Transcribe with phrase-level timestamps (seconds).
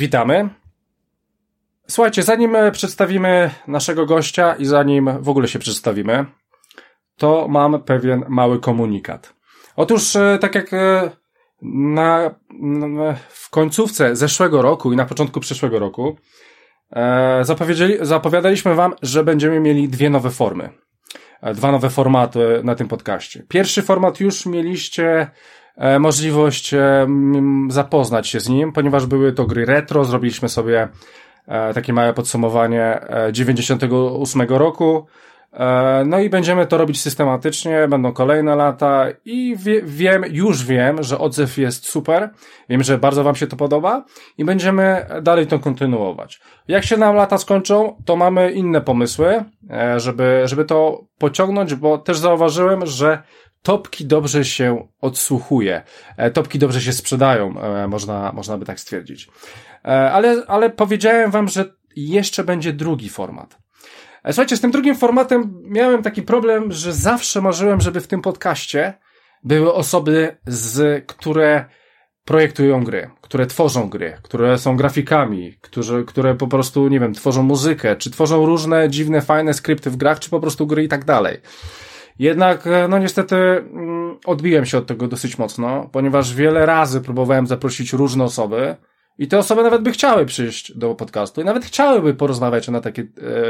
[0.00, 0.48] Witamy.
[1.88, 6.26] Słuchajcie, zanim przedstawimy naszego gościa i zanim w ogóle się przedstawimy,
[7.16, 9.34] to mam pewien mały komunikat.
[9.76, 11.10] Otóż, e, tak jak e,
[11.62, 12.34] na,
[13.28, 16.16] w końcówce zeszłego roku i na początku przyszłego roku
[16.92, 17.44] e,
[18.02, 20.70] zapowiadaliśmy wam, że będziemy mieli dwie nowe formy.
[21.42, 23.44] E, dwa nowe formaty na tym podcaście.
[23.48, 25.30] Pierwszy format już mieliście e,
[25.98, 27.06] możliwość e,
[27.68, 30.88] zapoznać się z nim, ponieważ były to gry retro, zrobiliśmy sobie
[31.46, 33.00] e, takie małe podsumowanie
[33.32, 35.06] 98 roku,
[35.52, 41.02] E, no i będziemy to robić systematycznie, będą kolejne lata i wie, wiem, już wiem,
[41.02, 42.30] że odzew jest super.
[42.68, 44.04] Wiem, że bardzo Wam się to podoba
[44.38, 46.40] i będziemy dalej to kontynuować.
[46.68, 51.98] Jak się nam lata skończą, to mamy inne pomysły, e, żeby, żeby to pociągnąć, bo
[51.98, 53.22] też zauważyłem, że
[53.62, 55.82] topki dobrze się odsłuchuje.
[56.16, 57.54] E, topki dobrze się sprzedają,
[57.88, 59.28] można, można by tak stwierdzić.
[59.82, 61.64] Ale, ale powiedziałem Wam, że
[61.96, 63.58] jeszcze będzie drugi format.
[64.24, 68.22] E, słuchajcie, z tym drugim formatem miałem taki problem, że zawsze marzyłem, żeby w tym
[68.22, 68.94] podcaście
[69.44, 71.64] były osoby, z, które
[72.24, 77.42] projektują gry, które tworzą gry, które są grafikami, którzy, które po prostu, nie wiem, tworzą
[77.42, 81.04] muzykę, czy tworzą różne dziwne, fajne skrypty w grach, czy po prostu gry i tak
[81.04, 81.38] dalej.
[82.20, 87.46] Jednak, e, no niestety, mm, odbiłem się od tego dosyć mocno, ponieważ wiele razy próbowałem
[87.46, 88.76] zaprosić różne osoby,
[89.18, 93.02] i te osoby nawet by chciały przyjść do podcastu i nawet chciałyby porozmawiać na takie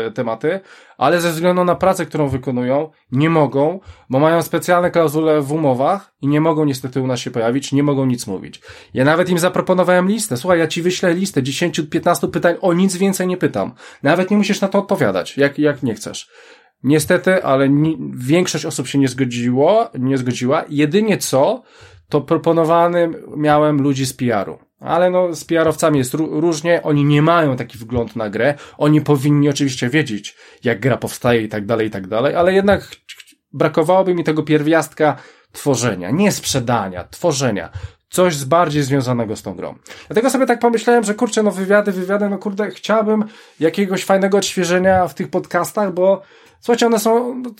[0.06, 0.60] e, tematy,
[0.98, 6.12] ale ze względu na pracę, którą wykonują, nie mogą, bo mają specjalne klauzule w umowach
[6.22, 8.60] i nie mogą niestety u nas się pojawić, nie mogą nic mówić.
[8.94, 10.36] Ja nawet im zaproponowałem listę.
[10.36, 13.72] Słuchaj, ja ci wyślę listę 10-15 pytań, o nic więcej nie pytam.
[14.02, 16.30] Nawet nie musisz na to odpowiadać, jak, jak nie chcesz.
[16.82, 20.64] Niestety, ale ni większość osób się nie zgodziło, nie zgodziła.
[20.68, 21.62] Jedynie co,
[22.08, 24.58] to proponowanym miałem ludzi z PR-u.
[24.80, 29.48] Ale no, z PR-owcami jest różnie, oni nie mają taki wgląd na grę, oni powinni
[29.48, 32.88] oczywiście wiedzieć, jak gra powstaje i tak dalej, i tak dalej, ale jednak
[33.52, 35.16] brakowałoby mi tego pierwiastka
[35.52, 37.70] tworzenia, nie sprzedania, tworzenia.
[38.10, 39.74] Coś z bardziej związanego z tą grą.
[40.06, 43.24] Dlatego sobie tak pomyślałem, że kurczę, no wywiady, wywiady, no kurde, chciałbym
[43.60, 46.22] jakiegoś fajnego odświeżenia w tych podcastach, bo
[46.60, 47.50] Słuchajcie, one są, no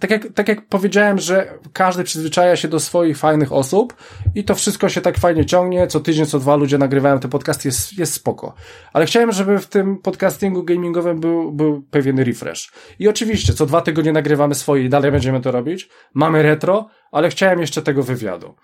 [0.00, 3.96] tak jak, tak jak powiedziałem, że każdy przyzwyczaja się do swoich fajnych osób
[4.34, 7.68] i to wszystko się tak fajnie ciągnie, co tydzień, co dwa ludzie nagrywają te podcasty,
[7.68, 8.54] jest, jest spoko.
[8.92, 12.72] Ale chciałem, żeby w tym podcastingu gamingowym był, był pewien refresh.
[12.98, 15.88] I oczywiście, co dwa tygodnie nagrywamy swoje i dalej będziemy to robić.
[16.14, 18.54] Mamy retro, ale chciałem jeszcze tego wywiadu.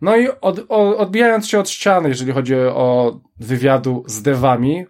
[0.00, 4.86] No i od, od, odbijając się od ściany, jeżeli chodzi o wywiadu z devami,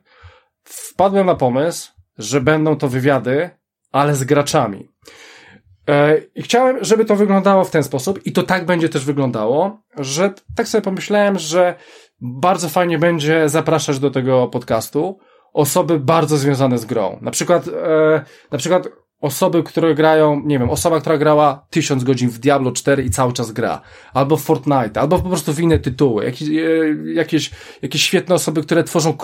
[0.64, 3.57] wpadłem na pomysł, że będą to wywiady
[3.93, 4.88] ale z graczami.
[5.88, 9.81] E, I chciałem, żeby to wyglądało w ten sposób, i to tak będzie też wyglądało,
[9.97, 11.75] że tak sobie pomyślałem, że
[12.21, 15.19] bardzo fajnie będzie zapraszać do tego podcastu
[15.53, 17.19] osoby bardzo związane z grą.
[17.21, 18.88] Na przykład, e, na przykład
[19.20, 23.32] osoby, które grają, nie wiem, osoba, która grała tysiąc godzin w Diablo 4 i cały
[23.32, 23.80] czas gra,
[24.14, 26.48] albo w Fortnite, albo po prostu w inne tytuły, jakieś,
[27.14, 27.50] jakieś,
[27.82, 29.16] jakieś świetne osoby, które tworzą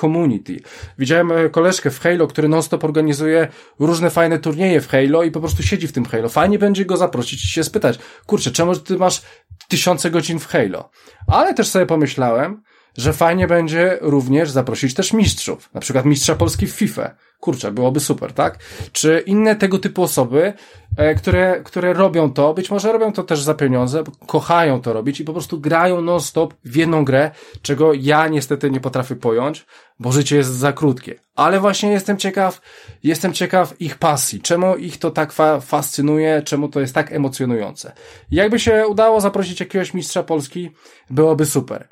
[0.00, 0.60] community.
[0.98, 5.40] Widziałem e, koleżkę w Halo, który non-stop organizuje różne fajne turnieje w Halo i po
[5.40, 6.28] prostu siedzi w tym Halo.
[6.28, 9.22] Fajnie będzie go zaprosić i się spytać, kurczę, czemu ty masz
[9.68, 10.90] tysiące godzin w Halo?
[11.26, 12.62] Ale też sobie pomyślałem,
[12.98, 17.14] że fajnie będzie również zaprosić też mistrzów, na przykład mistrza Polski w FIFA.
[17.40, 18.58] Kurczę, byłoby super, tak?
[18.92, 20.52] Czy inne tego typu osoby,
[20.96, 25.20] e, które, które robią to, być może robią to też za pieniądze, kochają to robić
[25.20, 27.30] i po prostu grają non-stop w jedną grę,
[27.62, 29.66] czego ja niestety nie potrafię pojąć,
[30.00, 31.20] bo życie jest za krótkie.
[31.34, 32.60] Ale właśnie jestem ciekaw,
[33.02, 37.92] jestem ciekaw ich pasji, czemu ich to tak fa fascynuje, czemu to jest tak emocjonujące.
[38.30, 40.70] Jakby się udało zaprosić jakiegoś mistrza Polski,
[41.10, 41.88] byłoby super.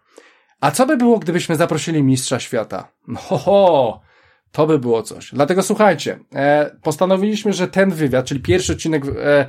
[0.61, 2.88] A co by było, gdybyśmy zaprosili mistrza świata?
[3.17, 4.00] Ho, ho
[4.56, 5.31] to by było coś.
[5.32, 9.47] Dlatego słuchajcie, e, postanowiliśmy, że ten wywiad, czyli pierwszy odcinek e,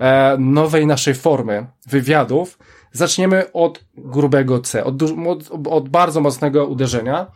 [0.00, 2.58] e, nowej naszej formy wywiadów,
[2.92, 7.26] zaczniemy od grubego C, od, od, od bardzo mocnego uderzenia.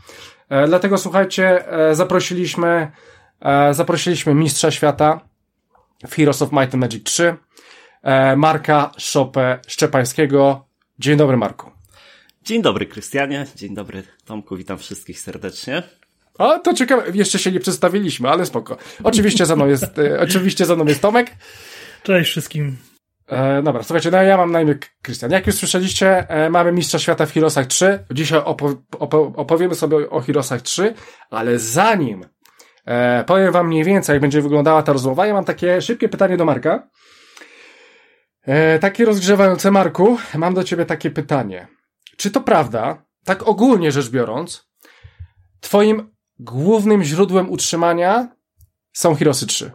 [0.49, 2.93] E, dlatego słuchajcie, e, zaprosiliśmy,
[3.41, 5.21] e, zaprosiliśmy mistrza świata
[6.07, 7.37] w Heroes of Might and Magic 3,
[8.03, 10.67] e, Marka Szopę Szczepańskiego.
[10.99, 11.74] Dzień dobry, Marku.
[12.45, 13.47] Dzień dobry, Krystianie.
[13.57, 14.57] Dzień dobry, Tomku.
[14.57, 15.83] Witam wszystkich serdecznie.
[16.39, 17.03] A, to ciekawe.
[17.15, 18.77] Jeszcze się nie przedstawiliśmy, ale spoko.
[19.05, 21.31] Oczywiście za mną jest, e, oczywiście za mną jest Tomek.
[22.03, 22.77] Cześć wszystkim.
[23.29, 25.31] E, dobra, słuchajcie, no ja mam na imię Krystian.
[25.31, 28.05] Jak już słyszeliście, e, mamy Mistrza Świata w Heroesach 3.
[28.11, 30.95] Dzisiaj opo opo opowiemy sobie o Heroesach 3,
[31.31, 32.25] ale zanim
[32.87, 36.37] e, powiem wam mniej więcej, jak będzie wyglądała ta rozmowa, ja mam takie szybkie pytanie
[36.37, 36.89] do Marka.
[38.43, 41.74] E, takie rozgrzewające, Marku, mam do ciebie takie pytanie.
[42.17, 44.69] Czy to prawda, tak ogólnie rzecz biorąc,
[45.61, 48.29] twoim głównym źródłem utrzymania
[48.93, 49.71] są Hirosy 3.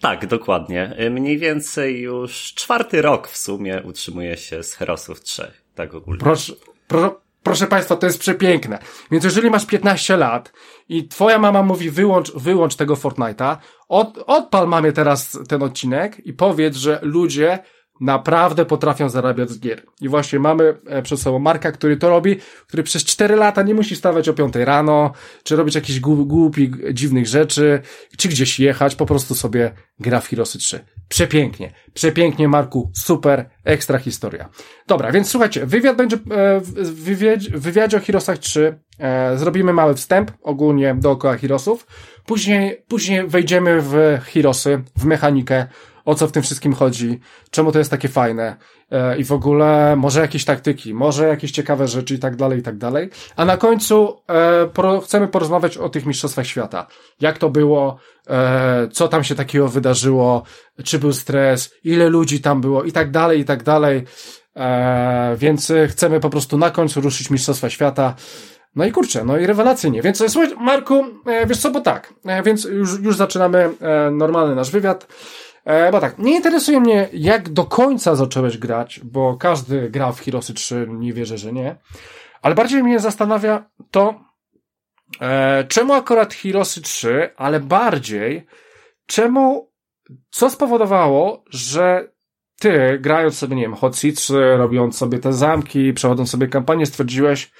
[0.00, 0.96] Tak, dokładnie.
[1.10, 6.20] Mniej więcej już czwarty rok w sumie utrzymuje się z Herosów 3, tak ogólnie.
[6.20, 6.52] Proszę,
[6.88, 8.78] pro, proszę Państwa, to jest przepiękne.
[9.10, 10.52] Więc jeżeli masz 15 lat
[10.88, 13.56] i twoja mama mówi wyłącz, wyłącz tego Fortnite'a,
[13.88, 17.58] od, odpal mamie teraz ten odcinek i powiedz, że ludzie
[18.00, 19.82] naprawdę potrafią zarabiać z gier.
[20.00, 23.74] I właśnie mamy e, przed sobą Marka, który to robi, który przez 4 lata nie
[23.74, 25.12] musi stawać o 5 rano,
[25.42, 27.80] czy robić jakichś głupich, dziwnych rzeczy,
[28.16, 30.84] czy gdzieś jechać, po prostu sobie gra w Heroesy 3.
[31.08, 31.72] Przepięknie.
[31.94, 32.90] Przepięknie, Marku.
[32.94, 33.50] Super.
[33.64, 34.48] Ekstra historia.
[34.86, 39.94] Dobra, więc słuchajcie, wywiad będzie, e, w wywiadzie, wywiadzie o Heroesach 3 e, zrobimy mały
[39.94, 41.86] wstęp ogólnie dookoła Heroesów.
[42.26, 45.66] Później, później wejdziemy w Heroesy, w mechanikę,
[46.06, 47.20] o co w tym wszystkim chodzi,
[47.50, 48.56] czemu to jest takie fajne
[48.90, 52.62] e, i w ogóle może jakieś taktyki, może jakieś ciekawe rzeczy i tak dalej, i
[52.62, 53.10] tak dalej.
[53.36, 56.86] A na końcu e, chcemy porozmawiać o tych mistrzostwach świata.
[57.20, 57.98] Jak to było,
[58.28, 60.42] e, co tam się takiego wydarzyło,
[60.84, 64.04] czy był stres, ile ludzi tam było i tak dalej, i tak dalej.
[65.36, 68.14] Więc chcemy po prostu na końcu ruszyć mistrzostwa świata.
[68.76, 70.02] No i kurczę, no i rewelacyjnie.
[70.02, 71.04] Więc słuchaj, Marku,
[71.46, 72.14] wiesz co, bo tak,
[72.44, 73.70] więc już, już zaczynamy
[74.10, 75.06] normalny nasz wywiad.
[75.66, 80.20] E, bo tak, nie interesuje mnie, jak do końca zacząłeś grać, bo każdy gra w
[80.20, 81.76] Heroesy 3, nie wierzę, że nie.
[82.42, 84.14] Ale bardziej mnie zastanawia to,
[85.20, 88.46] e, czemu akurat Heroesy 3, ale bardziej,
[89.06, 89.72] czemu,
[90.30, 92.08] co spowodowało, że
[92.60, 97.52] ty, grając sobie, nie wiem, Hot Seats, robiąc sobie te zamki, przechodząc sobie kampanię, stwierdziłeś,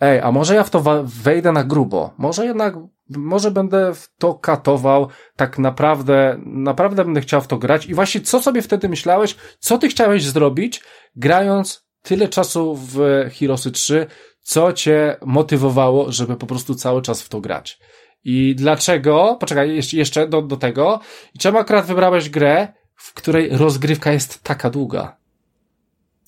[0.00, 2.74] ej, a może ja w to wejdę na grubo, może jednak
[3.10, 7.86] może będę w to katował, tak naprawdę, naprawdę będę chciał w to grać.
[7.86, 10.82] I właśnie co sobie wtedy myślałeś, co ty chciałeś zrobić,
[11.16, 12.98] grając tyle czasu w
[13.38, 14.06] Heroesy 3,
[14.40, 17.78] co cię motywowało, żeby po prostu cały czas w to grać.
[18.24, 21.00] I dlaczego, poczekaj, jeszcze do, do tego,
[21.34, 25.16] i czemu akurat wybrałeś grę, w której rozgrywka jest taka długa?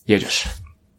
[0.09, 0.49] Jedziesz.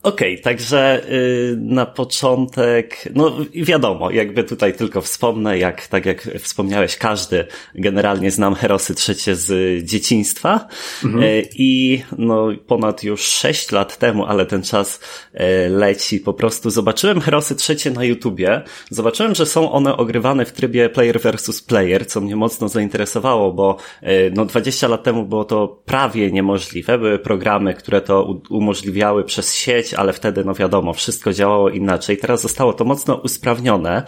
[0.03, 6.21] Okej, okay, także yy, na początek, no wiadomo, jakby tutaj tylko wspomnę, jak tak jak
[6.39, 10.67] wspomniałeś, każdy generalnie znam Herosy trzecie z dzieciństwa.
[11.03, 11.23] Mhm.
[11.23, 14.99] yy, i no ponad już sześć lat temu, ale ten czas
[15.33, 20.51] yy, leci, po prostu zobaczyłem Herosy trzecie na YouTubie, zobaczyłem, że są one ogrywane w
[20.51, 25.45] trybie player versus player, co mnie mocno zainteresowało, bo y, no 20 lat temu było
[25.45, 31.33] to prawie niemożliwe, były programy, które to umożliwiały przez sieć, ale wtedy, no wiadomo, wszystko
[31.33, 32.17] działało inaczej.
[32.17, 34.03] Teraz zostało to mocno usprawnione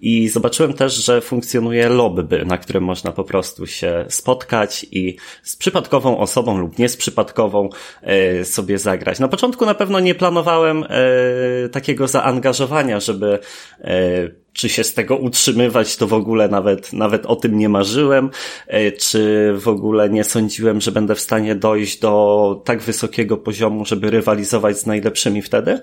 [0.00, 5.56] i zobaczyłem też, że funkcjonuje lobby, na którym można po prostu się spotkać i z
[5.56, 7.68] przypadkową osobą lub nie z przypadkową
[8.02, 9.18] e, sobie zagrać.
[9.18, 13.38] Na początku na pewno nie planowałem e, takiego zaangażowania, żeby
[13.80, 18.30] e, czy się z tego utrzymywać, to w ogóle nawet, nawet o tym nie marzyłem,
[18.66, 23.84] e, czy w ogóle nie sądziłem, że będę w stanie dojść do tak wysokiego poziomu,
[23.84, 25.70] żeby rywalizować z najlepszymi wtedy.
[25.70, 25.80] E,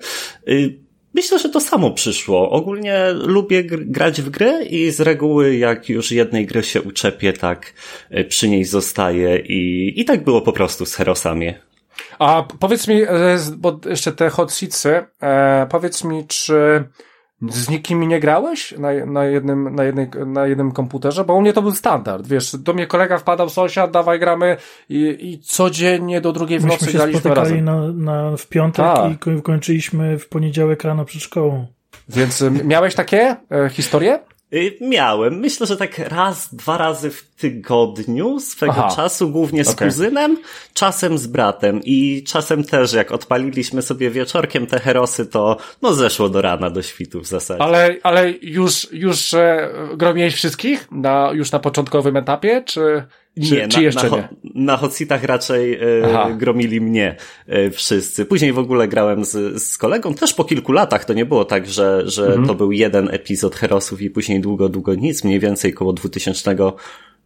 [1.14, 2.50] myślę, że to samo przyszło.
[2.50, 7.74] Ogólnie lubię grać w gry i z reguły jak już jednej gry się uczepię, tak
[8.10, 11.54] e, przy niej zostaję i, i tak było po prostu z Herosami.
[12.20, 13.02] A powiedz mi,
[13.58, 15.06] bo jeszcze te hot seatsy,
[15.70, 16.84] powiedz mi, czy
[17.42, 21.26] z nikim nie grałeś na, na, jednym, na, jednej, na jednym komputerze?
[21.26, 22.28] Bo u mnie to był standard.
[22.28, 24.58] Wiesz, do mnie kolega wpadał, sąsiad, dawaj gramy
[24.90, 27.66] i, i codziennie do drugiej w nocy Myśmy się graliśmy razem.
[27.66, 29.10] Na, na, w piątek Ta.
[29.10, 31.68] i kończyliśmy w poniedziałek rano przed szkołą.
[32.10, 34.20] Więc miałeś takie e, historie?
[34.54, 35.40] Y, miałem.
[35.40, 38.96] Myślę, że tak raz, dwa razy w tygodniu swego Aha.
[38.96, 39.88] czasu, głównie z okay.
[39.88, 40.38] kuzynem,
[40.74, 46.30] czasem z bratem i czasem też jak odpaliliśmy sobie wieczorkiem te herosy, to no zeszło
[46.30, 47.62] do rana, do świtu w zasadzie.
[47.62, 53.04] Ale, ale już, już e, gromiłeś wszystkich na, już na początkowym etapie, czy...
[53.36, 54.30] Czy, nie, czy na, jeszcze na, nie?
[54.56, 57.16] Na hotseatach raczej e, gromili mnie
[57.48, 58.26] e, wszyscy.
[58.26, 61.06] Później w ogóle grałem z, z kolegą, też po kilku latach.
[61.06, 62.48] To nie było tak, że, że mhm.
[62.48, 65.24] to był jeden epizod Herosów i później długo, długo nic.
[65.24, 66.56] Mniej więcej koło 2000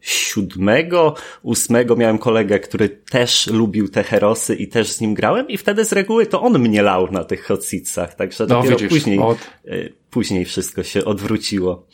[0.03, 5.57] siódmego, ósmego miałem kolegę, który też lubił te herosy i też z nim grałem i
[5.57, 9.19] wtedy z reguły to on mnie lał na tych hotseatsach, także no, dopiero widzisz, później,
[9.19, 9.37] od...
[9.37, 11.87] E, później wszystko się odwróciło.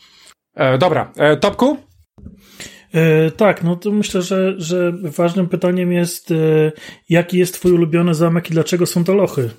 [0.54, 1.76] E, dobra, e, Topku?
[2.94, 6.72] E, tak, no to myślę, że, że ważnym pytaniem jest, e,
[7.08, 9.50] jaki jest twój ulubiony zamek i dlaczego są to lochy?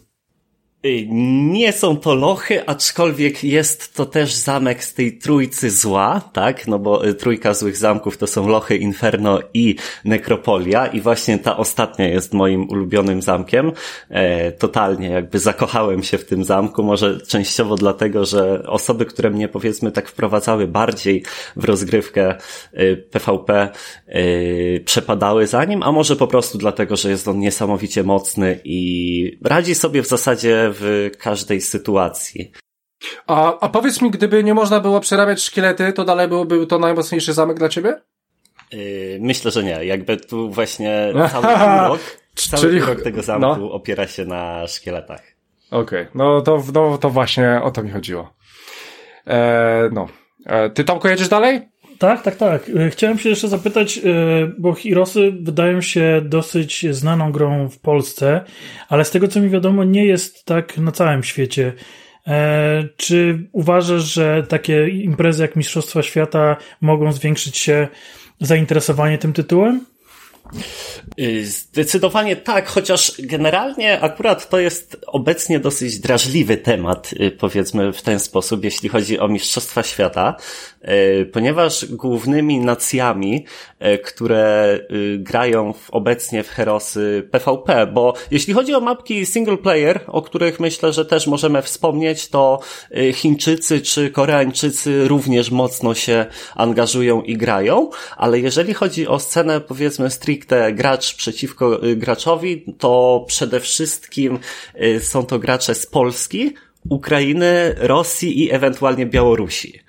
[0.85, 1.07] Y,
[1.51, 6.67] nie są to lochy, aczkolwiek jest to też zamek z tej trójcy zła, tak?
[6.67, 11.57] No bo y, trójka złych zamków to są lochy, Inferno i Nekropolia i właśnie ta
[11.57, 13.71] ostatnia jest moim ulubionym zamkiem.
[14.09, 19.47] E, totalnie jakby zakochałem się w tym zamku, może częściowo dlatego, że osoby, które mnie
[19.47, 21.23] powiedzmy tak wprowadzały bardziej
[21.55, 22.35] w rozgrywkę
[23.11, 23.69] PvP
[24.09, 29.37] y, przepadały za nim, a może po prostu dlatego, że jest on niesamowicie mocny i
[29.41, 32.51] radzi sobie w zasadzie w każdej sytuacji.
[33.27, 37.33] A, a powiedz mi, gdyby nie można było przerabiać szkielety, to dalej byłby to najmocniejszy
[37.33, 38.01] zamek dla ciebie?
[38.71, 39.85] Yy, myślę, że nie.
[39.85, 41.45] Jakby tu właśnie cały
[41.85, 42.01] urok,
[42.35, 42.81] cały Czyli...
[42.81, 43.71] urok tego zamku no.
[43.71, 45.21] opiera się na szkieletach.
[45.71, 46.11] Okej, okay.
[46.15, 48.33] no, to, no to właśnie o to mi chodziło.
[49.27, 50.07] E, no.
[50.45, 51.70] E, ty Tomko jedziesz dalej?
[52.01, 52.69] Tak, tak, tak.
[52.69, 54.01] E, chciałem się jeszcze zapytać, e,
[54.57, 58.41] bo Hirosy wydają się dosyć znaną grą w Polsce,
[58.89, 61.73] ale z tego co mi wiadomo, nie jest tak na całym świecie.
[62.27, 67.87] E, czy uważasz, że takie imprezy jak Mistrzostwa Świata mogą zwiększyć się
[68.39, 69.85] zainteresowanie tym tytułem?
[71.43, 78.63] Zdecydowanie tak, chociaż generalnie akurat to jest obecnie dosyć drażliwy temat, powiedzmy w ten sposób,
[78.63, 80.35] jeśli chodzi o Mistrzostwa Świata,
[81.31, 83.45] ponieważ głównymi nacjami,
[84.03, 84.79] które
[85.17, 90.59] grają w, obecnie w Herosy PvP, bo jeśli chodzi o mapki single player, o których
[90.59, 92.59] myślę, że też możemy wspomnieć, to
[93.13, 100.09] Chińczycy czy Koreańczycy również mocno się angażują i grają, ale jeżeli chodzi o scenę powiedzmy
[100.09, 104.39] stricte gracz przeciwko y, graczowi, to przede wszystkim
[104.81, 106.53] y, są to gracze z Polski,
[106.89, 109.79] Ukrainy, Rosji i ewentualnie Białorusi.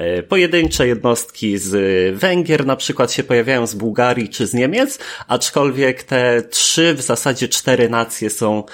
[0.00, 6.02] Y, pojedyncze jednostki z Węgier na przykład się pojawiają z Bułgarii czy z Niemiec, aczkolwiek
[6.02, 8.64] te trzy, w zasadzie cztery nacje są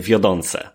[0.00, 0.70] wiodące.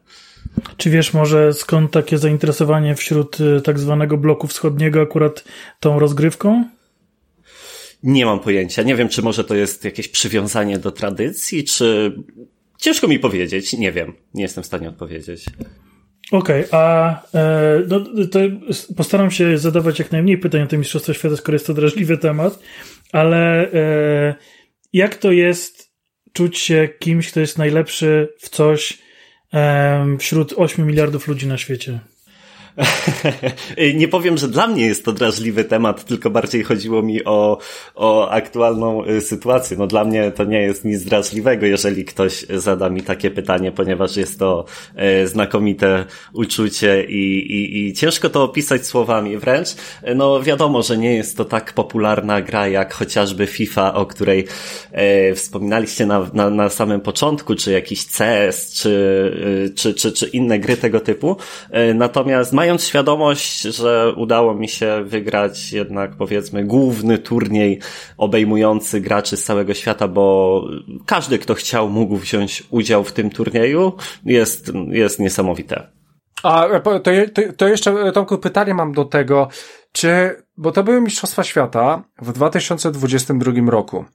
[0.77, 5.43] Czy wiesz może skąd takie zainteresowanie wśród tak zwanego bloku wschodniego akurat
[5.79, 6.65] tą rozgrywką?
[8.03, 8.83] Nie mam pojęcia.
[8.83, 12.15] Nie wiem, czy może to jest jakieś przywiązanie do tradycji, czy
[12.77, 13.73] ciężko mi powiedzieć.
[13.73, 14.13] Nie wiem.
[14.33, 15.45] Nie jestem w stanie odpowiedzieć.
[16.31, 17.99] Okej, okay, a e, no,
[18.31, 18.39] to
[18.97, 22.59] postaram się zadawać jak najmniej pytań o te Mistrzostwa Świata, skoro jest to drażliwy temat,
[23.11, 24.35] ale e,
[24.93, 25.93] jak to jest
[26.33, 28.97] czuć się kimś, kto jest najlepszy w coś
[29.53, 31.99] e, wśród 8 miliardów ludzi na świecie?
[33.95, 37.57] nie powiem, że dla mnie jest to drażliwy temat, tylko bardziej chodziło mi o,
[37.95, 39.77] o aktualną y, sytuację.
[39.77, 44.17] No dla mnie to nie jest nic drażliwego, jeżeli ktoś zada mi takie pytanie, ponieważ
[44.17, 44.65] jest to
[44.95, 49.67] e, znakomite uczucie i, i, i ciężko to opisać słowami wręcz.
[50.15, 54.47] No wiadomo, że nie jest to tak popularna gra jak chociażby FIFA, o której
[54.91, 58.89] e, wspominaliście na, na, na samym początku, czy jakiś CS, czy,
[59.69, 61.37] y, czy, czy, czy inne gry tego typu.
[61.71, 67.79] E, natomiast mając świadomość, że udało mi się wygrać jednak powiedzmy główny turniej
[68.17, 70.67] obejmujący graczy z całego świata, bo
[71.05, 73.93] każdy, kto chciał, mógł wziąć udział w tym turnieju,
[74.25, 75.87] jest, jest niesamowite.
[76.43, 76.99] A to,
[77.57, 79.47] to, jeszcze, Tomku, pytanie mam do tego,
[79.91, 84.05] czy, bo to były Mistrzostwa Świata w 2022 roku.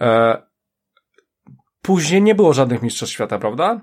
[0.00, 0.42] E,
[1.82, 3.80] później nie było żadnych Mistrzostw Świata, prawda?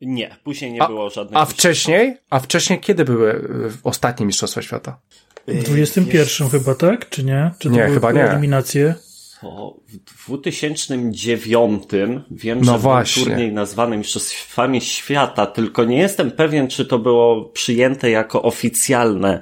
[0.00, 1.40] Nie, później nie a, było żadnych.
[1.40, 2.16] A wcześniej?
[2.30, 5.00] A wcześniej kiedy były y, ostatnie Mistrzostwa Świata?
[5.48, 7.08] W 21 chyba, tak?
[7.08, 7.50] Czy nie?
[7.58, 8.24] Czy to nie, chyba nie.
[8.24, 8.94] eliminacje?
[9.42, 11.82] O, w 2009
[12.30, 13.24] wiem, no że właśnie.
[13.24, 19.40] był turniej nazwany Mistrzostwami Świata, tylko nie jestem pewien, czy to było przyjęte jako oficjalne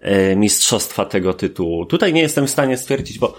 [0.00, 1.86] e, mistrzostwa tego tytułu.
[1.86, 3.34] Tutaj nie jestem w stanie stwierdzić, bo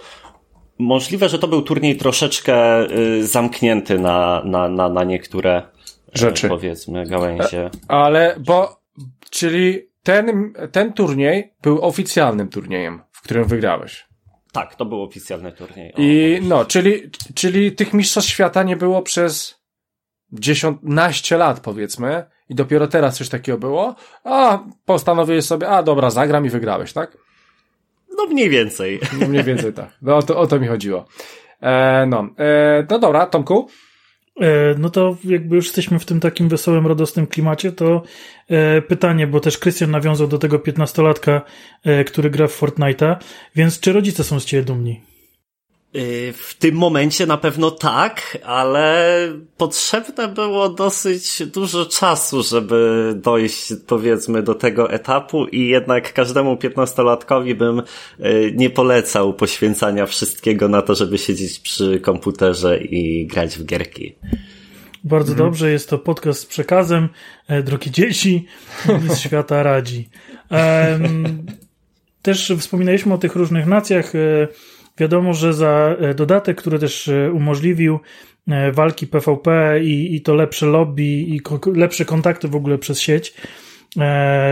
[0.77, 5.61] możliwe, że to był turniej troszeczkę y, zamknięty na, na, na, na niektóre
[6.13, 6.49] rzeczy.
[6.49, 7.69] Powiedzmy, gałęzie.
[7.87, 8.81] Ale, bo,
[9.29, 14.07] czyli ten, ten turniej był oficjalnym turniejem, w którym wygrałeś.
[14.51, 15.93] Tak, to był oficjalny turniej.
[15.93, 19.63] O, I no, czyli, czyli tych mistrzostw świata nie było przez
[20.31, 26.45] dziesiątnaście lat, powiedzmy, i dopiero teraz coś takiego było, a postanowiłeś sobie, a dobra, zagram
[26.45, 27.17] i wygrałeś, tak?
[28.17, 28.99] No mniej więcej.
[29.19, 29.89] No mniej więcej tak.
[30.01, 31.05] No o to, o to mi chodziło.
[31.61, 33.82] E, no, e, no dobra, Tomku, E,
[34.77, 38.03] no to jakby już jesteśmy w tym takim wesołym, radosnym klimacie, to
[38.47, 41.41] e, pytanie, bo też Krystian nawiązał do tego piętnastolatka,
[41.83, 43.15] e, który gra w Fortnite'a,
[43.55, 45.12] więc czy rodzice są z ciebie dumni?
[45.95, 49.17] Y, w tym momencie na pewno tak, ale
[49.57, 57.55] potrzebne było dosyć dużo czasu, żeby dojść powiedzmy do tego etapu i jednak każdemu piętnastolatkowi
[57.55, 57.79] bym
[58.19, 64.15] y, nie polecał poświęcania wszystkiego na to, żeby siedzieć przy komputerze i grać w gierki.
[65.03, 65.49] Bardzo mhm.
[65.49, 67.09] dobrze, jest to podcast z przekazem.
[67.47, 68.45] E, drogie dzieci,
[69.09, 70.09] z świata radzi.
[72.21, 74.13] też wspominaliśmy o tych różnych nacjach.
[74.95, 77.99] E, wiadomo, że za e, dodatek, który też umożliwił
[78.73, 81.41] walki PvP i, i to lepsze lobby i
[81.75, 83.33] lepsze kontakty w ogóle przez sieć,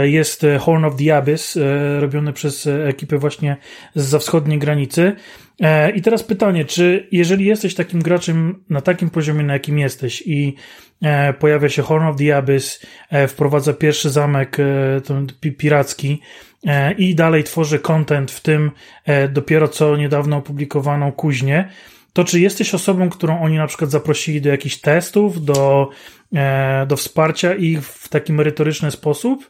[0.04, 1.60] jest Horn of the Abyss,
[2.00, 3.58] robiony przez ekipę właśnie
[3.96, 5.16] z wschodniej granicy.
[5.62, 10.24] E, I teraz pytanie, czy jeżeli jesteś takim graczem na takim poziomie, na jakim jesteś
[10.26, 10.56] i
[11.02, 14.58] e, pojawia się Horn of the Abyss, e, wprowadza pierwszy zamek
[15.58, 16.22] piracki
[16.98, 18.72] i dalej tworzy content, w tym
[19.30, 21.70] dopiero co niedawno opublikowaną kuźnię,
[22.14, 25.90] to czy jesteś osobą, którą oni na przykład zaprosili do jakichś testów, do,
[26.88, 29.50] do wsparcia ich w taki merytoryczny sposób,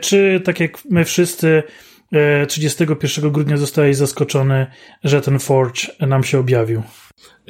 [0.00, 1.62] czy tak jak my wszyscy
[2.48, 4.66] 31 grudnia zostałeś zaskoczony,
[5.04, 6.82] że ten Forge nam się objawił.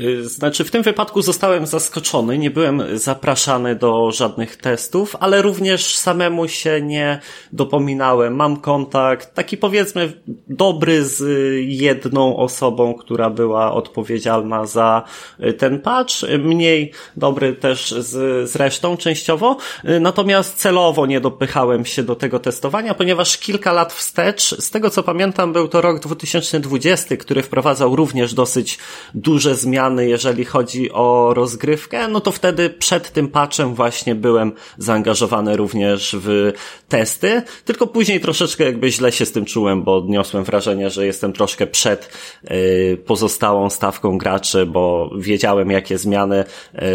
[0.01, 5.97] Y, znaczy, w tym wypadku zostałem zaskoczony, nie byłem zapraszany do żadnych testów, ale również
[5.97, 7.21] samemu się nie
[7.53, 8.37] dopominałem.
[8.37, 10.13] Mam kontakt, taki powiedzmy
[10.49, 11.25] dobry z
[11.67, 15.03] jedną osobą, która była odpowiedzialna za
[15.41, 21.85] y, ten patch, mniej dobry też z, z resztą częściowo, y, natomiast celowo nie dopychałem
[21.85, 26.00] się do tego testowania, ponieważ kilka lat wstecz, z tego co pamiętam, był to rok
[26.00, 28.78] 2020, który wprowadzał również dosyć
[29.15, 34.52] duże zmiany zmiany, jeżeli chodzi o rozgrywkę, no to wtedy przed tym patchem właśnie byłem
[34.78, 36.52] zaangażowany również w
[36.88, 41.32] testy, tylko później troszeczkę jakby źle się z tym czułem, bo odniosłem wrażenie, że jestem
[41.32, 42.10] troszkę przed
[42.50, 46.45] y, pozostałą stawką graczy, bo wiedziałem jakie zmiany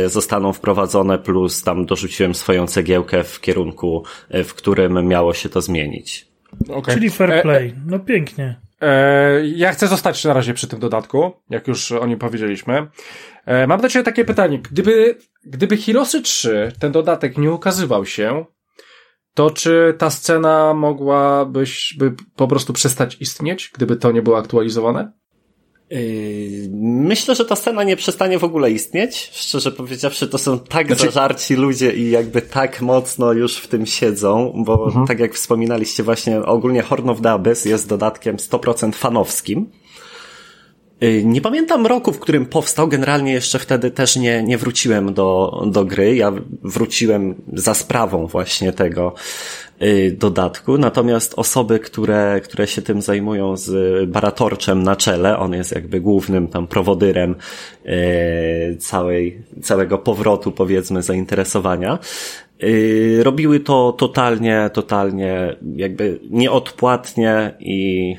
[0.05, 4.03] y, zostaną wprowadzone, plus tam dorzuciłem swoją cegiełkę w kierunku,
[4.35, 6.27] y, w którym miało się to zmienić.
[6.69, 6.95] Okay.
[6.95, 7.73] Czyli fair e, play.
[7.85, 8.66] No pięknie.
[8.81, 12.87] E, ja chcę zostać na razie przy tym dodatku, jak już o nim powiedzieliśmy.
[13.45, 14.59] E, mam do Ciebie takie pytanie.
[14.59, 18.45] Gdyby, gdyby Hirosy 3, ten dodatek nie ukazywał się,
[19.33, 25.11] to czy ta scena mogłabyś by po prostu przestać istnieć, gdyby to nie było aktualizowane?
[25.89, 29.29] Yy, myślę, że ta scena nie przestanie w ogóle istnieć.
[29.33, 31.05] Szczerze powiedziawszy, to są tak znaczy...
[31.05, 35.07] zażarci ludzie i jakby tak mocno już w tym siedzą, bo mhm.
[35.07, 39.69] tak jak wspominaliście właśnie, ogólnie Horn of the Abyss jest dodatkiem 100% fanowskim.
[41.01, 42.87] Yy, nie pamiętam roku, w którym powstał.
[42.87, 46.15] Generalnie jeszcze wtedy też nie, nie wróciłem do, do gry.
[46.15, 46.31] Ja
[46.63, 49.13] wróciłem za sprawą właśnie tego,
[50.13, 50.77] dodatku.
[50.77, 56.47] Natomiast osoby, które, które się tym zajmują z Baratorczem na czele, on jest jakby głównym
[56.47, 57.35] tam prowodyrem
[57.85, 61.99] y, całej, całego powrotu, powiedzmy, zainteresowania,
[62.63, 68.15] y, robiły to totalnie, totalnie jakby nieodpłatnie i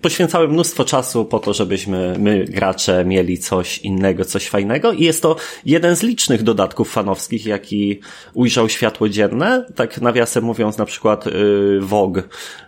[0.00, 5.22] poświęcały mnóstwo czasu po to, żebyśmy my, gracze, mieli coś innego, coś fajnego i jest
[5.22, 8.00] to jeden z licznych dodatków fanowskich, jaki
[8.34, 9.66] ujrzał światło dzienne.
[9.74, 12.20] Tak nawiasem mówiąc, na przykład yy, Vogue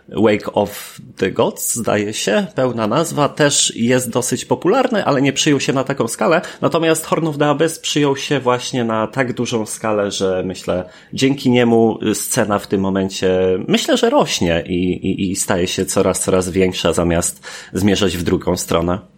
[0.09, 5.59] Wake of the Gods, zdaje się, pełna nazwa, też jest dosyć popularny, ale nie przyjął
[5.59, 6.41] się na taką skalę.
[6.61, 11.51] Natomiast Horn of the Abyss przyjął się właśnie na tak dużą skalę, że myślę, dzięki
[11.51, 16.49] niemu scena w tym momencie, myślę, że rośnie i, i, i staje się coraz, coraz
[16.49, 19.13] większa, zamiast zmierzać w drugą stronę.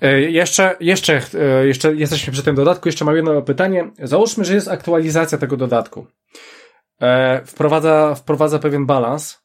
[0.00, 3.90] E, jeszcze, jeszcze, e, jeszcze jesteśmy przy tym dodatku, jeszcze mam jedno pytanie.
[4.02, 6.06] Załóżmy, że jest aktualizacja tego dodatku.
[7.00, 9.38] E, wprowadza, wprowadza pewien balans,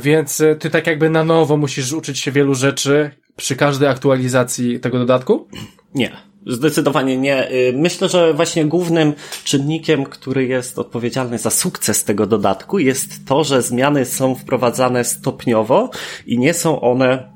[0.00, 4.80] więc e, ty tak jakby na nowo musisz uczyć się wielu rzeczy przy każdej aktualizacji
[4.80, 5.48] tego dodatku?
[5.94, 6.30] Nie.
[6.46, 7.50] Zdecydowanie nie.
[7.52, 9.12] Y, myślę, że właśnie głównym
[9.44, 15.90] czynnikiem, który jest odpowiedzialny za sukces tego dodatku jest to, że zmiany są wprowadzane stopniowo
[16.26, 17.29] i nie są one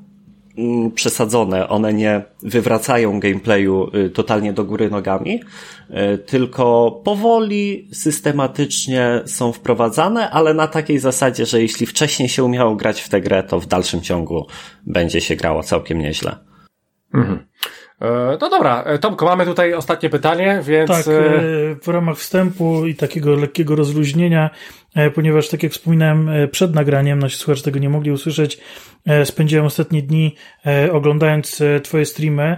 [0.95, 5.41] przesadzone, one nie wywracają gameplayu y, totalnie do góry nogami,
[5.89, 12.75] y, tylko powoli, systematycznie są wprowadzane, ale na takiej zasadzie, że jeśli wcześniej się umiało
[12.75, 14.47] grać w tę grę, to w dalszym ciągu
[14.85, 16.35] będzie się grało całkiem nieźle.
[17.13, 17.39] Mhm.
[18.01, 20.89] E, no dobra, e, Tomko, mamy tutaj ostatnie pytanie, więc...
[20.89, 21.11] Tak, e,
[21.81, 24.49] w ramach wstępu i takiego lekkiego rozluźnienia,
[25.15, 28.59] ponieważ tak jak wspominałem przed nagraniem, nasi słuchacze tego nie mogli usłyszeć,
[29.23, 30.35] spędziłem ostatnie dni
[30.91, 32.57] oglądając twoje streamy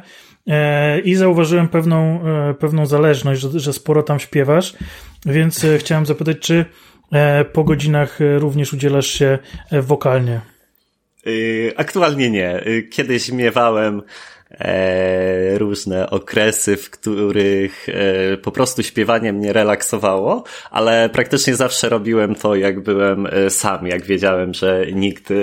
[1.04, 2.22] i zauważyłem pewną,
[2.60, 4.74] pewną zależność, że, że sporo tam śpiewasz,
[5.26, 6.66] więc chciałem zapytać, czy
[7.54, 9.38] po godzinach również udzielasz się
[9.72, 10.42] wokalnie?
[11.76, 12.64] Aktualnie nie.
[12.92, 14.02] Kiedyś miewałem
[14.52, 22.36] e, różne okresy, w których e, po prostu śpiewanie mnie relaksowało, ale praktycznie zawsze robiłem
[22.36, 25.36] to, jak byłem e, sam, jak wiedziałem, że nikt e,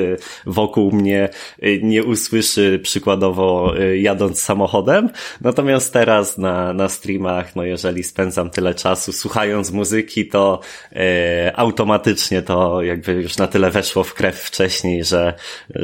[0.46, 1.28] wokół mnie
[1.62, 5.10] e, nie usłyszy przykładowo jadąc samochodem.
[5.40, 10.60] Natomiast teraz na, na streamach, no jeżeli spędzam tyle czasu słuchając muzyki, to
[10.92, 15.34] e, automatycznie to jakby już na tyle weszło w krew wcześniej, że
[15.76, 15.82] e,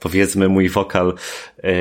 [0.00, 1.14] powiedzmy mój wokal
[1.62, 1.72] e,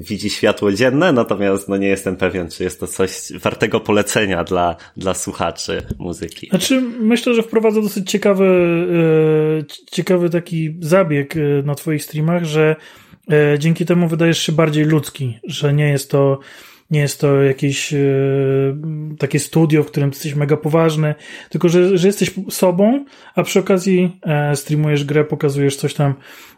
[0.00, 4.76] widzi światło dzienne, natomiast no nie jestem pewien, czy jest to coś wartego polecenia dla,
[4.96, 6.48] dla słuchaczy muzyki.
[6.48, 8.46] Znaczy, myślę, że wprowadza dosyć ciekawy,
[9.60, 12.76] e, ciekawy taki zabieg e, na twoich streamach, że
[13.30, 16.38] e, dzięki temu wydajesz się bardziej ludzki, że nie jest to
[16.90, 17.98] nie jest to jakieś e,
[19.18, 21.14] takie studio, w którym jesteś mega poważny,
[21.50, 26.14] tylko że, że jesteś sobą, a przy okazji e, streamujesz grę, pokazujesz coś tam,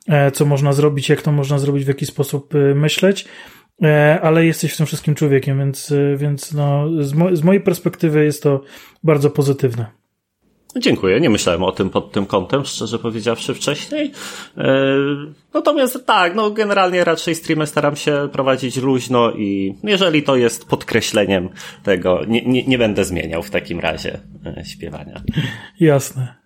[0.08, 3.24] e, co można zrobić, jak to można zrobić, w jaki sposób myśleć,
[4.22, 8.42] ale jesteś w tym wszystkim człowiekiem, więc, więc no, z, mo z mojej perspektywy jest
[8.42, 8.62] to
[9.04, 9.99] bardzo pozytywne.
[10.76, 14.12] Dziękuję, nie myślałem o tym pod tym kątem, szczerze powiedziawszy wcześniej.
[14.59, 14.64] E,
[15.54, 21.48] natomiast tak, no generalnie raczej streamy staram się prowadzić luźno i jeżeli to jest podkreśleniem
[21.83, 25.22] tego, nie, nie, nie będę zmieniał w takim razie e, śpiewania.
[25.80, 26.40] Jasne.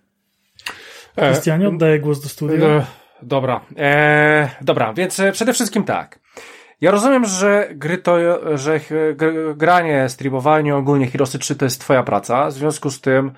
[1.15, 2.65] Krystianie, oddaję głos do studia.
[2.65, 2.85] E,
[3.21, 6.19] dobra, e, dobra, więc e, przede wszystkim tak.
[6.81, 8.17] Ja rozumiem, że gry to,
[8.57, 8.79] że
[9.55, 13.31] granie, streamowanie, ogólnie Heroesy 3 to jest twoja praca, w związku z tym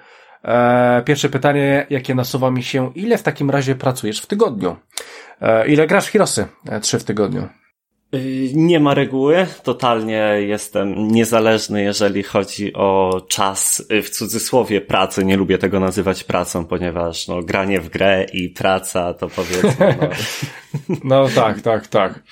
[0.48, 4.76] E, pierwsze pytanie, jakie nasuwa mi się, ile w takim razie pracujesz w tygodniu?
[5.42, 6.48] E, ile grasz w Hirosy?
[6.70, 7.48] E, trzy w tygodniu.
[8.16, 15.26] Y, nie ma reguły, totalnie jestem niezależny, jeżeli chodzi o czas, y, w cudzysłowie pracy,
[15.26, 19.98] nie lubię tego nazywać pracą, ponieważ no, granie w grę i praca to powiedzmy...
[20.90, 22.24] No, no tak, tak, tak.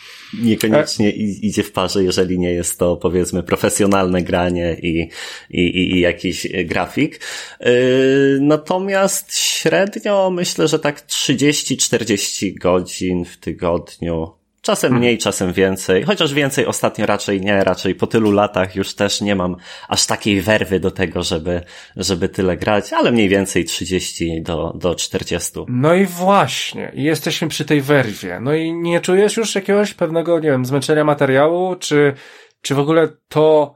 [0.44, 5.10] Niekoniecznie idzie w parze, jeżeli nie jest to powiedzmy profesjonalne granie i,
[5.50, 7.20] i, i jakiś grafik.
[7.62, 14.35] Y, natomiast średnio myślę, że tak 30-40 godzin w tygodniu
[14.66, 15.00] Czasem hmm.
[15.00, 16.04] mniej, czasem więcej.
[16.04, 19.56] Chociaż więcej ostatnio raczej nie, raczej po tylu latach już też nie mam
[19.88, 21.62] aż takiej werwy do tego, żeby,
[21.96, 25.52] żeby tyle grać, ale mniej więcej 30 do, do 40.
[25.68, 28.40] No i właśnie, jesteśmy przy tej werwie.
[28.42, 32.14] No i nie czujesz już jakiegoś pewnego, nie wiem, zmęczenia materiału, czy,
[32.62, 33.76] czy w ogóle to,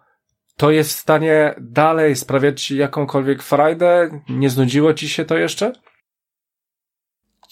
[0.57, 4.21] to jest w stanie dalej sprawiać ci jakąkolwiek frajdę?
[4.29, 5.71] Nie znudziło ci się to jeszcze?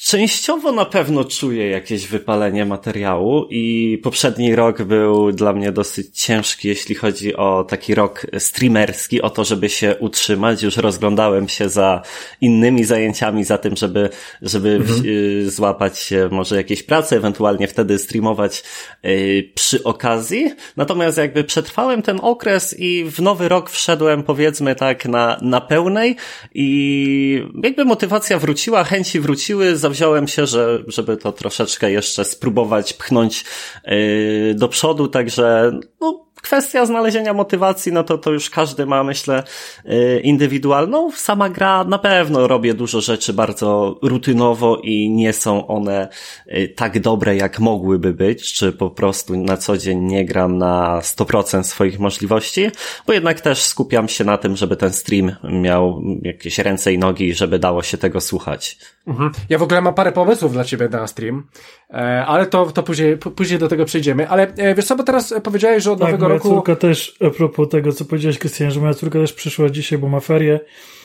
[0.05, 6.67] Częściowo na pewno czuję jakieś wypalenie materiału i poprzedni rok był dla mnie dosyć ciężki,
[6.67, 10.63] jeśli chodzi o taki rok streamerski, o to, żeby się utrzymać.
[10.63, 12.01] Już rozglądałem się za
[12.41, 14.09] innymi zajęciami, za tym, żeby,
[14.41, 15.01] żeby mhm.
[15.05, 18.63] Y, złapać może jakieś prace, ewentualnie wtedy streamować
[19.05, 20.53] y, przy okazji.
[20.77, 26.15] Natomiast jakby przetrwałem ten okres i w nowy rok wszedłem powiedzmy tak na, na pełnej
[26.53, 33.45] i jakby motywacja wróciła, chęci wróciły, zawziąłem się, że, żeby to troszeczkę jeszcze spróbować pchnąć
[33.85, 35.71] yy, do przodu, także
[36.01, 39.43] no, kwestia znalezienia motywacji, no to to już każdy ma, myślę,
[39.85, 41.11] y, indywidualną.
[41.11, 46.07] Sama gra na pewno robię dużo rzeczy bardzo rutynowo i nie są one
[46.47, 50.99] y, tak dobre, jak mogłyby być, czy po prostu na co dzień nie gram na
[50.99, 52.71] 100% swoich możliwości,
[53.07, 57.33] bo jednak też skupiam się na tym, żeby ten stream miał jakieś ręce i nogi,
[57.33, 58.77] żeby dało się tego słuchać.
[59.07, 59.31] Mhm.
[59.49, 61.47] Ja w ogóle mam parę pomysłów dla ciebie na stream,
[61.89, 64.29] e, ale to, to później, później do tego przejdziemy.
[64.29, 66.47] Ale e, wiesz co, bo teraz powiedziałeś, że od tak, nowego roku...
[66.47, 69.99] moja córka też, a propos tego, co powiedziałeś, Krystian, że moja córka też przyszła dzisiaj,
[69.99, 70.59] bo ma ferie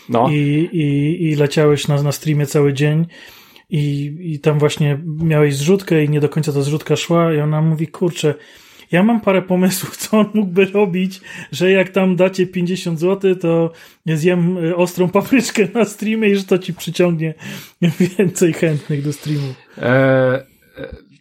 [0.08, 0.28] no.
[0.30, 3.06] i, i, i leciałeś na, na streamie cały dzień
[3.70, 7.62] i, i tam właśnie miałeś zrzutkę i nie do końca ta zrzutka szła i ona
[7.62, 8.34] mówi, kurczę,
[8.92, 11.20] ja mam parę pomysłów, co on mógłby robić,
[11.52, 13.72] że jak tam dacie 50 zł, to
[14.06, 17.34] zjem e, ostrą papryczkę na streamie i że to ci przyciągnie
[18.18, 19.54] więcej chętnych do streamu.
[19.82, 20.40] Eee,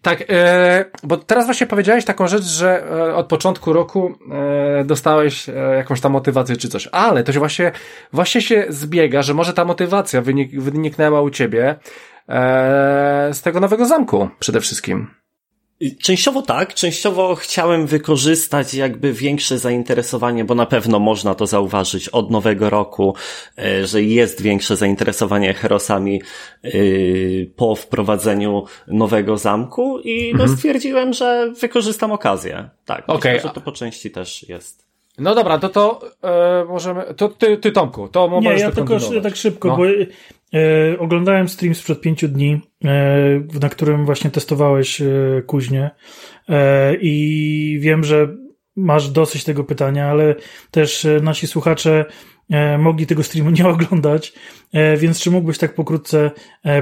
[0.02, 5.50] tak, e, bo teraz właśnie powiedziałeś taką rzecz, że e, od początku roku e, dostałeś
[5.50, 7.72] e, jakąś tam motywację czy coś, ale to się właśnie,
[8.14, 11.76] właśnie się zbiega, że może ta motywacja wynik, wyniknęła u ciebie
[12.30, 15.21] e, z tego nowego zamku przede wszystkim.
[16.02, 22.32] Częściowo tak, częściowo chciałem wykorzystać jakby większe zainteresowanie, bo na pewno można to zauważyć od
[22.32, 23.16] nowego roku,
[23.58, 26.22] e, że jest większe zainteresowanie herosami
[26.64, 26.70] e,
[27.56, 30.58] po wprowadzeniu nowego zamku i no mhm.
[30.58, 32.70] stwierdziłem, że wykorzystam okazję.
[32.86, 33.34] Tak, okay.
[33.34, 34.92] myślę, że to po części też jest.
[35.18, 37.14] No dobra, to to e, możemy.
[37.14, 39.78] To ty, ty Tomku, to Nie, ja tylko tak szybko, no.
[39.78, 39.84] bo
[40.54, 45.06] E, oglądałem stream sprzed pięciu dni, e, na którym właśnie testowałeś e,
[46.50, 48.28] e, i wiem, że
[48.76, 50.36] masz dosyć tego pytania, ale
[50.72, 52.06] też e, nasi słuchacze
[52.50, 54.34] e, mogli tego streamu nie oglądać,
[54.98, 56.32] więc czy mógłbyś tak pokrótce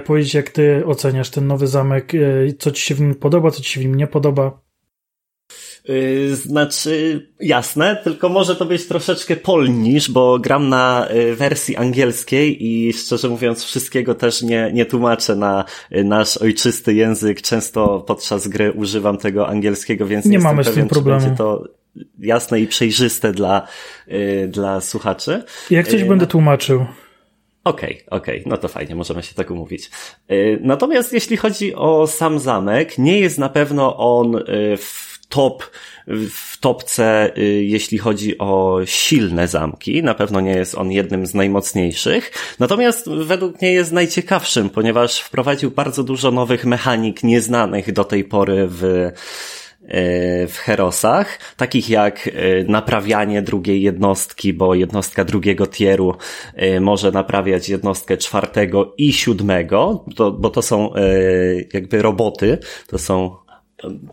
[0.05, 2.11] powiedzieć, jak ty oceniasz ten nowy zamek,
[2.59, 4.68] co ci się w nim podoba, co ci się w nim nie podoba?
[5.87, 12.65] Yy, znaczy, jasne, tylko może to być troszeczkę polnisz, bo gram na y, wersji angielskiej
[12.65, 15.65] i szczerze mówiąc wszystkiego też nie, nie tłumaczę na
[15.95, 17.41] y, nasz ojczysty język.
[17.41, 21.21] Często podczas gry używam tego angielskiego, więc nie, mamy pewien, z tym problemu.
[21.21, 21.63] będzie to
[22.19, 23.67] jasne i przejrzyste dla,
[24.07, 25.43] y, dla słuchaczy.
[25.69, 26.85] Jak coś będę tłumaczył.
[27.63, 29.91] Okej, okay, okej, okay, no to fajnie, możemy się tak umówić.
[30.61, 34.43] Natomiast jeśli chodzi o sam zamek, nie jest na pewno on
[34.77, 35.63] w top,
[36.29, 40.03] w topce, y, jeśli chodzi o silne zamki.
[40.03, 42.31] Na pewno nie jest on jednym z najmocniejszych.
[42.59, 48.67] Natomiast według mnie jest najciekawszym, ponieważ wprowadził bardzo dużo nowych mechanik nieznanych do tej pory
[48.69, 49.11] w, y,
[50.47, 56.15] w Herosach, takich jak y, naprawianie drugiej jednostki, bo jednostka drugiego tieru
[56.81, 60.05] może naprawiać jednostkę czwartego i siódmego,
[60.39, 60.93] bo to są
[61.73, 63.35] jakby roboty, to są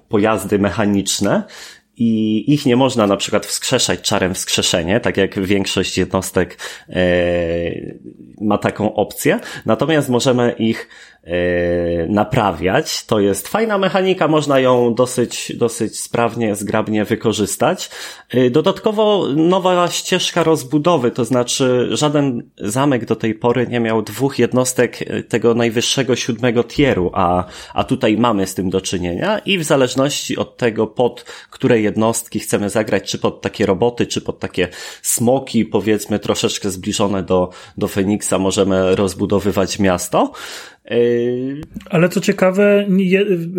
[0.09, 1.45] pojazdy mechaniczne
[1.97, 7.03] i ich nie można na przykład wskrzeszać czarem wskrzeszenie, tak jak większość jednostek e,
[8.41, 9.41] ma taką opcję.
[9.67, 10.89] Natomiast możemy ich
[12.09, 13.07] naprawiać.
[13.07, 17.91] To jest fajna mechanika, można ją dosyć, dosyć sprawnie, zgrabnie wykorzystać.
[18.31, 24.39] E, dodatkowo nowa ścieżka rozbudowy, to znaczy żaden zamek do tej pory nie miał dwóch
[24.39, 29.59] jednostek e, tego najwyższego siódmego tieru, a, a tutaj mamy z tym do czynienia i
[29.59, 34.39] w zależności od tego, pod które jednostki chcemy zagrać, czy pod takie roboty, czy pod
[34.39, 34.69] takie
[35.03, 40.33] smoki, powiedzmy troszeczkę zbliżone do, do Feniksa, możemy rozbudowywać miasto.
[41.91, 42.87] Ale co ciekawe,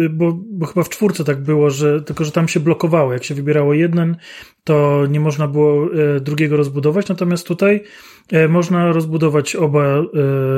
[0.09, 3.13] bo, bo chyba w czwórce tak było, że tylko, że tam się blokowało.
[3.13, 4.17] Jak się wybierało jeden,
[4.63, 7.83] to nie można było e, drugiego rozbudować, natomiast tutaj
[8.31, 10.03] e, można rozbudować oba e,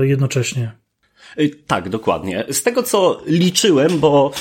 [0.02, 0.72] jednocześnie.
[1.68, 2.46] Tak, dokładnie.
[2.52, 4.32] Z tego co liczyłem, bo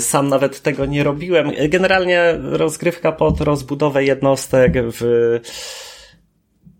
[0.00, 5.00] sam nawet tego nie robiłem, generalnie rozgrywka pod rozbudowę jednostek w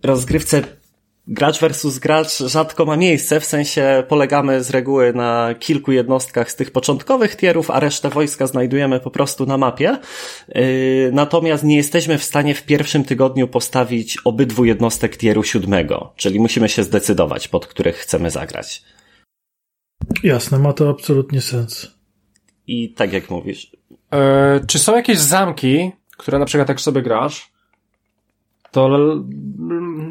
[0.03, 0.63] rozgrywce
[1.29, 6.57] gracz versus gracz rzadko ma miejsce, w sensie polegamy z reguły na kilku jednostkach z
[6.57, 9.99] tych początkowych tierów, a resztę wojska znajdujemy po prostu na mapie.
[10.49, 16.41] Yy, natomiast nie jesteśmy w stanie w pierwszym tygodniu postawić obydwu jednostek tieru siódmego, czyli
[16.41, 18.83] musimy się zdecydować, pod których chcemy zagrać.
[20.23, 21.97] Jasne, ma to absolutnie sens.
[22.67, 23.77] I tak jak mówisz.
[24.13, 27.56] E, czy są jakieś zamki, które na przykład jak sobie grasz,
[28.77, 28.89] to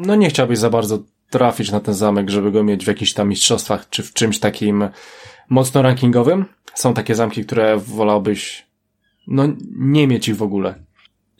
[0.06, 0.98] no nie chciałbyś za bardzo
[1.30, 4.88] trafić na ten zamek, żeby go mieć w jakichś tam mistrzostwach, czy w czymś takim
[5.48, 6.44] mocno rankingowym.
[6.74, 8.66] Są takie zamki, które wolałbyś
[9.26, 9.44] no
[9.76, 10.85] nie mieć ich w ogóle.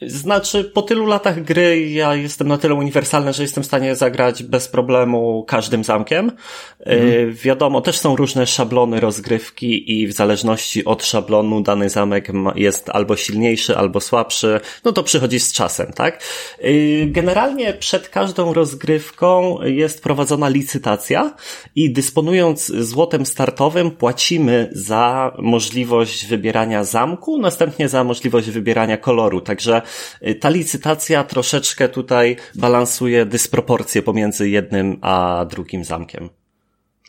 [0.03, 4.43] Znaczy, po tylu latach gry ja jestem na tyle uniwersalny, że jestem w stanie zagrać
[4.43, 6.33] bez problemu każdym zamkiem.
[6.81, 7.35] Mhm.
[7.35, 13.17] wiadomo, też są różne szablony rozgrywki i w zależności od szablonu dany zamek jest albo
[13.17, 14.61] silniejszy, albo słabszy.
[14.85, 16.23] No to przychodzi z czasem, tak?
[16.65, 21.35] Y, generalnie przed każdą rozgrywką jest prowadzona licytacja
[21.75, 29.41] i dysponując złotem startowym płacimy za możliwość wybierania zamku, następnie za możliwość wybierania koloru.
[29.41, 29.86] Także Y,
[30.41, 36.29] ta licytacja troszeczkę tutaj balansuje dysproporcje pomiędzy jednym a drugim zamkiem.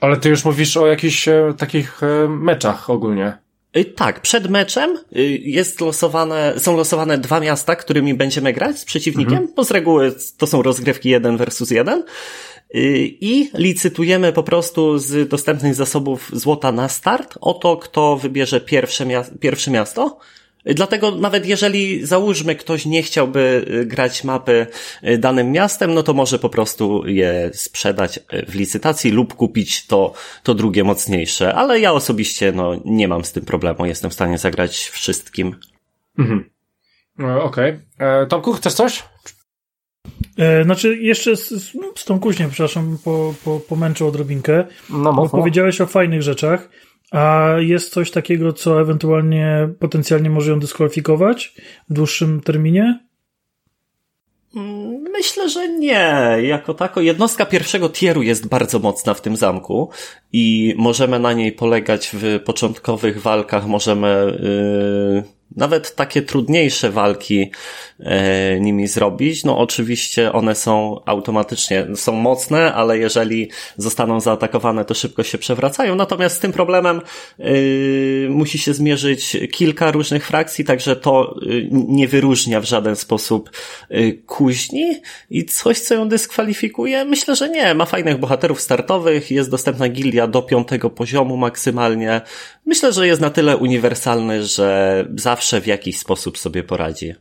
[0.02, 3.38] Ale ty już mówisz o jakichś e, takich e, meczach ogólnie.
[3.78, 8.86] Y, tak, przed meczem y, jest losowane, są losowane dwa miasta, którymi będziemy grać z
[8.86, 9.54] przeciwnikiem, mhm.
[9.56, 12.04] bo z reguły to są rozgrywki jeden versus jeden.
[13.22, 19.06] I licytujemy po prostu z dostępnych zasobów złota na start o to, kto wybierze pierwsze,
[19.40, 20.20] pierwsze miasto.
[20.76, 24.68] Dlatego nawet jeżeli załóżmy ktoś nie chciałby y, grać mapy
[25.04, 29.88] y, danym miastem, no to może po prostu je sprzedać y, w licytacji lub kupić
[29.88, 31.54] to, to drugie mocniejsze.
[31.54, 33.86] Ale ja osobiście no, nie mam z tym problemu.
[33.86, 35.56] Jestem w stanie zagrać wszystkim.
[36.20, 36.50] Mhm.
[37.20, 37.80] E, okej.
[37.98, 38.08] Okay.
[38.08, 39.04] E, Tomku, chcesz coś?
[40.38, 44.66] E, znaczy, jeszcze z, z tą kuźnią, przepraszam, po, po, pomęczę odrobinkę.
[44.90, 46.70] No, bo powiedziałeś o fajnych rzeczach.
[47.12, 51.56] A jest coś takiego, co ewentualnie potencjalnie może ją dyskwalifikować
[51.90, 53.00] w dłuższym terminie?
[55.12, 56.38] Myślę, że nie.
[56.42, 59.90] Jako tako jednostka pierwszego tieru jest bardzo mocna w tym zamku
[60.34, 64.38] i możemy na niej polegać w początkowych walkach, możemy
[65.16, 67.52] yy, nawet takie trudniejsze walki
[68.00, 69.44] e, nimi zrobić.
[69.44, 75.96] No oczywiście one są automatycznie, są mocne, ale jeżeli zostaną zaatakowane, to szybko się przewracają.
[75.96, 77.02] Natomiast z tym problemem
[77.40, 77.44] e,
[78.30, 83.50] musi się zmierzyć kilka różnych frakcji, także to e, nie wyróżnia w żaden sposób
[83.90, 87.06] e, kuźni i coś, co ją dyskwalifikuje?
[87.06, 87.74] Myślę, że nie.
[87.74, 92.22] Ma fajnych bohaterów startowych, jest dostępna gildia do piątego poziomu maksymalnie.
[92.66, 97.14] Myślę, że jest na tyle uniwersalny, że zawsze w jakiś sposób sobie poradzi.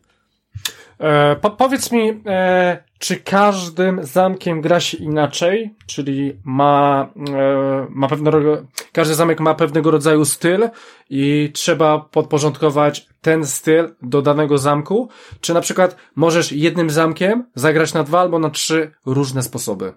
[0.99, 5.75] E, po, powiedz mi, e, czy każdym zamkiem gra się inaczej?
[5.87, 10.69] Czyli ma, e, ma pewnego, każdy zamek ma pewnego rodzaju styl
[11.11, 15.09] i trzeba podporządkować ten styl do danego zamku?
[15.41, 19.93] Czy na przykład możesz jednym zamkiem zagrać na dwa albo na trzy różne sposoby?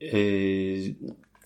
[0.00, 0.94] Yy,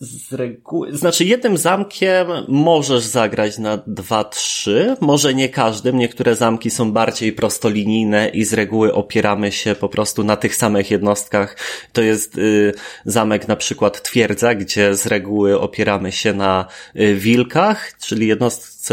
[0.00, 6.92] z reguły, znaczy jednym zamkiem możesz zagrać na 2-3, może nie każdym, niektóre zamki są
[6.92, 11.56] bardziej prostolinijne i z reguły opieramy się po prostu na tych samych jednostkach.
[11.92, 12.72] To jest y,
[13.04, 18.26] zamek na przykład Twierdza, gdzie z reguły opieramy się na y, wilkach, czyli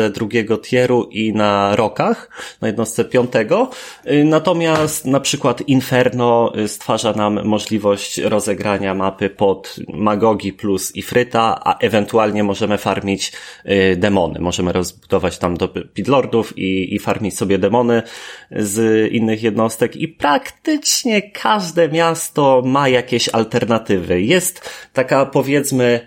[0.02, 2.30] jednostce drugiego tieru i na rokach,
[2.62, 3.70] na jednostce piątego.
[4.08, 11.62] Y, natomiast na przykład Inferno y, stwarza nam możliwość rozegrania mapy pod Magogi plus Ifryta,
[11.64, 13.32] a ewentualnie możemy farmić
[13.66, 14.40] y, demony.
[14.40, 18.04] Możemy rozbudować tam do Pidlordów i, i farmić sobie demony
[18.52, 24.22] z innych jednostek i praktycznie każde miasto ma jakieś alternatywy.
[24.22, 26.06] Jest taka powiedzmy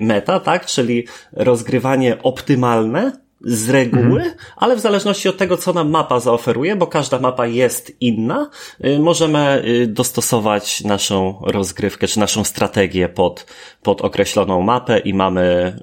[0.00, 0.66] meta, tak?
[0.66, 3.12] Czyli rozgrywanie optymalne,
[3.46, 4.34] z reguły, mhm.
[4.56, 8.50] ale w zależności od tego, co nam mapa zaoferuje, bo każda mapa jest inna,
[8.84, 13.46] y, możemy y, dostosować naszą rozgrywkę czy naszą strategię pod,
[13.82, 15.76] pod określoną mapę i mamy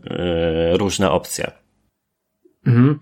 [0.73, 1.51] y, różne opcje.
[2.67, 2.99] Mhm.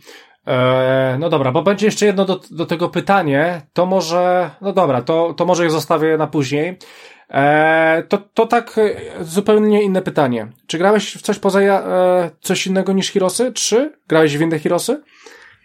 [0.48, 5.02] E, no dobra, bo będzie jeszcze jedno do, do tego pytanie, to może, no dobra,
[5.02, 6.78] to, to może je zostawię na później.
[7.32, 10.48] E, to, to tak e, zupełnie inne pytanie.
[10.68, 13.52] Czy grałeś w coś poza e, coś innego niż Hirosy?
[13.54, 15.02] Czy grałeś w inne Hirosy?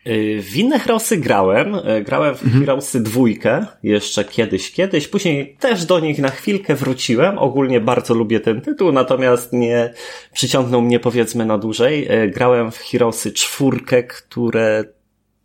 [0.04, 1.76] E, w inne Herosy grałem.
[2.04, 2.60] Grałem w mhm.
[2.60, 5.08] Heroesy dwójkę jeszcze kiedyś, kiedyś.
[5.08, 7.38] Później też do nich na chwilkę wróciłem.
[7.38, 9.92] Ogólnie bardzo lubię ten tytuł, natomiast nie
[10.32, 12.08] przyciągnął mnie powiedzmy na dłużej.
[12.34, 14.84] Grałem w Heroesy czwórkę, które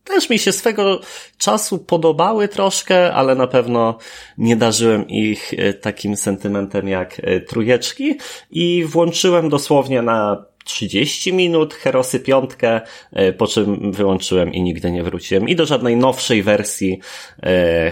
[0.03, 1.01] też mi się swego
[1.37, 3.97] czasu podobały troszkę, ale na pewno
[4.37, 8.17] nie darzyłem ich e, takim sentymentem jak e, trujeczki
[8.51, 15.03] i włączyłem dosłownie na 30 minut Herosy piątkę, e, po czym wyłączyłem i nigdy nie
[15.03, 15.49] wróciłem.
[15.49, 16.99] I do żadnej nowszej wersji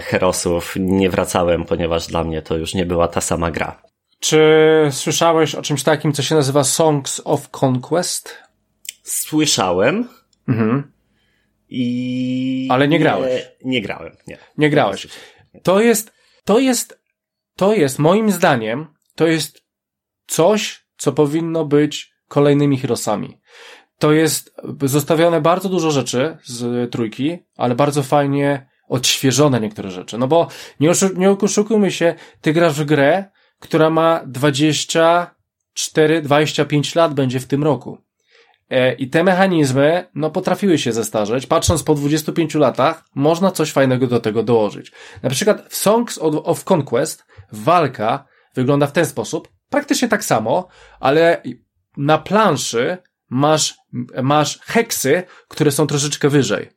[0.00, 3.82] Herosów nie wracałem, ponieważ dla mnie to już nie była ta sama gra.
[4.20, 4.40] Czy
[4.90, 8.38] słyszałeś o czymś takim, co się nazywa Songs of Conquest?
[9.02, 10.08] Słyszałem.
[10.48, 10.92] Mhm.
[11.70, 12.68] I.
[12.70, 13.32] Ale nie grałeś.
[13.64, 14.38] Nie, nie grałem, nie.
[14.58, 15.06] Nie grałeś.
[15.62, 16.12] To jest,
[16.44, 17.00] to jest,
[17.56, 19.62] to jest, moim zdaniem, to jest
[20.26, 23.40] coś, co powinno być kolejnymi Hirosami.
[23.98, 30.18] To jest zostawione bardzo dużo rzeczy z trójki, ale bardzo fajnie odświeżone niektóre rzeczy.
[30.18, 30.48] No bo
[30.80, 33.24] nie, oszu nie oszukujmy się, ty grasz w grę,
[33.58, 37.98] która ma 24, 25 lat będzie w tym roku.
[38.70, 41.46] E, I te mechanizmy, no, potrafiły się zestarzeć.
[41.46, 44.92] Patrząc po 25 latach, można coś fajnego do tego dołożyć.
[45.22, 50.68] Na przykład w Songs of Conquest walka wygląda w ten sposób, praktycznie tak samo,
[51.00, 51.42] ale
[51.96, 52.98] na planszy
[53.30, 53.74] masz,
[54.22, 56.70] masz heksy, które są troszeczkę wyżej.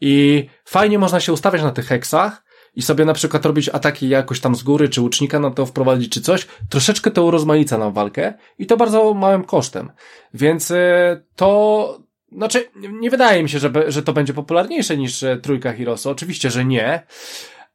[0.00, 2.42] I fajnie można się ustawiać na tych heksach,
[2.76, 6.12] i sobie na przykład robić ataki jakoś tam z góry, czy łucznika na to wprowadzić,
[6.12, 9.92] czy coś, troszeczkę to urozmaica nam walkę i to bardzo małym kosztem.
[10.34, 11.98] Więc e, to,
[12.32, 12.68] znaczy,
[13.00, 16.10] nie wydaje mi się, że, że to będzie popularniejsze niż e, trójka Hirosu.
[16.10, 17.02] Oczywiście, że nie.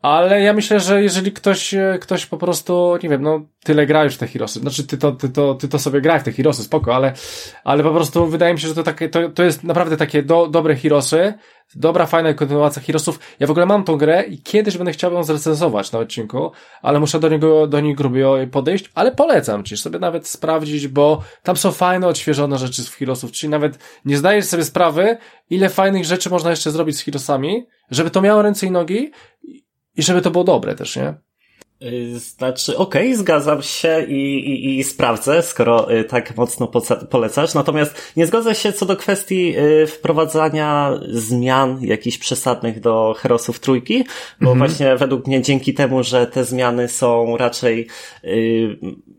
[0.07, 4.03] Ale ja myślę, że jeżeli ktoś, e, ktoś po prostu, nie wiem, no, tyle gra
[4.03, 6.31] już w te Hirosy, znaczy ty to, ty to, ty to sobie graj w te
[6.31, 7.13] Hirosy, spoko, ale,
[7.63, 10.47] ale po prostu wydaje mi się, że to takie, to, to jest naprawdę takie do,
[10.47, 11.33] dobre Hirosy,
[11.75, 13.19] dobra, fajna kontynuacja Hirosów.
[13.39, 16.51] Ja w ogóle mam tą grę i kiedyś będę chciał ją zrecenzować na odcinku,
[16.81, 21.21] ale muszę do niego, do niej grubio podejść, ale polecam ci sobie nawet sprawdzić, bo
[21.43, 25.17] tam są fajne, odświeżone rzeczy z Hirosów, czyli nawet nie zdajesz sobie sprawy,
[25.49, 29.11] ile fajnych rzeczy można jeszcze zrobić z Hirosami, żeby to miało ręce i nogi
[29.97, 31.13] i żeby to było dobre też, nie?
[31.81, 36.71] Y, znaczy, okej, okay, zgadzam się i, i, i sprawdzę, skoro y, tak mocno
[37.09, 37.53] polecasz.
[37.53, 44.03] Natomiast nie zgodzę się co do kwestii y, wprowadzania zmian jakichś przesadnych do herosów trójki,
[44.41, 44.57] bo mhm.
[44.57, 47.87] właśnie według mnie dzięki temu, że te zmiany są raczej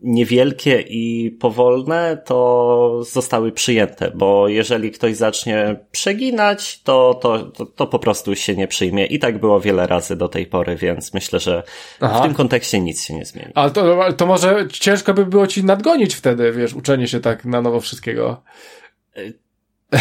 [0.01, 7.87] niewielkie i powolne, to zostały przyjęte, bo jeżeli ktoś zacznie przeginać, to, to, to, to
[7.87, 9.05] po prostu się nie przyjmie.
[9.05, 11.63] I tak było wiele razy do tej pory, więc myślę, że
[11.99, 12.19] Aha.
[12.19, 12.48] w tym kontekście
[12.81, 13.51] nic się nie zmieni.
[13.55, 17.61] Ale to, to może ciężko by było ci nadgonić wtedy, wiesz, uczenie się tak na
[17.61, 18.43] nowo wszystkiego.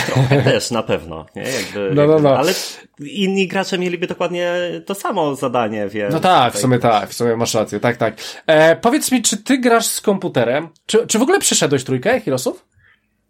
[0.07, 1.26] Trochę też, na pewno.
[1.36, 1.42] Nie?
[1.42, 2.38] Jakby, no, no, no.
[2.38, 2.53] Ale
[3.01, 4.53] inni gracze mieliby dokładnie
[4.86, 6.14] to samo zadanie, więc...
[6.14, 8.14] No tak, w sumie tak, w sumie masz rację, tak, tak.
[8.46, 10.68] E, powiedz mi, czy ty grasz z komputerem?
[10.86, 12.64] Czy, czy w ogóle przeszedłeś trójkę Hirosów?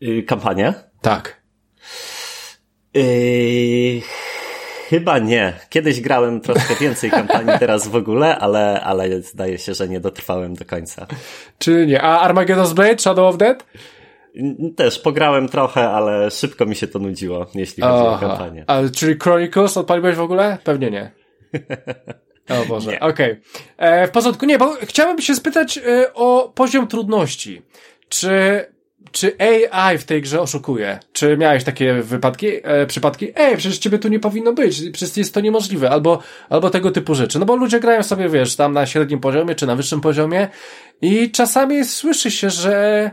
[0.00, 0.74] Yy, kampanię?
[1.00, 1.42] Tak.
[2.94, 4.00] Yy,
[4.88, 5.52] Chyba nie.
[5.70, 10.54] Kiedyś grałem troszkę więcej kampanii teraz w ogóle, ale, ale zdaje się, że nie dotrwałem
[10.54, 11.06] do końca.
[11.58, 12.02] Czy nie?
[12.02, 13.66] A Armageddon's Blade, Shadow of Dead?
[14.76, 18.16] Też pograłem trochę, ale szybko mi się to nudziło, jeśli chodzi Aha.
[18.16, 18.64] o kampanię.
[18.66, 20.58] A, czyli Chronicles odpaliłeś w ogóle?
[20.64, 21.10] Pewnie nie.
[22.48, 23.32] O Boże, okej.
[23.32, 23.40] Okay.
[23.76, 27.62] E, w porządku, nie, bo chciałem się spytać e, o poziom trudności.
[28.08, 28.64] Czy
[29.10, 30.98] czy AI w tej grze oszukuje?
[31.12, 33.28] Czy miałeś takie wypadki, e, przypadki?
[33.34, 37.14] Ej, przecież ciebie tu nie powinno być, przecież jest to niemożliwe, albo, albo tego typu
[37.14, 37.38] rzeczy.
[37.38, 40.48] No bo ludzie grają sobie, wiesz, tam na średnim poziomie, czy na wyższym poziomie
[41.02, 43.10] i czasami słyszy się, że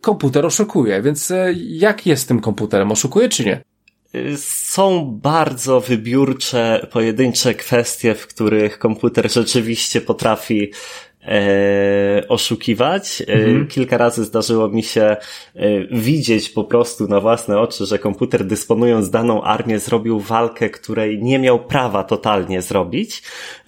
[0.00, 2.92] komputer oszukuje, więc e, jak jest z tym komputerem?
[2.92, 3.62] Oszukuje czy nie?
[4.36, 10.72] Są bardzo wybiórcze, pojedyncze kwestie, w których komputer rzeczywiście potrafi
[11.26, 13.22] e, oszukiwać.
[13.22, 13.66] E, mhm.
[13.66, 15.16] Kilka razy zdarzyło mi się e,
[15.90, 21.38] widzieć po prostu na własne oczy, że komputer dysponując daną armię zrobił walkę, której nie
[21.38, 23.22] miał prawa totalnie zrobić.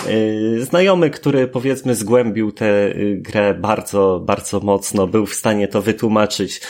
[0.07, 6.61] E, znajomy, który powiedzmy zgłębił tę grę bardzo, bardzo mocno, był w stanie to wytłumaczyć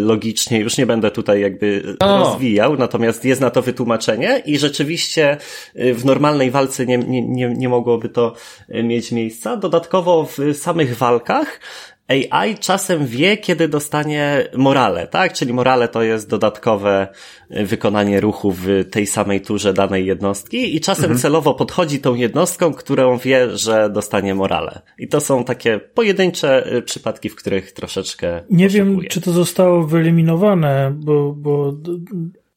[0.00, 0.60] logicznie.
[0.60, 2.18] Już nie będę tutaj jakby o.
[2.18, 5.36] rozwijał, natomiast jest na to wytłumaczenie i rzeczywiście
[5.74, 8.34] w normalnej walce nie, nie, nie, nie mogłoby to
[8.68, 9.56] mieć miejsca.
[9.56, 11.60] Dodatkowo w samych walkach
[12.08, 15.32] AI czasem wie, kiedy dostanie morale, tak?
[15.32, 17.08] Czyli morale to jest dodatkowe
[17.50, 21.20] wykonanie ruchu w tej samej turze danej jednostki i czasem mhm.
[21.20, 24.80] celowo podchodzi tą jednostką, którą wie, że dostanie morale.
[24.98, 28.42] I to są takie pojedyncze y, przypadki, w których troszeczkę.
[28.50, 31.72] Nie wiem, czy to zostało wyeliminowane, bo, bo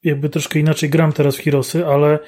[0.03, 2.19] jakby troszkę inaczej gram teraz w Hirosy, ale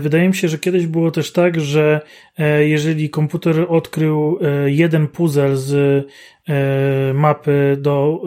[0.00, 2.00] wydaje mi się, że kiedyś było też tak, że
[2.38, 6.06] e, jeżeli komputer odkrył e, jeden puzzle z
[7.14, 8.22] mapy do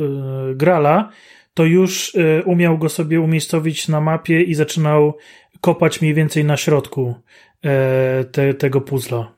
[0.56, 1.10] Grala,
[1.54, 2.16] to już
[2.46, 5.18] umiał go sobie umiejscowić na mapie i zaczynał
[5.62, 7.16] kopać mniej więcej na środku
[8.32, 9.32] te, tego puzzla.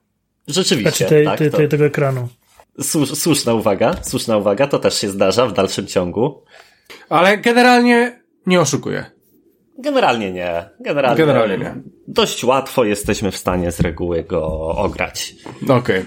[0.47, 1.07] Rzeczywiście.
[1.07, 2.27] Znaczy te, tak, te, te, tego ekranu.
[3.13, 6.43] Słuszna uwaga, słuszna uwaga, to też się zdarza w dalszym ciągu.
[7.09, 9.18] Ale generalnie nie oszukuje.
[9.79, 10.69] Generalnie nie.
[10.79, 11.75] Generalnie, Generalnie nie.
[12.07, 15.35] Dość łatwo jesteśmy w stanie z reguły go ograć.
[15.63, 15.77] Okej.
[15.77, 16.05] Okay.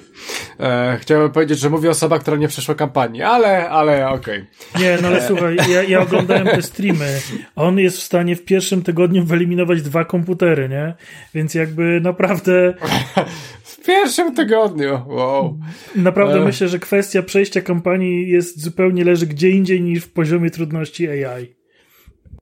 [0.60, 4.46] E, chciałem powiedzieć, że mówię osoba, która nie przeszła kampanii, ale, ale okej.
[4.72, 4.82] Okay.
[4.82, 7.20] Nie, no ale słuchaj, ja, ja oglądałem te streamy.
[7.56, 10.94] On jest w stanie w pierwszym tygodniu wyeliminować dwa komputery, nie?
[11.34, 12.74] Więc jakby naprawdę...
[13.72, 15.58] w pierwszym tygodniu, wow.
[15.96, 16.44] Naprawdę e...
[16.44, 21.61] myślę, że kwestia przejścia kampanii jest zupełnie leży gdzie indziej niż w poziomie trudności AI.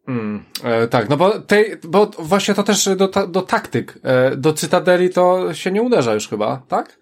[0.09, 4.53] Mm, e, tak, no bo, tej, bo właśnie to też do, do taktyk, e, do
[4.53, 6.99] Cytadeli to się nie uderza już chyba, tak?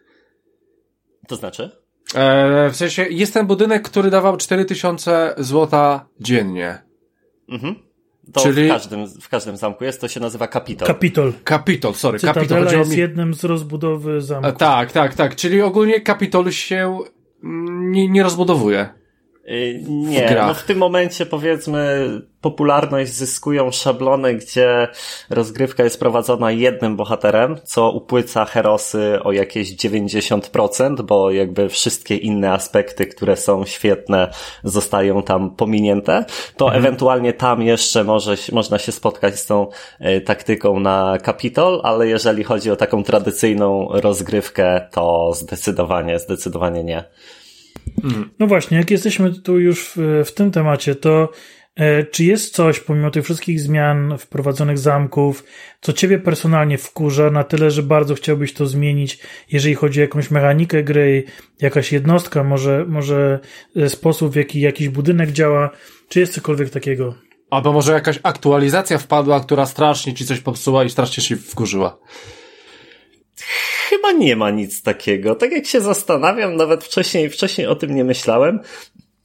[1.29, 1.71] To znaczy?
[2.15, 6.83] E, w sensie jest ten budynek, który dawał 4000 złota dziennie.
[7.49, 7.75] Mhm.
[8.33, 8.67] To Czyli...
[8.67, 10.89] w, każdym, w każdym zamku jest, to się nazywa Kapitol.
[10.89, 11.33] Kapitol.
[11.45, 12.19] Kapitol, sorry.
[12.19, 12.79] Cytadela Kapitol.
[12.79, 12.97] jest mi...
[12.97, 14.49] jednym z rozbudowy zamku.
[14.49, 15.37] E, tak, tak, tak.
[15.37, 16.99] Czyli ogólnie Kapitol się
[17.43, 18.89] nie, nie rozbudowuje.
[19.51, 22.09] Y, nie, no w tym momencie powiedzmy
[22.41, 24.89] popularność zyskują szablony, gdzie
[25.31, 32.53] rozgrywka jest prowadzona jednym bohaterem, co upłyca herosy o jakieś 90%, bo jakby wszystkie inne
[32.53, 34.31] aspekty, które są świetne,
[34.65, 36.25] zostają tam pominięte.
[36.57, 36.85] To mhm.
[36.85, 39.67] ewentualnie tam jeszcze może, można się spotkać z tą
[40.01, 47.05] y, taktyką na Capitol, ale jeżeli chodzi o taką tradycyjną rozgrywkę, to zdecydowanie, zdecydowanie nie.
[48.39, 51.31] No właśnie, jak jesteśmy tu już w, w tym temacie, to
[51.77, 55.45] e, czy jest coś, pomimo tych wszystkich zmian wprowadzonych zamków,
[55.81, 59.19] co ciebie personalnie wkurza na tyle, że bardzo chciałbyś to zmienić,
[59.53, 61.25] jeżeli chodzi o jakąś mechanikę gry,
[61.61, 63.41] jakaś jednostka, może, może
[63.77, 65.71] e, sposób, w jaki jakiś budynek działa,
[66.09, 67.15] czy jest cokolwiek takiego?
[67.51, 71.99] Albo może jakaś aktualizacja wpadła, która strasznie ci coś popsuła i strasznie się wkurzyła.
[73.89, 75.35] Chyba nie ma nic takiego.
[75.35, 78.61] Tak jak się zastanawiam, nawet wcześniej, wcześniej o tym nie myślałem,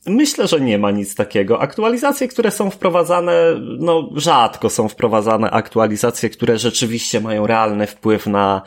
[0.06, 1.62] Myślę, że nie ma nic takiego.
[1.62, 3.34] Aktualizacje, które są wprowadzane,
[3.80, 8.62] no rzadko są wprowadzane aktualizacje, które rzeczywiście mają realny wpływ na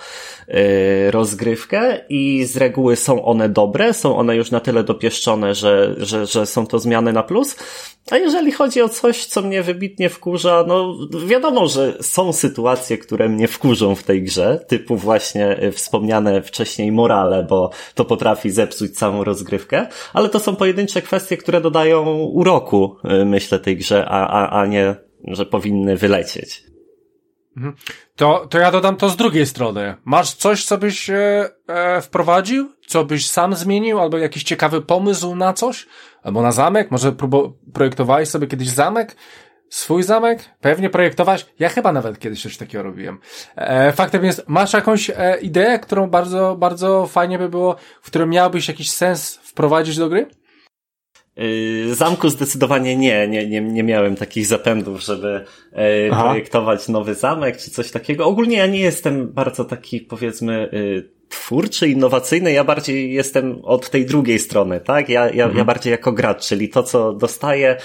[0.49, 5.95] y, rozgrywkę i z reguły są one dobre, są one już na tyle dopieszczone, że,
[5.99, 7.57] że, że są to zmiany na plus.
[8.11, 10.95] A jeżeli chodzi o coś, co mnie wybitnie wkurza, no
[11.27, 16.93] wiadomo, że są sytuacje, które mnie wkurzą w tej grze, typu właśnie y, wspomniane wcześniej
[16.93, 22.97] morale, bo to potrafi zepsuć całą rozgrywkę, ale to są pojedyncze kwestie, które dodają uroku,
[23.21, 26.67] y, myślę, tej grze, a, a, a nie, że powinny wylecieć.
[27.57, 27.75] Mhm.
[28.17, 29.95] To, to ja dodam to z drugiej strony.
[30.05, 32.73] Masz coś, co byś e, e, wprowadził?
[32.87, 34.01] Co byś sam zmienił?
[34.01, 35.87] Albo jakiś ciekawy pomysł na coś?
[36.23, 36.91] Albo na zamek?
[36.91, 39.17] Może próbo- projektowałeś sobie kiedyś zamek?
[39.69, 40.45] Swój zamek?
[40.61, 41.47] Pewnie projektować.
[41.59, 43.19] Ja chyba nawet kiedyś coś takiego robiłem.
[43.57, 48.27] E, faktem jest, masz jakąś e, ideę, którą bardzo, bardzo fajnie by było, w którą
[48.27, 50.27] miałbyś jakiś sens wprowadzić do gry?
[51.37, 57.57] Yy, zamku zdecydowanie nie, nie, nie, nie miałem takich zapędów, żeby yy, projektować nowy zamek
[57.57, 58.27] czy coś takiego.
[58.27, 64.07] Ogólnie ja nie jestem bardzo taki, powiedzmy, yy, twórczy, innowacyjny, ja bardziej jestem od tej
[64.07, 65.09] drugiej strony, tak?
[65.09, 65.59] Ja, ja, mhm.
[65.59, 67.77] ja bardziej jako gracz, czyli to, co dostaję,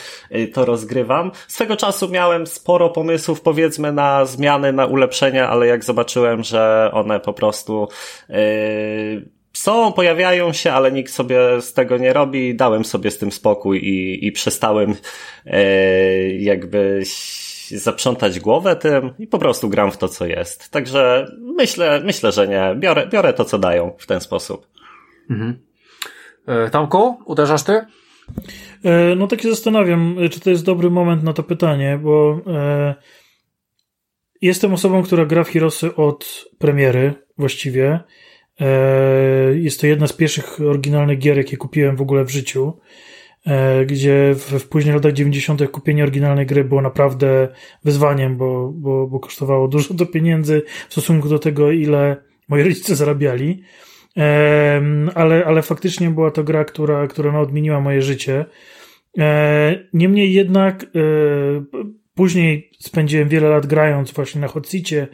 [0.53, 1.31] to rozgrywam.
[1.47, 7.19] Swego czasu miałem sporo pomysłów, powiedzmy, na zmiany, na ulepszenia, ale jak zobaczyłem, że one
[7.19, 7.87] po prostu
[8.29, 8.35] yy,
[9.53, 12.55] są, pojawiają się, ale nikt sobie z tego nie robi.
[12.55, 14.95] Dałem sobie z tym spokój i, i przestałem
[15.45, 15.63] e,
[16.29, 17.03] jakby
[17.71, 20.69] zaprzątać głowę tym i po prostu gram w to, co jest.
[20.69, 22.75] Także myślę, myślę, że nie.
[22.79, 24.67] Biorę, biorę to, co dają w ten sposób.
[25.29, 25.59] Mhm.
[26.47, 27.81] E, Tamku, uderzasz ty?
[28.83, 32.95] E, no tak się zastanawiam, czy to jest dobry moment na to pytanie, bo e,
[34.41, 37.99] jestem osobą, która gra w Hirosy od premiery właściwie.
[38.61, 42.73] E, jest to jedna z pierwszych oryginalnych gier, jakie kupiłem w ogóle w życiu,
[43.45, 45.67] e, gdzie w, w późnych latach 90.
[45.71, 47.47] kupienie oryginalnej gry było naprawdę
[47.83, 52.95] wyzwaniem, bo, bo, bo kosztowało dużo do pieniędzy w stosunku do tego, ile moi rodzice
[52.95, 53.63] zarabiali.
[54.17, 54.81] E,
[55.15, 58.45] ale, ale faktycznie była to gra, która, która odmieniła moje życie.
[59.93, 60.85] Niemniej jednak
[62.15, 65.07] Później spędziłem wiele lat grając właśnie na Hocicie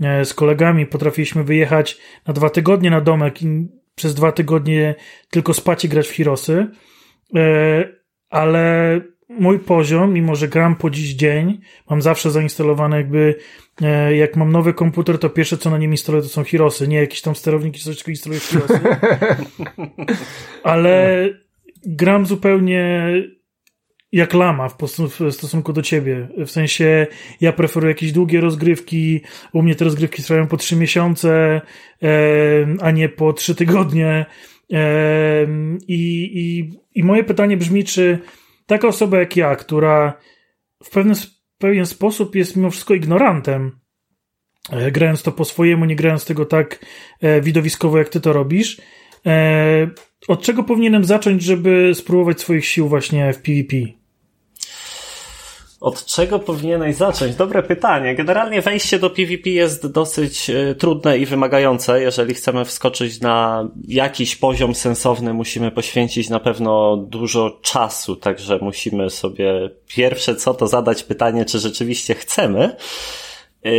[0.00, 0.86] e, z kolegami.
[0.86, 4.94] Potrafiliśmy wyjechać na dwa tygodnie na domek i przez dwa tygodnie
[5.30, 6.66] tylko spać i grać w Hirosy.
[7.36, 7.88] E,
[8.30, 13.34] ale mój poziom, mimo że gram po dziś dzień, mam zawsze zainstalowane jakby,
[13.82, 16.96] e, jak mam nowy komputer, to pierwsze co na nim instaluję to są Hirosy, nie
[16.96, 18.80] jakieś tam sterowniki, coś tylko instaluję Hirosy.
[20.62, 21.28] Ale
[21.86, 23.12] gram zupełnie
[24.12, 24.76] jak lama w,
[25.20, 26.28] w stosunku do ciebie.
[26.46, 27.06] W sensie,
[27.40, 29.20] ja preferuję jakieś długie rozgrywki,
[29.52, 31.60] u mnie te rozgrywki trwają po trzy miesiące,
[32.02, 32.08] e,
[32.80, 34.26] a nie po trzy tygodnie.
[34.72, 35.46] E,
[35.88, 38.18] i, i, I moje pytanie brzmi, czy
[38.66, 40.18] taka osoba jak ja, która
[40.84, 41.14] w pewien,
[41.58, 43.80] pewien sposób jest mimo wszystko ignorantem,
[44.70, 46.86] e, grając to po swojemu, nie grając tego tak
[47.20, 48.80] e, widowiskowo, jak ty to robisz,
[49.26, 49.90] e,
[50.28, 54.01] od czego powinienem zacząć, żeby spróbować swoich sił właśnie w PvP?
[55.82, 57.34] Od czego powinieneś zacząć?
[57.34, 58.14] Dobre pytanie.
[58.14, 62.02] Generalnie wejście do PvP jest dosyć e, trudne i wymagające.
[62.02, 69.10] Jeżeli chcemy wskoczyć na jakiś poziom sensowny, musimy poświęcić na pewno dużo czasu, także musimy
[69.10, 72.76] sobie pierwsze co to zadać pytanie, czy rzeczywiście chcemy.
[73.62, 73.72] E,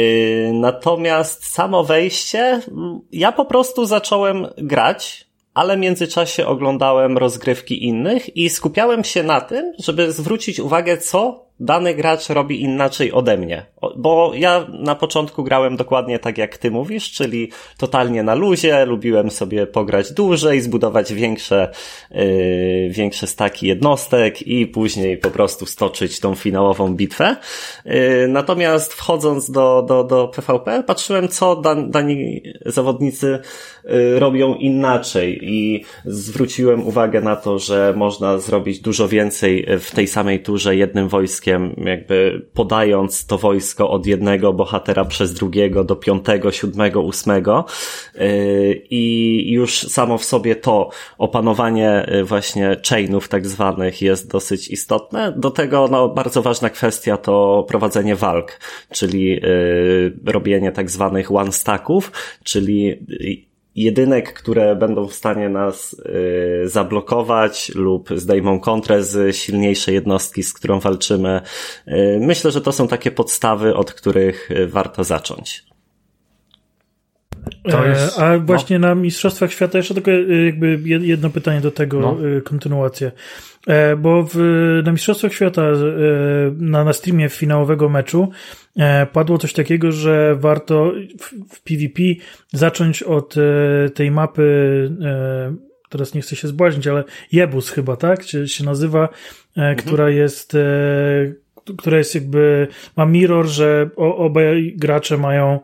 [0.54, 2.62] natomiast samo wejście,
[3.12, 9.41] ja po prostu zacząłem grać, ale w międzyczasie oglądałem rozgrywki innych i skupiałem się na
[9.41, 13.66] tym, żeby zwrócić uwagę, co dany gracz robi inaczej ode mnie.
[13.97, 19.32] Bo ja na początku grałem dokładnie tak jak ty mówisz, czyli totalnie na luzie, lubiłem
[19.32, 21.72] sobie pograć dłużej, zbudować większe,
[22.12, 27.36] yy, większe staki jednostek i później po prostu stoczyć tą finałową bitwę.
[27.86, 33.39] Yy, natomiast wchodząc do, do, do PvP, patrzyłem co dan, dani zawodnicy
[34.20, 40.40] robią inaczej i zwróciłem uwagę na to, że można zrobić dużo więcej w tej samej
[40.40, 47.02] turze jednym wojskiem jakby podając to wojsko od jednego bohatera przez drugiego do piątego, siódmego,
[47.02, 47.66] ósmego
[48.16, 48.22] yy,
[48.90, 55.34] i już samo w sobie to opanowanie yy, właśnie chainów tak zwanych jest dosyć istotne.
[55.38, 58.60] Do tego no, bardzo ważna kwestia to prowadzenie walk,
[58.92, 59.42] czyli
[60.26, 62.12] robienie tak zwanych one stacków,
[62.44, 63.06] czyli
[63.76, 70.54] jedynek, które będą w stanie nas y, zablokować lub zdejmą kontrę z silniejszej jednostki, z
[70.54, 71.42] którą walczymy.
[71.88, 75.73] Y, myślę, że to są takie podstawy, od których y, warto zacząć.
[77.64, 78.88] To jest, a właśnie no.
[78.88, 80.12] na Mistrzostwach Świata jeszcze tylko
[80.45, 82.18] jakby jedno pytanie do tego, no.
[82.43, 83.12] kontynuację.
[83.97, 84.36] Bo w,
[84.84, 85.62] na Mistrzostwach Świata
[86.58, 88.30] na, na streamie finałowego meczu
[89.14, 92.01] padło coś takiego, że warto w, w PvP
[92.54, 93.36] zacząć od
[93.93, 94.89] tej mapy
[95.93, 98.24] teraz nie chcę się zbłaźnić, ale Jebus chyba, tak?
[98.24, 99.10] Się, się nazywa, e,
[99.56, 99.76] mhm.
[99.76, 100.64] która jest, e,
[101.78, 105.60] która jest jakby, ma mirror, że obaj gracze mają e,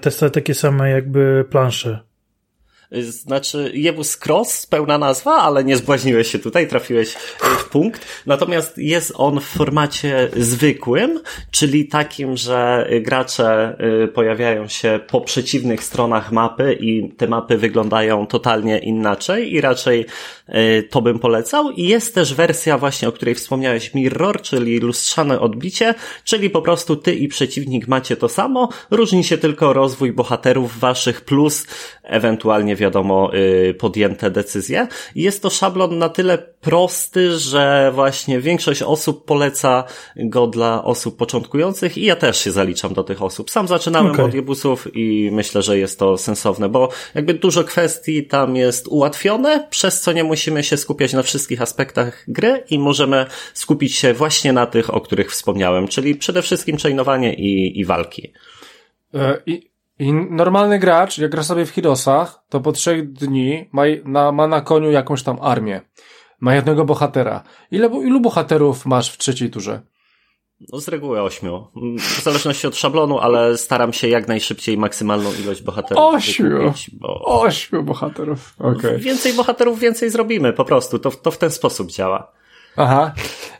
[0.00, 1.98] te takie same jakby plansze.
[2.90, 7.12] Znaczy, Jebus Cross, pełna nazwa, ale nie zbłaźniłeś się tutaj, trafiłeś
[7.58, 8.06] w punkt.
[8.26, 11.20] Natomiast jest on w formacie zwykłym,
[11.50, 18.26] czyli takim, że gracze y, pojawiają się po przeciwnych stronach mapy i te mapy wyglądają
[18.26, 20.06] totalnie inaczej i raczej
[20.48, 21.70] y, to bym polecał.
[21.70, 26.96] I jest też wersja właśnie, o której wspomniałeś, Mirror, czyli lustrzane odbicie, czyli po prostu
[26.96, 31.66] ty i przeciwnik macie to samo, różni się tylko rozwój bohaterów waszych plus
[32.02, 34.88] ewentualnie wiadomo, y, podjęte decyzje.
[35.14, 39.84] Jest to szablon na tyle prosty, że właśnie większość osób poleca
[40.16, 43.50] go dla osób początkujących i ja też się zaliczam do tych osób.
[43.50, 44.24] Sam zaczynałem okay.
[44.24, 49.66] od jebusów i myślę, że jest to sensowne, bo jakby dużo kwestii tam jest ułatwione,
[49.70, 54.52] przez co nie musimy się skupiać na wszystkich aspektach gry i możemy skupić się właśnie
[54.52, 58.32] na tych, o których wspomniałem, czyli przede wszystkim chainowanie i, i walki.
[59.14, 63.82] E, I i normalny gracz, jak gra sobie w Hirosach, to po trzech dni ma
[64.04, 65.80] na, ma na koniu jakąś tam armię.
[66.40, 67.42] Ma jednego bohatera.
[67.70, 69.82] Ile, ilu bohaterów masz w trzeciej turze?
[70.72, 71.66] No z reguły ośmiu.
[71.98, 76.48] W zależności od szablonu, ale staram się jak najszybciej maksymalną ilość bohaterów Ośmiu!
[76.48, 77.24] Wykupić, bo...
[77.24, 78.54] Ośmiu bohaterów.
[78.58, 78.98] Okay.
[78.98, 80.98] Więcej bohaterów, więcej zrobimy, po prostu.
[80.98, 82.32] To, to w ten sposób działa.
[82.76, 83.14] Aha.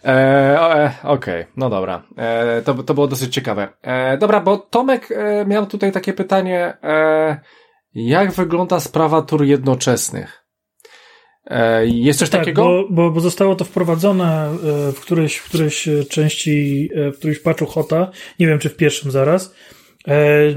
[0.05, 1.47] E, e, Okej, okay.
[1.57, 2.03] no dobra.
[2.17, 3.69] E, to, to było dosyć ciekawe.
[3.83, 7.41] E, dobra, bo Tomek e, miał tutaj takie pytanie, e,
[7.95, 10.47] jak wygląda sprawa tur jednoczesnych?
[11.47, 12.62] E, jest coś tak, takiego?
[12.62, 17.39] Bo, bo, bo zostało to wprowadzone e, w którejś, w którejś części, e, w którymś
[17.39, 18.11] patchu Hota,
[18.41, 19.55] nie wiem czy w pierwszym zaraz,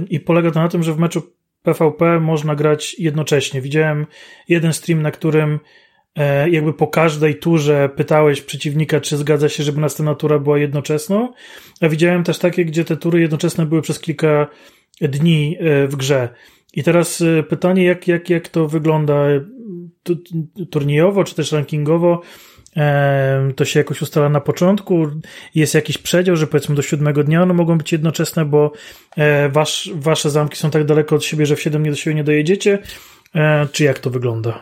[0.10, 1.22] i polega to na tym, że w meczu
[1.64, 3.62] PvP można grać jednocześnie.
[3.62, 4.06] Widziałem
[4.48, 5.60] jeden stream, na którym
[6.52, 11.34] jakby po każdej turze pytałeś przeciwnika, czy zgadza się, żeby następna tura była jednoczesną.
[11.82, 14.48] A widziałem też takie, gdzie te tury jednoczesne były przez kilka
[15.02, 16.30] dni e, w grze.
[16.74, 19.26] I teraz e, pytanie, jak, jak, jak to wygląda
[20.72, 22.22] turniejowo, czy też rankingowo?
[23.56, 25.08] To się jakoś ustala na początku?
[25.56, 28.72] Jest jakiś przedział, że powiedzmy do siódmego dnia one mogą być jednoczesne, bo
[29.50, 32.24] wasz, wasze zamki są tak daleko od siebie, że w siedem dni do siebie nie
[32.24, 32.80] dojedziecie?
[33.72, 34.62] Czy jak to wygląda?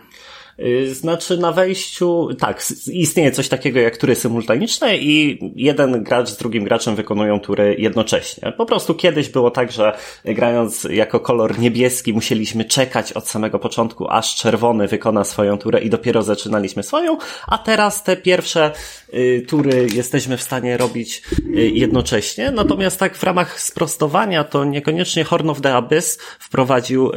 [0.59, 6.37] Y, znaczy na wejściu, tak, istnieje coś takiego jak tury symultaniczne i jeden gracz z
[6.37, 8.51] drugim graczem wykonują tury jednocześnie.
[8.57, 14.07] Po prostu kiedyś było tak, że grając jako kolor niebieski musieliśmy czekać od samego początku,
[14.09, 18.71] aż czerwony wykona swoją turę i dopiero zaczynaliśmy swoją, a teraz te pierwsze
[19.13, 21.21] y, tury jesteśmy w stanie robić
[21.55, 22.51] y, jednocześnie.
[22.51, 27.11] Natomiast tak w ramach sprostowania to niekoniecznie Horn of the Abyss wprowadził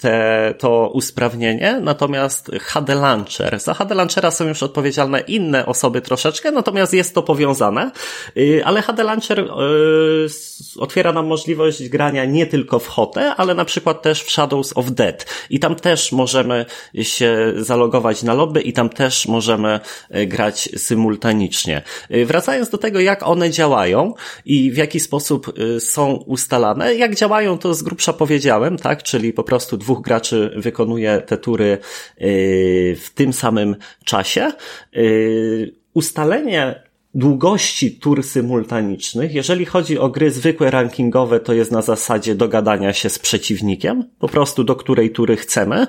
[0.00, 2.50] te, to usprawnienie, natomiast
[2.80, 3.60] HD Launcher.
[3.60, 7.90] Za HD Launchera są już odpowiedzialne inne osoby troszeczkę, natomiast jest to powiązane,
[8.36, 9.46] y, ale HD Launcher y,
[10.78, 14.90] otwiera nam możliwość grania nie tylko w Hotę, ale na przykład też w Shadows of
[14.90, 16.66] Dead i tam też możemy
[17.02, 19.80] się zalogować na lobby i tam też możemy
[20.16, 21.82] y, grać symultanicznie.
[22.26, 24.14] Wracając do tego, jak one działają
[24.44, 29.44] i w jaki sposób są ustalane, jak działają to z grubsza powiedziałem, tak, czyli po
[29.44, 31.78] prostu dwóch graczy wykonuje te tury
[33.00, 34.52] w tym samym czasie.
[34.96, 39.34] Y, ustalenie długości tur symultanicznych.
[39.34, 44.28] Jeżeli chodzi o gry zwykłe rankingowe, to jest na zasadzie dogadania się z przeciwnikiem, po
[44.28, 45.86] prostu do której tury chcemy.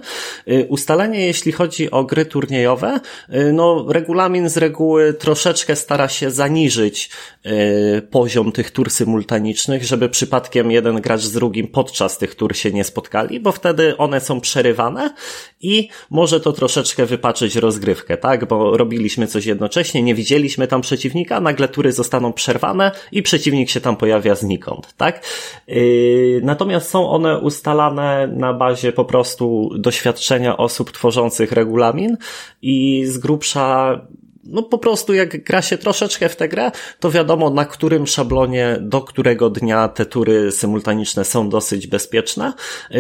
[0.48, 3.00] Y, ustalenie, jeśli chodzi o gry turniejowe,
[3.34, 7.10] y, no regulamin z reguły troszeczkę stara się zaniżyć
[7.46, 12.72] y, poziom tych tur symultanicznych, żeby przypadkiem jeden gracz z drugim podczas tych tur się
[12.72, 15.14] nie spotkali, bo wtedy one są przerywane
[15.62, 18.48] i może to troszeczkę wypaczyć rozgrywkę, tak?
[18.48, 23.70] Bo robiliśmy coś jednocześnie, nie widzieliśmy tam przeciwnika, przeciwnika, nagle tury zostaną przerwane i przeciwnik
[23.70, 25.26] się tam pojawia znikąd, tak?
[25.68, 32.18] Yy, natomiast są one ustalane na bazie po prostu doświadczenia osób tworzących regulamin
[32.62, 34.02] i z grubsza
[34.44, 38.78] no po prostu jak gra się troszeczkę w tę grę, to wiadomo na którym szablonie,
[38.82, 42.54] do którego dnia te tury symultaniczne są dosyć bezpieczne.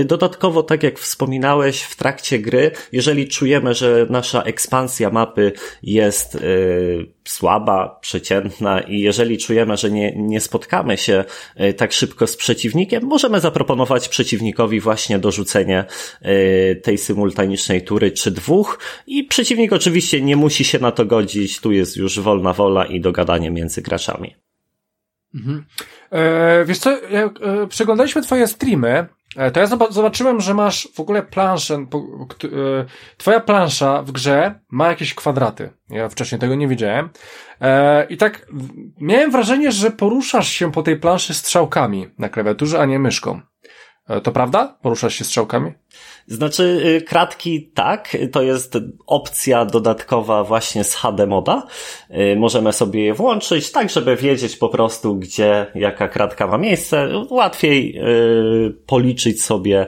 [0.05, 5.51] Dodatkowo, tak jak wspominałeś, w trakcie gry, jeżeli czujemy, że nasza ekspansja mapy
[5.84, 12.28] jest yy, słaba, przeciętna i jeżeli czujemy, że nie, nie spotkamy się e, tak szybko
[12.28, 15.86] z przeciwnikiem, możemy zaproponować przeciwnikowi właśnie dorzucenie
[16.22, 21.59] e, tej symultanicznej tury czy dwóch i przeciwnik oczywiście nie musi się na to godzić,
[21.59, 24.36] tu jest już wolna wola i dogadanie między graczami.
[25.36, 25.65] Mhm.
[26.11, 29.07] E, wiesz co, jak e, przeglądaliśmy twoje streamy,
[29.54, 31.88] to ja zobaczyłem, że masz w ogóle planszę, e,
[33.18, 35.70] twoja plansza w grze ma jakieś kwadraty.
[35.90, 37.10] Ja wcześniej tego nie widziałem.
[37.62, 38.48] E, I tak
[39.02, 43.42] miałem wrażenie, że poruszasz się po tej planszy strzałkami na klawiaturze, a nie myszką.
[44.08, 44.78] E, to prawda?
[44.82, 45.74] Poruszasz się strzałkami?
[46.28, 51.67] Znaczy, y, kratki tak, to jest opcja dodatkowa właśnie z HD moda.
[52.34, 57.09] Y, możemy sobie je włączyć, tak żeby wiedzieć po prostu, gdzie jaka kratka ma miejsce.
[57.30, 59.88] Łatwiej y, policzyć sobie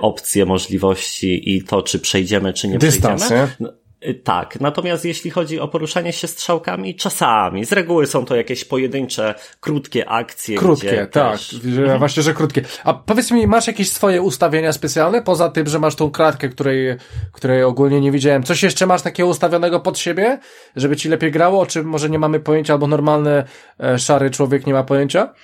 [0.00, 3.50] opcje, możliwości i to, czy przejdziemy, czy nie Dystans, przejdziemy.
[3.60, 3.85] Nie?
[4.04, 8.64] Y, tak, natomiast jeśli chodzi o poruszanie się strzałkami, czasami, z reguły są to jakieś
[8.64, 10.58] pojedyncze, krótkie akcje.
[10.58, 11.54] Krótkie, tak, też...
[11.64, 11.98] Mhm.
[11.98, 12.62] właśnie, że krótkie.
[12.84, 16.96] A powiedz mi, masz jakieś swoje ustawienia specjalne, poza tym, że masz tą kratkę, której,
[17.32, 18.42] której ogólnie nie widziałem.
[18.42, 20.38] Coś jeszcze masz takiego ustawionego pod siebie,
[20.76, 23.44] żeby ci lepiej grało, o czym może nie mamy pojęcia, albo normalny,
[23.80, 25.34] e, szary człowiek nie ma pojęcia?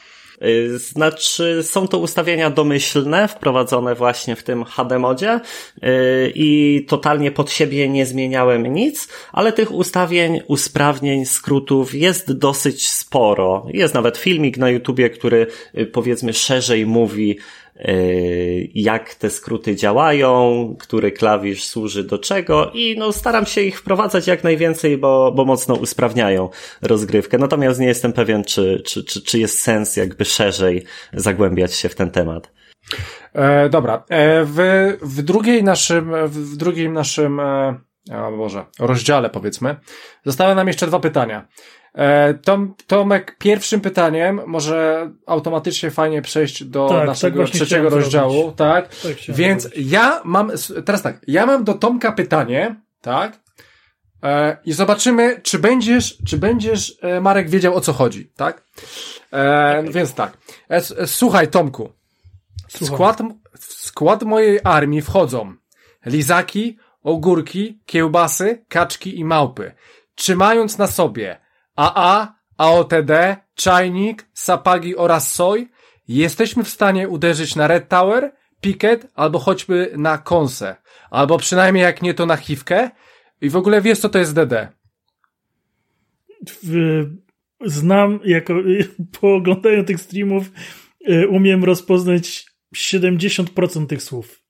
[0.44, 5.40] Y, znaczy, są to ustawienia domyślne, wprowadzone właśnie w tym HD modzie
[5.76, 12.88] y, i totalnie pod siebie nie zmieniałem nic, ale tych ustawień, usprawnień, skrótów jest dosyć
[12.88, 13.66] sporo.
[13.68, 15.46] Jest nawet filmik na YouTubie, który
[15.78, 17.38] y, powiedzmy szerzej mówi
[18.74, 24.26] jak te skróty działają, który klawisz służy do czego i no staram się ich wprowadzać
[24.26, 26.50] jak najwięcej, bo, bo mocno usprawniają
[26.82, 27.38] rozgrywkę.
[27.38, 31.94] Natomiast nie jestem pewien, czy, czy, czy, czy jest sens jakby szerzej zagłębiać się w
[31.94, 32.52] ten temat.
[33.32, 34.58] E, dobra, e, w,
[35.02, 37.80] w drugiej naszym, w drugim naszym, e,
[38.12, 39.76] o Boże, rozdziale powiedzmy,
[40.24, 41.48] zostały nam jeszcze dwa pytania.
[41.94, 47.88] E, Tom, Tomek, pierwszym pytaniem może automatycznie fajnie przejść do tak, tak naszego tak trzeciego
[47.88, 48.56] rozdziału, zrobić.
[48.56, 48.88] tak?
[48.88, 49.90] tak Więc zrobić.
[49.92, 50.52] ja mam,
[50.84, 53.40] teraz tak, ja mam do Tomka pytanie, tak?
[54.22, 58.64] E, I zobaczymy, czy będziesz, czy będziesz, e, Marek, wiedział o co chodzi, tak?
[59.32, 60.38] E, więc tak.
[60.70, 61.92] E, e słuchaj, Tomku.
[62.68, 63.22] W skład,
[63.58, 65.54] w skład mojej armii wchodzą
[66.06, 69.72] lizaki, ogórki, kiełbasy, kaczki i małpy.
[70.14, 71.41] Trzymając na sobie
[71.76, 73.10] AA, AOTD,
[73.54, 75.68] Czajnik, Sapagi oraz Soj,
[76.08, 80.76] jesteśmy w stanie uderzyć na Red Tower, Picket albo choćby na Konsę.
[81.10, 82.90] Albo przynajmniej jak nie to na Chiwkę.
[83.40, 84.68] I w ogóle wiesz co to jest DD?
[87.64, 88.54] Znam, jako
[89.20, 90.50] po oglądaniu tych streamów
[91.08, 92.46] y, umiem rozpoznać
[92.76, 94.41] 70% tych słów.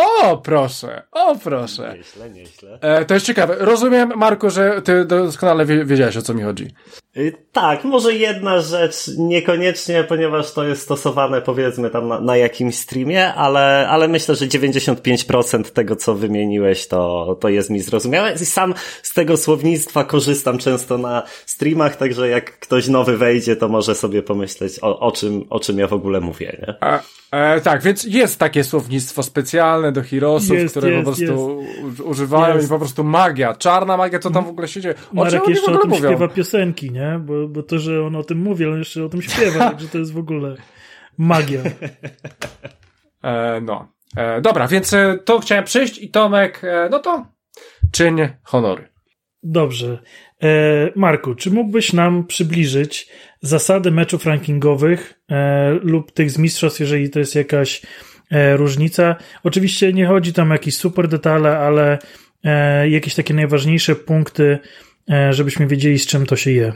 [0.00, 1.94] O, proszę, o, proszę.
[1.96, 2.78] Nieźle, nieźle.
[2.80, 3.56] E, to jest ciekawe.
[3.58, 6.68] Rozumiem, Marku, że ty doskonale wiedziałeś, o co mi chodzi.
[7.16, 12.78] Y, tak, może jedna rzecz, niekoniecznie, ponieważ to jest stosowane powiedzmy tam na, na jakimś
[12.78, 18.32] streamie, ale, ale myślę, że 95% tego, co wymieniłeś, to, to jest mi zrozumiałe.
[18.32, 23.68] I sam z tego słownictwa korzystam często na streamach, także jak ktoś nowy wejdzie, to
[23.68, 26.56] może sobie pomyśleć, o, o, czym, o czym ja w ogóle mówię.
[26.66, 26.74] Nie?
[26.80, 31.62] A, e, tak, więc jest takie słownictwo specjalne do Hirosów, jest, które jest, po prostu
[31.86, 32.00] jest.
[32.00, 34.94] używają i po prostu magia, czarna magia, co tam w ogóle się dzieje.
[35.12, 36.08] O Marek czym jeszcze o tym mówią?
[36.08, 37.20] śpiewa piosenki, nie?
[37.24, 39.98] Bo, bo to, że on o tym mówi, on jeszcze o tym śpiewa, także to
[39.98, 40.56] jest w ogóle
[41.18, 41.60] magia.
[43.22, 43.92] E, no.
[44.16, 47.26] E, dobra, więc e, to chciałem przyjść i Tomek, e, no to
[47.92, 48.88] czyń honory.
[49.42, 49.98] Dobrze.
[50.42, 50.48] E,
[50.96, 53.08] Marku, czy mógłbyś nam przybliżyć
[53.40, 57.82] zasady meczów rankingowych e, lub tych z mistrzostw, jeżeli to jest jakaś
[58.56, 59.16] różnica?
[59.44, 61.98] Oczywiście nie chodzi tam o jakieś super detale, ale
[62.88, 64.58] jakieś takie najważniejsze punkty,
[65.30, 66.72] żebyśmy wiedzieli, z czym to się je.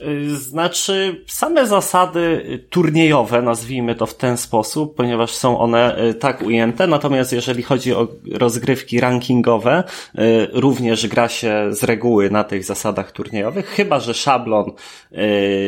[0.00, 6.42] Y, znaczy, same zasady turniejowe, nazwijmy to w ten sposób, ponieważ są one y, tak
[6.42, 9.84] ujęte, natomiast jeżeli chodzi o rozgrywki rankingowe,
[10.14, 10.20] y,
[10.52, 14.72] również gra się z reguły na tych zasadach turniejowych, chyba że szablon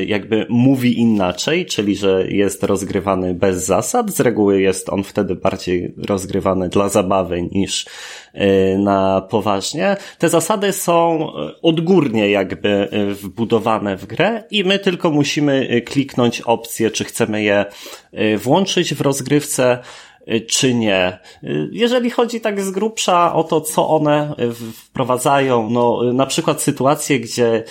[0.07, 4.11] jakby mówi inaczej, czyli że jest rozgrywany bez zasad.
[4.11, 7.87] Z reguły jest on wtedy bardziej rozgrywany dla zabawy niż
[8.28, 8.28] Y,
[8.79, 9.97] na poważnie.
[10.19, 16.41] Te zasady są y, odgórnie jakby y, wbudowane w grę i my tylko musimy kliknąć
[16.41, 17.65] opcję, czy chcemy je
[18.37, 19.79] włączyć w rozgrywce,
[20.49, 21.19] czy nie.
[21.73, 24.35] Jeżeli chodzi tak z grubsza o to, co one
[24.75, 27.65] wprowadzają, no na przykład sytuacje, gdzie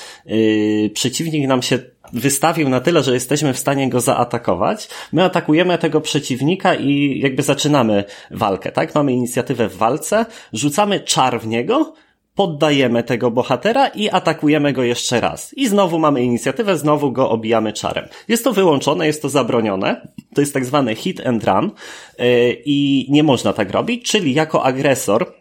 [0.93, 1.80] przeciwnik nam się
[2.13, 4.89] wystawił na tyle, że jesteśmy w stanie go zaatakować.
[5.13, 8.95] My atakujemy tego przeciwnika i jakby zaczynamy walkę, tak?
[8.95, 11.93] Mamy inicjatywę w walce, rzucamy czar w niego,
[12.35, 15.53] poddajemy tego bohatera i atakujemy go jeszcze raz.
[15.53, 18.05] I znowu mamy inicjatywę, znowu go obijamy czarem.
[18.27, 20.07] Jest to wyłączone, jest to zabronione.
[20.35, 21.71] To jest tak zwany hit and run
[22.19, 22.25] yy,
[22.65, 25.33] i nie można tak robić, czyli jako agresor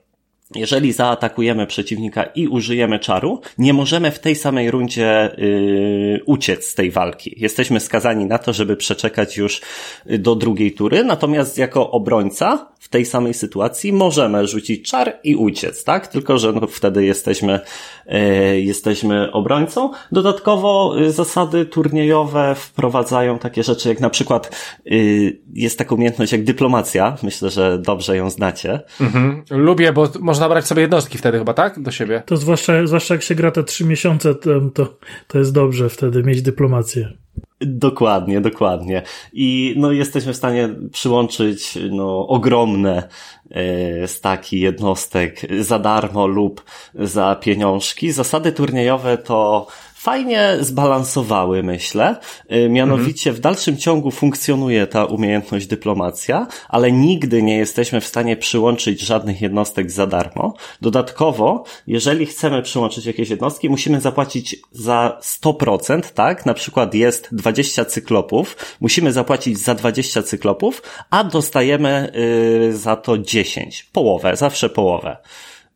[0.54, 6.74] jeżeli zaatakujemy przeciwnika i użyjemy czaru, nie możemy w tej samej rundzie yy, uciec z
[6.74, 7.34] tej walki.
[7.36, 9.60] Jesteśmy skazani na to, żeby przeczekać już
[10.06, 15.84] do drugiej tury, natomiast jako obrońca w tej samej sytuacji możemy rzucić czar i uciec,
[15.84, 16.06] tak?
[16.06, 17.60] Tylko, że no, wtedy jesteśmy,
[18.06, 19.90] yy, jesteśmy obrońcą.
[20.12, 24.50] Dodatkowo yy, zasady turniejowe wprowadzają takie rzeczy jak na przykład
[24.84, 27.16] yy, jest taka umiejętność jak dyplomacja.
[27.22, 28.80] Myślę, że dobrze ją znacie.
[29.00, 29.42] Mhm.
[29.50, 31.82] Lubię, bo można brać sobie jednostki wtedy chyba, tak?
[31.82, 32.22] Do siebie.
[32.26, 34.34] To zwłaszcza, zwłaszcza jak się gra te trzy miesiące,
[34.74, 34.88] to,
[35.26, 37.12] to jest dobrze wtedy mieć dyplomację.
[37.60, 39.02] Dokładnie, dokładnie.
[39.32, 43.08] I no, jesteśmy w stanie przyłączyć no, ogromne
[43.50, 46.64] e, staki jednostek za darmo lub
[46.94, 48.12] za pieniążki.
[48.12, 49.66] Zasady turniejowe to
[50.06, 52.16] fajnie zbalansowały, myślę.
[52.52, 58.36] Y, mianowicie w dalszym ciągu funkcjonuje ta umiejętność dyplomacja, ale nigdy nie jesteśmy w stanie
[58.36, 60.54] przyłączyć żadnych jednostek za darmo.
[60.80, 66.46] Dodatkowo, jeżeli chcemy przyłączyć jakieś jednostki, musimy zapłacić za 100%, tak?
[66.46, 72.12] Na przykład jest 20 cyklopów, musimy zapłacić za 20 cyklopów, a dostajemy
[72.60, 73.82] yy, za to 10.
[73.92, 75.16] Połowę, zawsze połowę.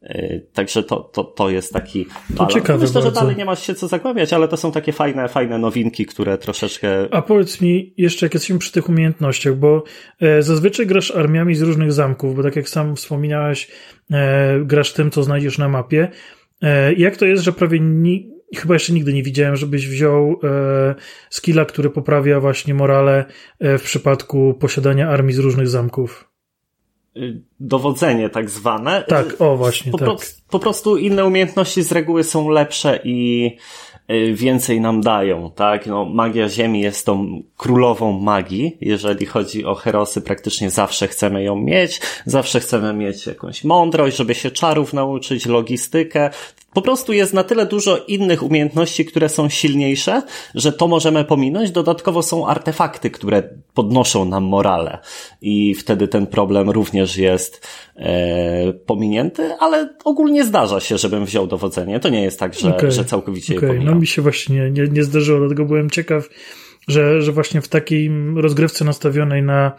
[0.03, 2.55] Yy, także to, to, to jest taki balans.
[2.55, 3.09] Ciekawe Myślę, bardzo.
[3.09, 6.39] że dalej nie ma się co zagłębiać, ale to są takie fajne, fajne nowinki, które
[6.39, 7.15] troszeczkę...
[7.15, 9.85] A powiedz mi jeszcze, jak jesteśmy przy tych umiejętnościach, bo
[10.21, 13.71] e, zazwyczaj grasz armiami z różnych zamków, bo tak jak sam wspominałeś,
[14.11, 16.09] e, grasz tym, co znajdziesz na mapie.
[16.63, 20.95] E, jak to jest, że prawie ni chyba jeszcze nigdy nie widziałem, żebyś wziął e,
[21.31, 23.25] skilla, który poprawia właśnie morale
[23.59, 26.30] e, w przypadku posiadania armii z różnych zamków?
[27.17, 29.05] Y, dowodzenie tak zwane.
[29.09, 30.07] Tak, o właśnie, po, tak.
[30.07, 30.17] Pro,
[30.51, 33.51] po prostu inne umiejętności z reguły są lepsze i
[34.11, 35.87] y, więcej nam dają, tak?
[35.87, 38.77] No, magia ziemi jest tą królową magii.
[38.81, 42.01] Jeżeli chodzi o herosy, praktycznie zawsze chcemy ją mieć.
[42.27, 46.31] Zawsze chcemy mieć jakąś mądrość, żeby się czarów nauczyć, logistykę.
[46.75, 50.23] Po prostu jest na tyle dużo innych umiejętności, które są silniejsze,
[50.55, 51.71] że to możemy pominąć.
[51.71, 53.43] Dodatkowo są artefakty, które
[53.75, 54.99] podnoszą nam morale
[55.41, 62.01] i wtedy ten problem również jest e, pominięty, ale ogólnie zdarza się, żebym wziął dowodzenie.
[62.01, 62.93] To nie jest tak, że, okay.
[62.93, 63.75] że całkowicie okay.
[63.75, 63.81] je.
[63.81, 66.29] No mi się właśnie nie, nie zdarzyło, dlatego byłem ciekaw,
[66.89, 69.73] że, że właśnie w takiej rozgrywce nastawionej na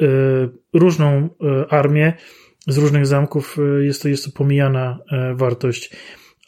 [0.00, 0.04] y,
[0.72, 1.28] różną y,
[1.70, 2.12] armię
[2.66, 4.98] z różnych zamków y, jest to, jest to pomijana
[5.34, 5.90] wartość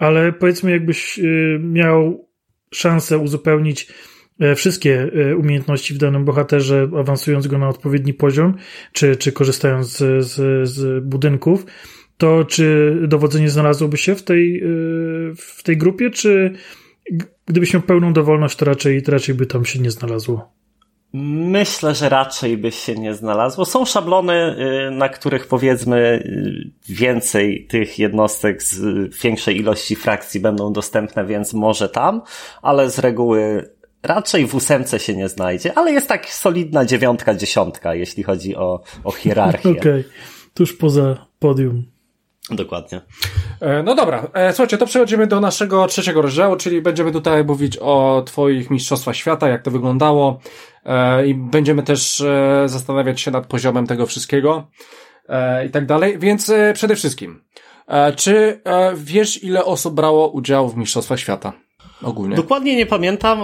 [0.00, 2.28] ale powiedzmy, jakbyś y, miał
[2.74, 3.92] szansę uzupełnić
[4.40, 8.56] e, wszystkie e, umiejętności w danym bohaterze, awansując go na odpowiedni poziom,
[8.92, 11.66] czy, czy korzystając z, z, z budynków,
[12.16, 14.66] to czy dowodzenie znalazłoby się w tej, e,
[15.36, 16.52] w tej grupie, czy
[17.46, 20.59] gdybyś miał pełną dowolność, to raczej, to raczej by tam się nie znalazło?
[21.12, 23.64] Myślę, że raczej by się nie znalazło.
[23.64, 24.56] Są szablony,
[24.88, 28.80] y, na których powiedzmy y, więcej tych jednostek z
[29.22, 32.22] większej ilości frakcji będą dostępne, więc może tam,
[32.62, 33.70] ale z reguły
[34.02, 38.80] raczej w ósemce się nie znajdzie, ale jest tak solidna dziewiątka, dziesiątka, jeśli chodzi o,
[39.04, 39.70] o hierarchię.
[39.78, 40.04] Okej, okay.
[40.54, 41.84] tuż poza podium.
[42.50, 43.00] Dokładnie.
[43.60, 47.78] E, no dobra, e, słuchajcie, to przechodzimy do naszego trzeciego rozdziału, czyli będziemy tutaj mówić
[47.80, 50.40] o Twoich Mistrzostwach Świata, jak to wyglądało
[50.84, 52.22] e, i będziemy też
[52.66, 54.66] zastanawiać się nad poziomem tego wszystkiego
[55.66, 56.18] i tak dalej.
[56.18, 57.44] Więc przede wszystkim,
[58.16, 58.60] czy
[58.94, 61.52] wiesz, ile osób brało udział w Mistrzostwach Świata
[62.02, 62.36] ogólnie?
[62.36, 63.40] Dokładnie nie pamiętam,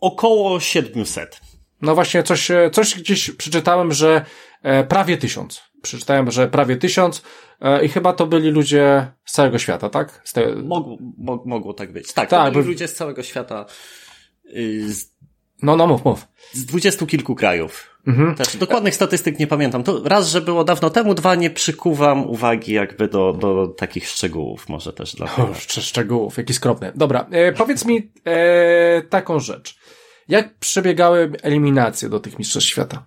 [0.00, 1.40] około 700.
[1.82, 4.24] No właśnie, coś, coś gdzieś przeczytałem, że
[4.88, 5.62] prawie tysiąc.
[5.82, 7.22] Przeczytałem, że prawie tysiąc
[7.82, 10.22] i chyba to byli ludzie z całego świata, tak?
[10.32, 10.56] Te...
[10.56, 12.12] Mogło, mo mogło tak być.
[12.12, 12.70] Tak, tak to byli bo...
[12.70, 13.66] ludzie z całego świata.
[14.56, 15.18] Y, z...
[15.62, 16.28] No, no, mów, mów.
[16.52, 17.98] Z dwudziestu kilku krajów.
[18.06, 18.34] Mhm.
[18.34, 19.82] Też dokładnych statystyk nie pamiętam.
[19.82, 24.68] To raz, że było dawno temu, dwa, nie przykuwam uwagi jakby do, do takich szczegółów,
[24.68, 26.92] może też dla O, szczegółów, jaki skromny.
[26.94, 29.78] Dobra, e, powiedz mi e, taką rzecz.
[30.28, 33.06] Jak przebiegały eliminacje do tych mistrzostw świata?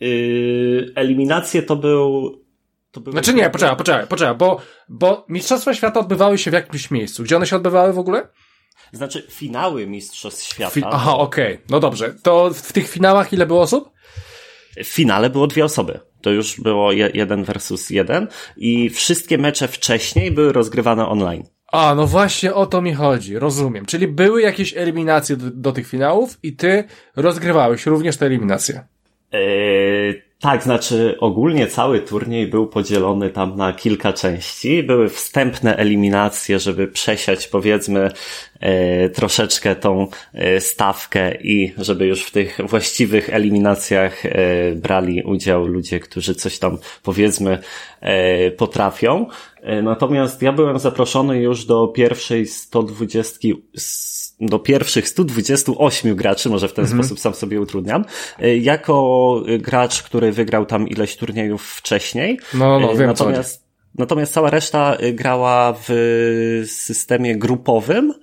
[0.00, 2.32] Yy, eliminacje to był.
[2.90, 6.90] To był znaczy nie, poczekaj, poczekaj, poczekaj, bo, bo Mistrzostwa Świata odbywały się w jakimś
[6.90, 7.22] miejscu.
[7.22, 8.28] Gdzie one się odbywały w ogóle?
[8.92, 10.70] Znaczy, finały Mistrzostw Świata.
[10.70, 11.66] Fi Aha, okej, okay.
[11.70, 12.14] no dobrze.
[12.22, 13.90] To w tych finałach ile było osób?
[14.76, 16.00] W finale było dwie osoby.
[16.22, 21.42] To już było je, jeden versus jeden i wszystkie mecze wcześniej były rozgrywane online.
[21.72, 23.86] A, no właśnie o to mi chodzi, rozumiem.
[23.86, 26.84] Czyli były jakieś eliminacje do, do tych finałów i ty
[27.16, 28.86] rozgrywałeś również te eliminacje.
[29.32, 34.82] Yy, Tak, znaczy ogólnie cały turniej był podzielony tam na kilka części.
[34.82, 38.10] Były wstępne eliminacje, żeby przesiać powiedzmy
[38.60, 44.30] e, troszeczkę tą e, stawkę i żeby już w tych właściwych eliminacjach e,
[44.72, 47.58] brali udział ludzie, którzy coś tam powiedzmy
[48.00, 49.26] e, potrafią.
[49.62, 53.48] E, natomiast ja byłem zaproszony już do pierwszej 120
[54.40, 57.02] do pierwszych 128 graczy, może w ten mhm.
[57.02, 58.04] sposób sam sobie utrudniam,
[58.38, 62.40] e, jako gracz, który wygrał tam ileś turniejów wcześniej.
[62.54, 63.68] No, no, wiem natomiast, co.
[63.98, 65.92] Natomiast cała reszta grała w
[66.66, 68.14] systemie grupowym,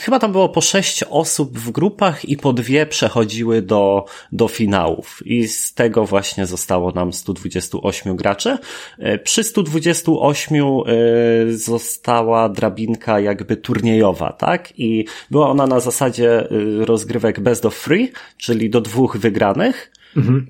[0.00, 5.22] chyba tam było po sześć osób w grupach i po dwie przechodziły do, do finałów.
[5.24, 8.58] I z tego właśnie zostało nam 128 graczy.
[8.98, 14.78] Yy, przy 128 yy, została drabinka jakby turniejowa, tak?
[14.78, 16.48] I była ona na zasadzie
[16.80, 19.92] rozgrywek best of three, czyli do dwóch wygranych.
[20.16, 20.46] Mhm.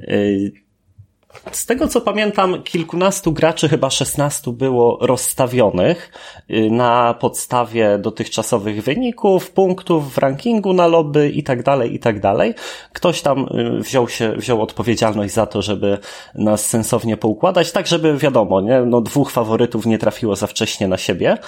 [1.53, 6.12] Z tego co pamiętam, kilkunastu graczy, chyba szesnastu było rozstawionych
[6.51, 12.20] y, na podstawie dotychczasowych wyników, punktów w rankingu na lobby i tak dalej, i tak
[12.20, 12.55] dalej.
[12.93, 15.99] Ktoś tam y, wziął się, wziął odpowiedzialność za to, żeby
[16.34, 18.80] nas sensownie poukładać, tak żeby wiadomo, nie?
[18.80, 21.39] No, dwóch faworytów nie trafiło za wcześnie na siebie.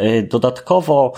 [0.00, 1.12] Y, dodatkowo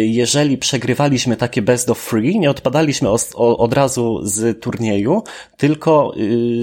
[0.00, 5.22] jeżeli przegrywaliśmy takie best of three, nie odpadaliśmy od, razu z turnieju,
[5.56, 6.14] tylko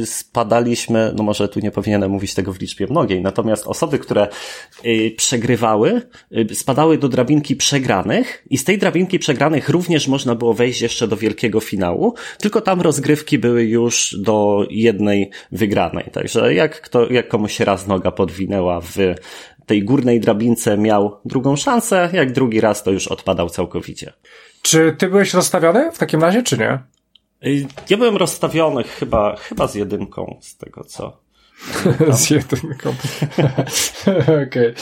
[0.01, 4.27] y, spadaliśmy, no może tu nie powinienem mówić tego w liczbie mnogiej, natomiast osoby, które
[4.85, 6.01] y, przegrywały,
[6.53, 11.17] spadały do drabinki przegranych i z tej drabinki przegranych również można było wejść jeszcze do
[11.17, 16.09] wielkiego finału, tylko tam rozgrywki były już do jednej wygranej.
[16.11, 18.97] Także jak, kto, jak komuś raz noga podwinęła w
[19.65, 24.13] tej górnej drabince miał drugą szansę, jak drugi raz to już odpadał całkowicie.
[24.61, 26.79] Czy ty byłeś rozstawiony w takim razie, czy nie?
[27.45, 31.23] Y, ja byłem rozstawiony chyba, chyba z jedynką, z tego co.
[32.17, 32.89] z jedynką.
[34.43, 34.43] Okej.
[34.43, 34.73] Okay.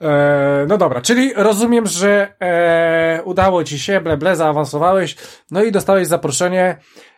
[0.00, 5.16] E, no dobra, czyli rozumiem, że e, udało ci się, ble, ble, zaawansowałeś,
[5.50, 6.76] no i dostałeś zaproszenie,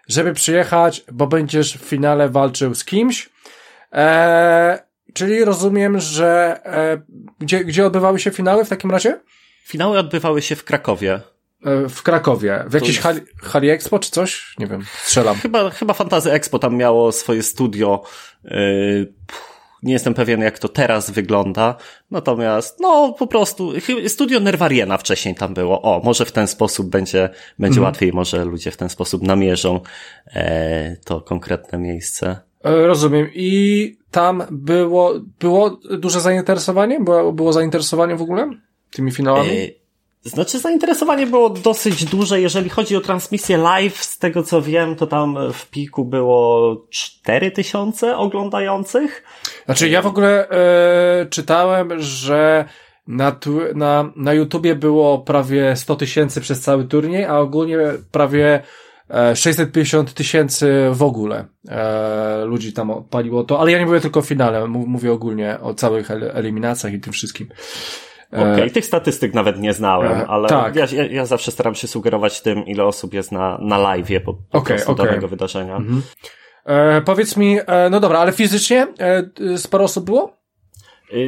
[0.09, 3.31] żeby przyjechać, bo będziesz w finale walczył z kimś.
[3.93, 4.84] E,
[5.15, 7.03] Czyli rozumiem, że e,
[7.39, 9.21] gdzie, gdzie odbywały się finały w takim razie?
[9.65, 11.21] Finały odbywały się w Krakowie.
[11.65, 12.65] E, w Krakowie.
[12.67, 14.55] W jakiejś hali, hali Expo czy coś?
[14.59, 15.37] Nie wiem, strzelam.
[15.37, 18.03] Chyba, chyba Fantazy Expo tam miało swoje studio.
[18.45, 19.13] Yy,
[19.83, 21.77] nie jestem pewien, jak to teraz wygląda.
[22.11, 23.73] Natomiast, no, po prostu,
[24.09, 25.83] studio Nerwariena wcześniej tam było.
[25.83, 27.85] O, może w ten sposób będzie, będzie mhm.
[27.85, 29.81] łatwiej, może ludzie w ten sposób namierzą
[30.27, 32.39] e, to konkretne miejsce.
[32.65, 33.29] E, rozumiem.
[33.35, 37.01] I tam było, było duże zainteresowanie?
[37.01, 38.51] Było, było zainteresowanie w ogóle
[38.91, 39.51] tymi finałami?
[39.51, 39.85] E,
[40.25, 42.41] znaczy, zainteresowanie było dosyć duże.
[42.41, 48.17] Jeżeli chodzi o transmisję live, z tego co wiem, to tam w piku było 4000
[48.17, 49.25] oglądających.
[49.65, 52.65] Znaczy, ja w ogóle e, czytałem, że
[53.07, 53.37] na,
[53.75, 57.79] na, na YouTubie było prawie 100 tysięcy przez cały turniej, a ogólnie
[58.13, 58.63] prawie
[59.35, 64.21] 650 e, tysięcy w ogóle e, ludzi tam odpaliło to, ale ja nie mówię tylko
[64.21, 67.49] o finale, mówię ogólnie o całych eliminacjach i tym wszystkim.
[68.33, 70.77] E, Okej, okay, tych statystyk nawet nie znałem, ale tak.
[70.77, 74.59] ja, ja, zawsze staram się sugerować tym, ile osób jest na, na live po, po
[74.59, 75.07] okay, prostu okay.
[75.07, 75.77] danego wydarzenia.
[75.77, 76.03] Mhm.
[76.65, 80.37] E, powiedz mi, e, no dobra, ale fizycznie e, sporo osób było?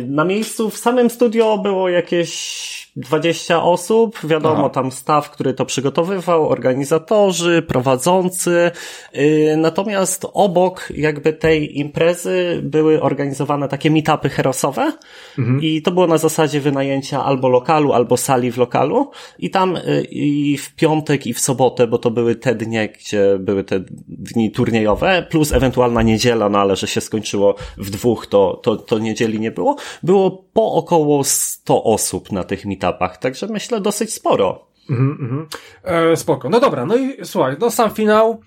[0.06, 4.68] Na miejscu w samym studio było jakieś 20 osób, wiadomo, Aha.
[4.68, 8.70] tam staw, który to przygotowywał, organizatorzy, prowadzący.
[9.12, 14.92] Yy, natomiast obok jakby tej imprezy były organizowane takie meetupy herosowe
[15.38, 15.62] mhm.
[15.62, 20.02] i to było na zasadzie wynajęcia albo lokalu, albo sali w lokalu i tam yy,
[20.10, 24.50] i w piątek i w sobotę, bo to były te dnie, gdzie były te dni
[24.50, 29.40] turniejowe, plus ewentualna niedziela, no ale że się skończyło w dwóch, to, to, to niedzieli
[29.40, 29.76] nie było.
[30.02, 34.66] Było po około 100 osób na tych meetupach także myślę dosyć sporo.
[34.90, 35.46] Mhm, mhm.
[35.84, 36.48] E, spoko.
[36.48, 38.40] No dobra, no i słuchaj, no sam finał,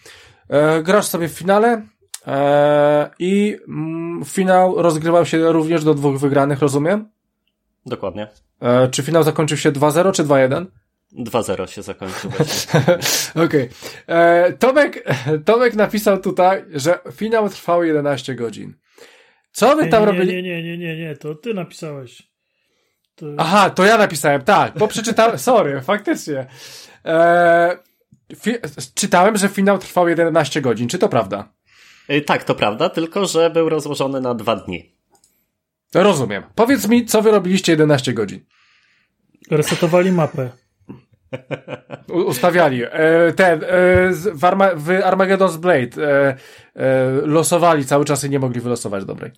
[0.50, 1.82] e, grasz sobie w finale
[2.28, 7.10] e, i mm, finał rozgrywał się również do dwóch wygranych, rozumiem?
[7.86, 8.28] Dokładnie.
[8.62, 10.66] E, czy finał zakończył się 2-0 czy 2-1?
[11.18, 12.32] 2-0 się zakończył.
[13.46, 13.46] Okej.
[13.46, 13.70] Okay.
[14.08, 15.04] E, Tomek,
[15.46, 18.74] Tomek napisał tutaj, że finał trwał 11 godzin.
[19.52, 20.28] Co wy tam robili?
[20.28, 22.30] Nie, nie, nie, nie, nie, to ty napisałeś.
[23.16, 23.26] To...
[23.38, 26.48] Aha, to ja napisałem, tak, bo przeczytałem, sorry, faktycznie.
[27.06, 27.78] Eee,
[28.96, 31.54] czytałem, że finał trwał 11 godzin, czy to prawda?
[32.10, 34.96] Yy, tak, to prawda, tylko że był rozłożony na dwa dni.
[35.94, 36.44] Rozumiem.
[36.56, 38.46] Powiedz mi, co wy robiliście 11 godzin?
[39.52, 40.50] Resetowali mapę.
[42.28, 42.84] Ustawiali.
[42.84, 43.68] E, ten, e,
[44.34, 46.36] w, Arma w Armageddon's Blade e,
[46.76, 49.32] e, losowali cały czas i nie mogli wylosować dobrej.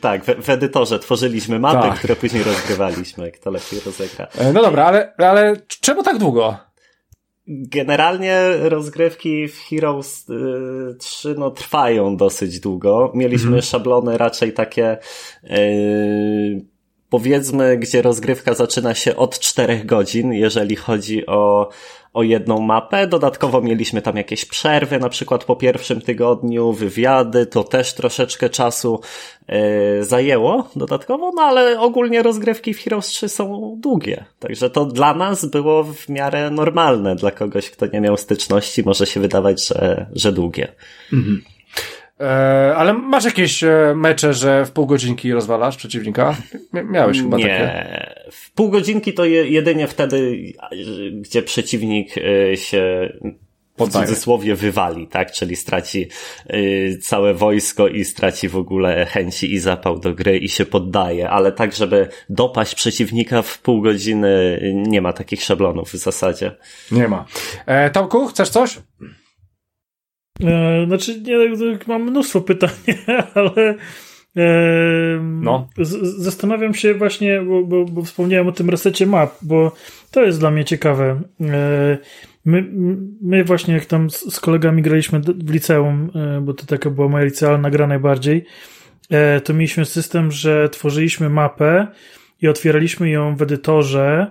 [0.00, 1.98] Tak, w, w edytorze tworzyliśmy mapy, tak.
[1.98, 4.26] które później rozgrywaliśmy, kto lepiej rozegra.
[4.38, 6.56] E, no dobra, ale, ale czemu tak długo?
[7.50, 10.26] Generalnie rozgrywki w Heroes
[10.98, 13.12] 3 no, trwają dosyć długo.
[13.14, 13.62] Mieliśmy mhm.
[13.62, 14.98] szablony raczej takie
[15.42, 16.64] yy,
[17.10, 21.68] powiedzmy, gdzie rozgrywka zaczyna się od 4 godzin, jeżeli chodzi o,
[22.12, 23.06] o jedną mapę.
[23.06, 29.00] Dodatkowo mieliśmy tam jakieś przerwy, na przykład po pierwszym tygodniu, wywiady, to też troszeczkę czasu
[29.48, 34.24] yy, zajęło dodatkowo, no ale ogólnie rozgrywki w Heroes 3 są długie.
[34.38, 37.16] Także to dla nas było w miarę normalne.
[37.16, 40.68] Dla kogoś, kto nie miał styczności, może się wydawać, że, że długie.
[41.12, 41.42] Mhm.
[42.20, 46.36] E, ale masz jakieś e, mecze, że w pół godzinki rozwalasz przeciwnika?
[46.90, 47.44] Miałeś chyba nie.
[47.44, 47.58] takie.
[47.58, 48.14] Nie.
[48.30, 50.38] W pół godzinki to jedynie wtedy,
[51.12, 53.12] gdzie przeciwnik e, się
[53.78, 55.32] w cudzysłowie wywali, tak?
[55.32, 56.08] Czyli straci
[57.00, 61.52] całe wojsko i straci w ogóle chęci i zapał do gry i się poddaje, ale
[61.52, 66.52] tak, żeby dopaść przeciwnika w pół godziny, nie ma takich szablonów w zasadzie.
[66.92, 67.24] Nie ma.
[67.66, 68.78] E, Tomku, chcesz coś?
[70.44, 71.36] E, znaczy, nie,
[71.86, 72.70] mam mnóstwo pytań,
[73.34, 73.74] ale
[74.36, 75.68] e, no.
[75.78, 79.72] z, zastanawiam się właśnie, bo, bo, bo, wspomniałem o tym resecie map, bo
[80.10, 81.20] to jest dla mnie ciekawe.
[81.40, 81.98] E,
[82.44, 82.64] my,
[83.22, 87.08] my właśnie jak tam z, z kolegami graliśmy w liceum, e, bo to taka była
[87.08, 88.44] moja licealna gra najbardziej,
[89.10, 91.86] e, to mieliśmy system, że tworzyliśmy mapę
[92.42, 94.30] i otwieraliśmy ją w edytorze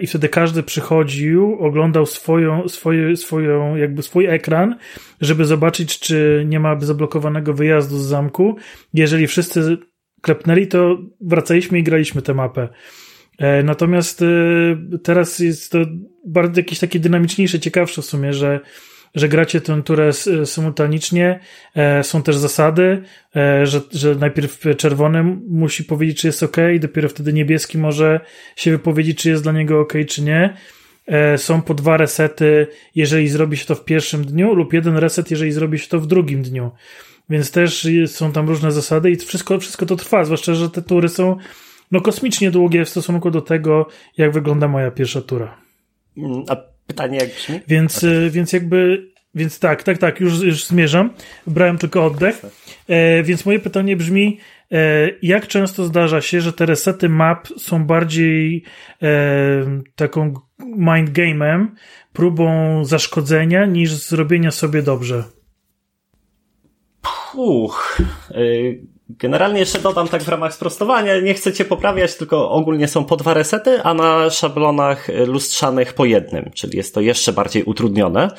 [0.00, 4.76] i wtedy każdy przychodził, oglądał swoją, swoje, swoją, jakby swój ekran,
[5.20, 8.56] żeby zobaczyć, czy nie ma zablokowanego wyjazdu z zamku.
[8.94, 9.78] Jeżeli wszyscy
[10.22, 12.68] klepnęli, to wracaliśmy i graliśmy tę mapę.
[13.38, 14.26] E, natomiast e,
[15.02, 15.78] teraz jest to
[16.26, 18.60] bardzo jakieś takie dynamiczniejsze, ciekawsze w sumie, że
[19.14, 20.12] że gracie tę turę
[20.44, 21.40] symultanicznie,
[21.74, 23.02] e, są też zasady,
[23.36, 28.20] e, że, że najpierw czerwony musi powiedzieć, czy jest ok, i dopiero wtedy niebieski może
[28.56, 30.56] się wypowiedzieć, czy jest dla niego ok, czy nie.
[31.06, 35.30] E, są po dwa resety, jeżeli zrobi się to w pierwszym dniu, lub jeden reset,
[35.30, 36.70] jeżeli zrobi się to w drugim dniu.
[37.30, 41.08] Więc też są tam różne zasady i wszystko, wszystko to trwa, zwłaszcza, że te tury
[41.08, 41.36] są
[41.90, 43.86] no kosmicznie długie w stosunku do tego,
[44.16, 45.56] jak wygląda moja pierwsza tura.
[46.16, 46.56] Mm, a
[46.90, 47.60] Pytanie jak brzmi?
[47.68, 48.30] Więc, okay.
[48.30, 51.10] więc jakby, więc tak, tak, tak, już, już zmierzam.
[51.46, 52.42] Brałem tylko oddech.
[52.88, 54.38] E, więc moje pytanie brzmi,
[54.72, 58.64] e, jak często zdarza się, że te resety map są bardziej
[59.02, 59.08] e,
[59.96, 61.66] taką mind game'em,
[62.12, 65.24] próbą zaszkodzenia niż zrobienia sobie dobrze?
[67.32, 68.02] Puch.
[69.18, 73.16] Generalnie jeszcze dodam tak w ramach sprostowania, nie chcę cię poprawiać, tylko ogólnie są po
[73.16, 78.30] dwa resety, a na szablonach lustrzanych po jednym, czyli jest to jeszcze bardziej utrudnione.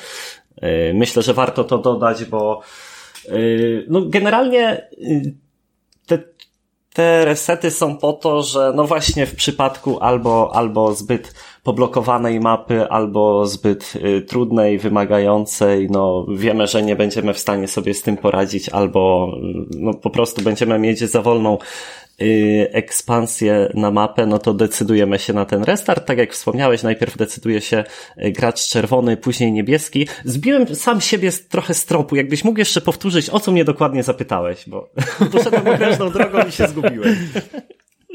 [0.64, 2.60] Y, myślę, że warto to dodać, bo
[3.28, 5.34] y, no generalnie y,
[6.06, 6.18] te,
[6.92, 12.88] te resety są po to, że no właśnie w przypadku albo, albo zbyt poblokowanej mapy
[12.88, 18.16] albo zbyt y, trudnej, wymagającej, no wiemy, że nie będziemy w stanie sobie z tym
[18.16, 19.32] poradzić albo
[19.70, 21.58] no po prostu będziemy mieć za wolną
[22.22, 26.06] y, ekspansję na mapę, no to decydujemy się na ten restart.
[26.06, 27.84] Tak jak wspomniałeś, najpierw decyduje się
[28.18, 30.08] y, gracz czerwony, później niebieski.
[30.24, 32.16] Zbiłem sam siebie trochę z tropu.
[32.16, 34.90] Jakbyś mógł jeszcze powtórzyć, o co mnie dokładnie zapytałeś, bo
[35.32, 37.16] poszedłem okrężną drogą i się zgubiłem.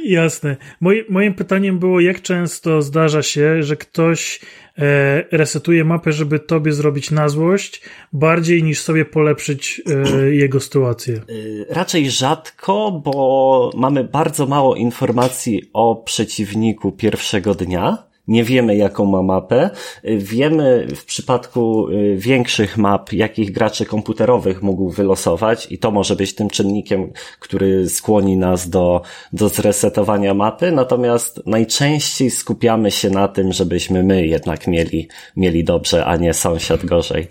[0.07, 0.57] Jasne.
[0.81, 4.39] Moje, moim pytaniem było, jak często zdarza się, że ktoś
[4.77, 7.81] e, resetuje mapę, żeby tobie zrobić na złość,
[8.13, 11.15] bardziej niż sobie polepszyć e, jego sytuację?
[11.15, 19.05] E, raczej rzadko, bo mamy bardzo mało informacji o przeciwniku pierwszego dnia nie wiemy jaką
[19.05, 19.69] ma mapę.
[20.03, 26.35] Wiemy w przypadku y, większych map, jakich graczy komputerowych mógł wylosować i to może być
[26.35, 29.01] tym czynnikiem, który skłoni nas do,
[29.33, 36.05] do zresetowania mapy, natomiast najczęściej skupiamy się na tym, żebyśmy my jednak mieli, mieli dobrze,
[36.05, 37.27] a nie sąsiad gorzej.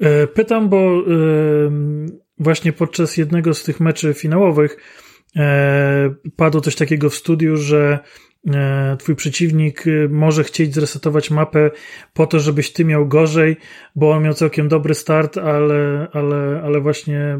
[0.00, 1.04] E, pytam, bo
[2.38, 4.76] właśnie podczas jednego z tych meczy finałowych
[6.36, 7.98] padło coś takiego w studiu, że
[8.48, 11.70] E, twój przeciwnik e, może chcieć zresetować mapę
[12.14, 13.56] po to, żebyś ty miał gorzej,
[13.96, 17.38] bo on miał całkiem dobry start, ale, ale, ale właśnie e,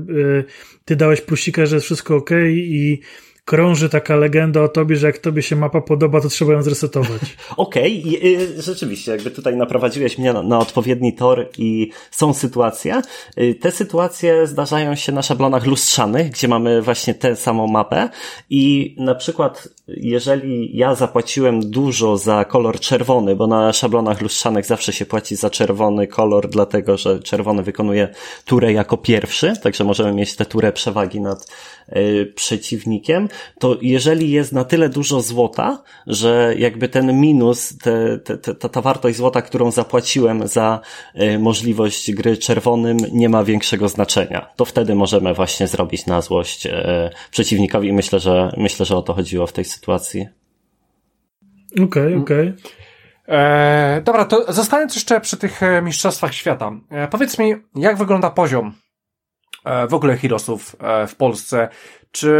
[0.85, 3.01] ty dałeś plusika, że jest wszystko ok i
[3.45, 7.21] krąży taka legenda o tobie, że jak tobie się mapa podoba, to trzeba ją zresetować.
[7.57, 8.63] Okej, okay.
[8.63, 13.03] rzeczywiście, jakby tutaj naprowadziłeś mnie na, na, odpowiedni tor i są sytuacje.
[13.39, 18.09] Y, te sytuacje zdarzają się na szablonach lustrzanych, gdzie mamy właśnie tę samą mapę
[18.51, 24.93] i na przykład jeżeli ja zapłaciłem dużo za kolor czerwony, bo na szablonach lustrzanych zawsze
[24.93, 28.09] się płaci za czerwony kolor, dlatego że czerwony wykonuje
[28.45, 31.47] turę jako pierwszy, także możemy mieć tę turę przewagi nad
[31.89, 38.39] y, przeciwnikiem, to jeżeli jest na tyle dużo złota, że jakby ten minus, te, te,
[38.39, 40.81] te, ta wartość złota, którą zapłaciłem za
[41.21, 46.67] y, możliwość gry czerwonym nie ma większego znaczenia, to wtedy możemy właśnie zrobić na złość
[46.67, 46.73] y,
[47.31, 50.27] przeciwnikowi i myślę, że myślę, że o to chodziło w tej sytuacji.
[51.73, 52.49] Okej, okay, okej.
[52.49, 52.81] Okay.
[53.31, 58.31] E, dobra, to zostając jeszcze przy tych e, mistrzostwach świata, e, powiedz mi, jak wygląda
[58.31, 58.90] poziom e,
[59.89, 61.69] w ogóle Heroesów e, w Polsce?
[62.13, 62.33] Czy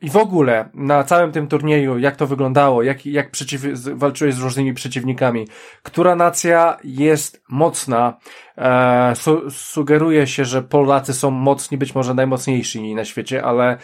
[0.00, 3.62] i w ogóle na całym tym turnieju, jak to wyglądało, jak, jak przeciw,
[3.94, 5.48] walczyłeś z różnymi przeciwnikami?
[5.82, 8.18] Która nacja jest mocna?
[8.58, 13.78] E, su, sugeruje się, że Polacy są mocni, być może najmocniejsi na świecie, ale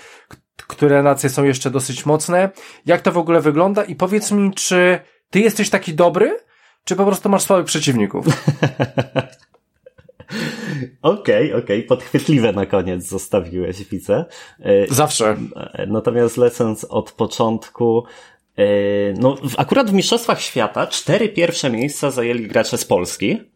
[0.56, 2.50] które nacje są jeszcze dosyć mocne?
[2.86, 3.84] Jak to w ogóle wygląda?
[3.84, 4.98] I powiedz mi, czy
[5.30, 6.38] ty jesteś taki dobry,
[6.84, 8.26] czy po prostu masz słabych przeciwników?
[11.02, 14.24] Okej, okej, okay, podchwytliwe na koniec zostawiłeś, widzę.
[14.60, 15.36] E, Zawsze.
[15.86, 18.04] Natomiast lecąc od początku,
[18.56, 18.64] e,
[19.12, 23.53] no akurat w Mistrzostwach Świata cztery pierwsze miejsca zajęli gracze z Polski.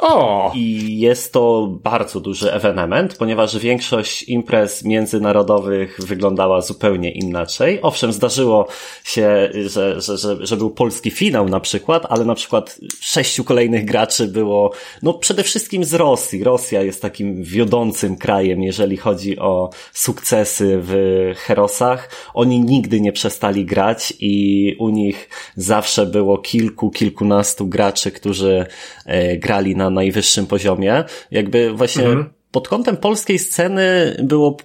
[0.00, 0.52] O!
[0.54, 7.78] I jest to bardzo duży ewenement, ponieważ większość imprez międzynarodowych wyglądała zupełnie inaczej.
[7.82, 8.66] Owszem, zdarzyło
[9.04, 13.84] się, że, że, że, że był polski finał na przykład, ale na przykład sześciu kolejnych
[13.84, 14.72] graczy było,
[15.02, 16.44] no przede wszystkim z Rosji.
[16.44, 20.94] Rosja jest takim wiodącym krajem, jeżeli chodzi o sukcesy w
[21.36, 22.10] Herosach.
[22.34, 28.66] Oni nigdy nie przestali grać i u nich zawsze było kilku, kilkunastu graczy, którzy
[29.06, 31.04] e, grali na na najwyższym poziomie.
[31.30, 32.30] Jakby właśnie mhm.
[32.50, 34.56] pod kątem polskiej sceny było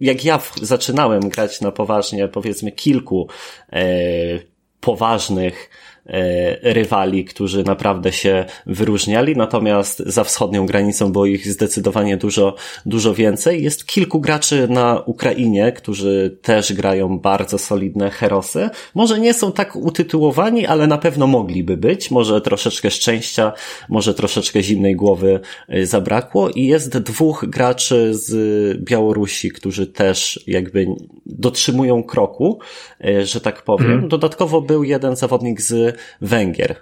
[0.00, 3.28] jak ja zaczynałem grać na poważnie, powiedzmy kilku
[3.72, 3.84] e,
[4.80, 5.70] poważnych
[6.62, 12.54] rywali, którzy naprawdę się wyróżniali, natomiast za wschodnią granicą było ich zdecydowanie dużo,
[12.86, 13.62] dużo więcej.
[13.62, 18.70] Jest kilku graczy na Ukrainie, którzy też grają bardzo solidne herosy.
[18.94, 22.10] Może nie są tak utytułowani, ale na pewno mogliby być.
[22.10, 23.52] Może troszeczkę szczęścia,
[23.88, 28.32] może troszeczkę zimnej głowy e, zabrakło i jest dwóch graczy z
[28.84, 30.86] Białorusi, którzy też jakby
[31.26, 32.58] dotrzymują kroku,
[33.04, 33.90] e, że tak powiem.
[33.90, 34.08] Mhm.
[34.08, 36.76] Dodatkowo był jeden zawodnik z Węgier,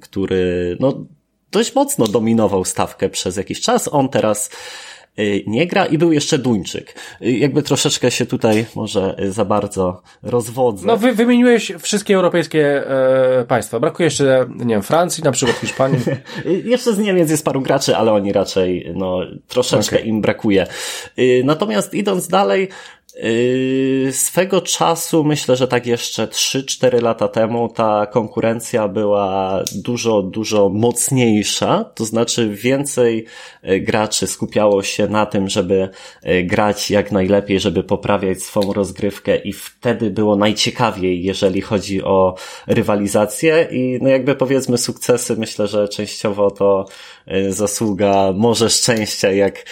[0.00, 1.04] który no,
[1.52, 3.88] dość mocno dominował stawkę przez jakiś czas.
[3.92, 4.50] On teraz
[5.18, 6.94] y, nie gra i był jeszcze Duńczyk.
[7.22, 10.86] Y, jakby troszeczkę się tutaj może za bardzo rozwodzę.
[10.86, 13.80] No wy, wymieniłeś wszystkie europejskie e, państwa.
[13.80, 16.00] Brakuje jeszcze, nie wiem, Francji, na przykład Hiszpanii.
[16.64, 20.08] jeszcze z Niemiec jest paru graczy, ale oni raczej, no, troszeczkę okay.
[20.08, 20.66] im brakuje.
[21.18, 22.68] Y, natomiast idąc dalej,
[23.14, 30.68] Yy, swego czasu, myślę, że tak jeszcze 3-4 lata temu, ta konkurencja była dużo, dużo
[30.68, 33.26] mocniejsza, to znaczy więcej
[33.62, 35.88] yy, graczy skupiało się na tym, żeby
[36.22, 42.34] yy, grać jak najlepiej, żeby poprawiać swą rozgrywkę i wtedy było najciekawiej, jeżeli chodzi o
[42.66, 43.68] rywalizację.
[43.70, 46.86] I no jakby powiedzmy sukcesy, myślę, że częściowo to
[47.48, 49.64] zasługa może szczęścia, jak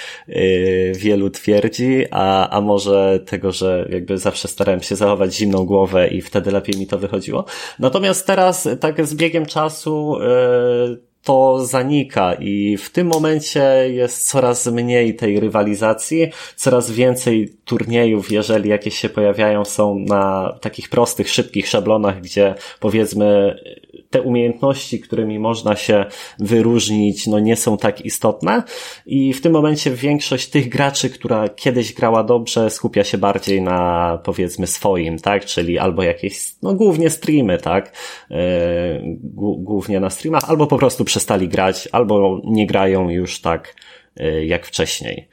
[0.95, 6.23] wielu twierdzi, a, a może tego, że jakby zawsze starałem się zachować zimną głowę i
[6.23, 7.45] wtedy lepiej mi to wychodziło.
[7.79, 14.67] Natomiast teraz, tak z biegiem czasu, yy, to zanika i w tym momencie jest coraz
[14.67, 21.69] mniej tej rywalizacji, coraz więcej turniejów, jeżeli jakieś się pojawiają, są na takich prostych, szybkich
[21.69, 23.57] szablonach, gdzie powiedzmy
[24.11, 26.05] te umiejętności, którymi można się
[26.39, 28.63] wyróżnić, no nie są tak istotne.
[29.07, 34.19] I w tym momencie większość tych graczy, która kiedyś grała dobrze, skupia się bardziej na
[34.25, 37.97] powiedzmy swoim, tak, czyli albo jakieś, no głównie streamy, tak,
[38.31, 38.37] yy,
[39.59, 43.75] głównie na streamach, albo po prostu przestali grać, albo nie grają już tak
[44.17, 45.29] e, jak wcześniej.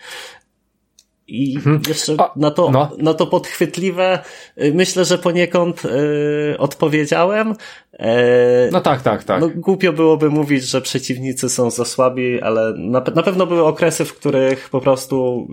[1.28, 1.82] I mhm.
[1.88, 2.92] jeszcze na to, no.
[2.98, 4.20] na to podchwytliwe,
[4.56, 7.56] e, myślę, że poniekąd y, odpowiedziałem.
[7.94, 9.42] E, no tak, tak, tak.
[9.42, 14.06] No, głupio byłoby mówić, że przeciwnicy są za słabi, ale na, na pewno były okresy,
[14.06, 15.48] w których po prostu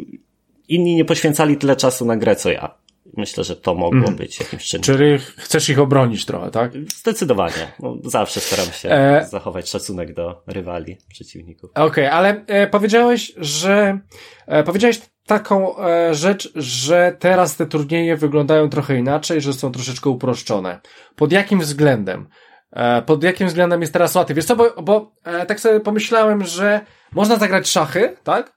[0.69, 2.75] inni nie poświęcali tyle czasu na grę, co ja.
[3.17, 4.17] myślę, że to mogło mm.
[4.17, 4.97] być jakimś czynnikiem.
[4.97, 6.73] Czyli chcesz ich obronić trochę, tak?
[6.97, 7.73] Zdecydowanie.
[7.81, 9.27] No, zawsze staram się e...
[9.31, 11.71] zachować szacunek do rywali, przeciwników.
[11.71, 13.99] Okej, okay, ale e, powiedziałeś, że
[14.47, 20.11] e, powiedziałeś taką e, rzecz, że teraz te turnieje wyglądają trochę inaczej, że są troszeczkę
[20.11, 20.81] uproszczone.
[21.17, 22.29] Pod jakim względem?
[22.73, 24.37] E, pod jakim względem jest teraz łatwiej?
[24.37, 26.81] Wiesz co, bo, bo e, tak sobie pomyślałem, że
[27.13, 28.53] można zagrać szachy, tak?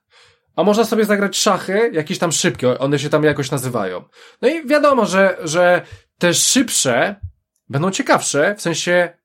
[0.56, 4.03] A można sobie zagrać szachy, jakieś tam szybkie, one się tam jakoś nazywają.
[4.41, 5.81] No i wiadomo, że, że
[6.18, 7.15] te szybsze
[7.69, 9.18] będą ciekawsze, w sensie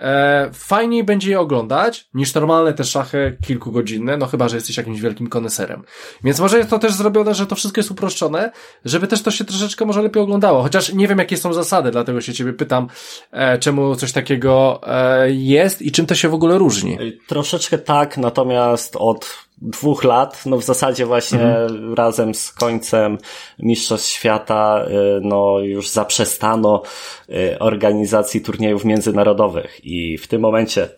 [0.00, 5.00] e, fajniej będzie je oglądać niż normalne te szachy kilkugodzinne, no chyba, że jesteś jakimś
[5.00, 5.82] wielkim koneserem.
[6.24, 8.52] Więc może jest to też zrobione, że to wszystko jest uproszczone,
[8.84, 10.62] żeby też to się troszeczkę może lepiej oglądało.
[10.62, 12.88] Chociaż nie wiem, jakie są zasady, dlatego się ciebie pytam,
[13.32, 16.98] e, czemu coś takiego e, jest i czym to się w ogóle różni.
[17.26, 21.94] Troszeczkę tak, natomiast od dwóch lat, no w zasadzie właśnie mhm.
[21.94, 23.18] razem z końcem
[23.58, 26.82] Mistrzostw Świata, y, no już zaprzestano
[27.28, 30.88] y, organizacji turniejów międzynarodowych i w tym momencie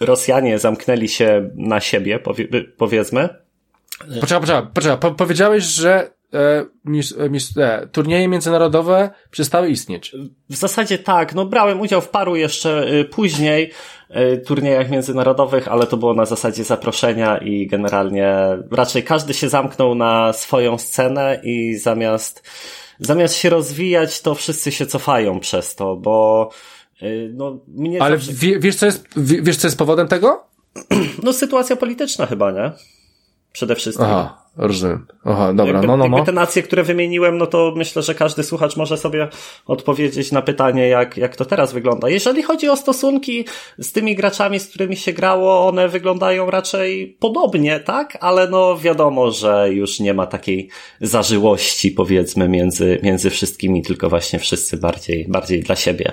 [0.00, 3.28] Rosjanie zamknęli się na siebie, powie, powiedzmy.
[4.20, 4.98] Poczekaj, poczekaj, poczekaj.
[4.98, 10.16] Po, powiedziałeś, że e, mis, e, mis, e, turnieje międzynarodowe przestały istnieć.
[10.50, 11.34] W zasadzie tak.
[11.34, 13.72] No brałem udział w paru jeszcze y, później.
[14.12, 18.34] E, turniejach międzynarodowych, ale to było na zasadzie zaproszenia i generalnie
[18.70, 22.42] raczej każdy się zamknął na swoją scenę i zamiast,
[22.98, 26.50] zamiast się rozwijać, to wszyscy się cofają przez to, bo
[27.02, 28.32] e, no, mnie Ale zawsze...
[28.32, 30.44] wie, wiesz, co jest, wiesz, co jest powodem tego?
[31.22, 32.72] No, sytuacja polityczna chyba, nie?
[33.52, 34.06] Przede wszystkim.
[34.06, 34.41] Aha.
[34.56, 35.06] Rozumiem.
[35.24, 36.24] Aha, dobra, jakby, no, no, no.
[36.24, 39.28] te nacje, które wymieniłem, no to myślę, że każdy słuchacz może sobie
[39.66, 42.08] odpowiedzieć na pytanie, jak, jak to teraz wygląda.
[42.08, 43.44] Jeżeli chodzi o stosunki
[43.78, 48.18] z tymi graczami, z którymi się grało, one wyglądają raczej podobnie, tak?
[48.20, 50.68] Ale no wiadomo, że już nie ma takiej
[51.00, 56.12] zażyłości, powiedzmy, między, między wszystkimi, tylko właśnie wszyscy bardziej, bardziej dla siebie.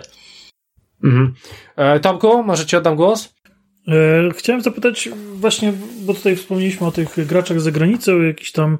[1.03, 1.33] Mhm.
[1.75, 3.38] E, Tomku, może ci oddam głos?
[3.87, 8.77] E, chciałem zapytać właśnie, bo tutaj wspomnieliśmy o tych graczach z zagranicy, o jakichś tam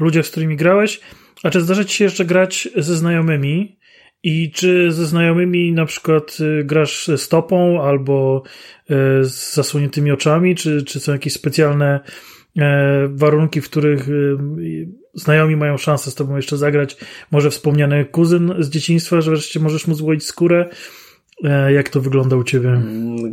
[0.00, 1.00] ludziach, z którymi grałeś,
[1.42, 3.76] a czy zdarza ci się jeszcze grać ze znajomymi?
[4.24, 8.42] I czy ze znajomymi na przykład y, grasz stopą albo
[8.90, 12.00] y, z zasłoniętymi oczami, czy, czy są jakieś specjalne
[12.58, 14.08] e, warunki, w których
[15.14, 16.96] znajomi mają szansę z tobą jeszcze zagrać?
[17.30, 20.68] Może wspomniany kuzyn z dzieciństwa, że wreszcie możesz mu złoić skórę?
[21.44, 22.80] E, jak to wygląda u Ciebie?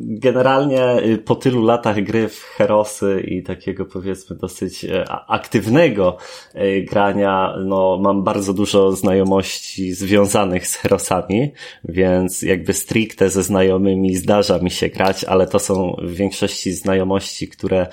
[0.01, 6.17] Generalnie y, po tylu latach gry w Herosy i takiego powiedzmy dosyć e, aktywnego
[6.53, 11.51] e, grania, no mam bardzo dużo znajomości związanych z Herosami,
[11.83, 17.47] więc jakby stricte ze znajomymi zdarza mi się grać, ale to są w większości znajomości,
[17.47, 17.87] które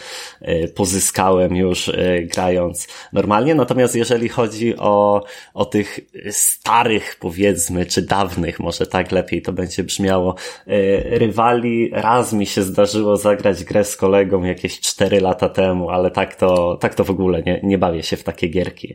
[0.75, 1.91] pozyskałem już
[2.35, 3.55] grając normalnie.
[3.55, 5.25] Natomiast jeżeli chodzi o,
[5.55, 11.91] o tych starych powiedzmy, czy dawnych, może tak lepiej to będzie brzmiało, miało e, rywali.
[11.93, 16.77] Raz mi się zdarzyło zagrać grę z kolegą jakieś 4 lata temu, ale tak to,
[16.81, 18.95] tak to w ogóle nie, nie bawię się w takie gierki.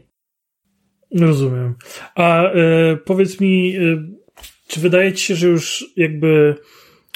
[1.20, 1.76] Rozumiem.
[2.16, 3.82] A e, powiedz mi, e,
[4.68, 6.56] czy wydaje ci się, że już jakby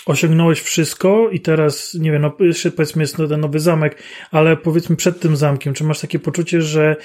[0.05, 4.95] osiągnąłeś wszystko i teraz, nie wiem, no jeszcze powiedzmy jest ten nowy zamek, ale powiedzmy
[4.95, 6.95] przed tym zamkiem, czy masz takie poczucie, że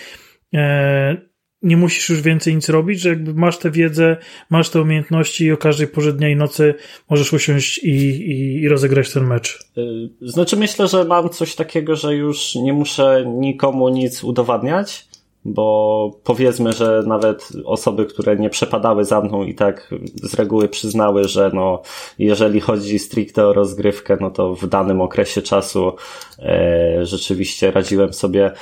[1.63, 4.17] nie musisz już więcej nic robić, że jakby masz tę wiedzę,
[4.51, 6.75] masz te umiejętności i o każdej porze dnia i nocy
[7.11, 9.59] możesz usiąść i, i, i rozegrać ten mecz.
[9.79, 15.11] Y, znaczy myślę, że mam coś takiego, że już nie muszę nikomu nic udowadniać,
[15.45, 21.25] bo powiedzmy, że nawet osoby, które nie przepadały za mną i tak z reguły przyznały,
[21.25, 21.83] że no,
[22.19, 25.93] jeżeli chodzi stricte o rozgrywkę, no to w danym okresie czasu
[26.39, 28.53] e, rzeczywiście radziłem sobie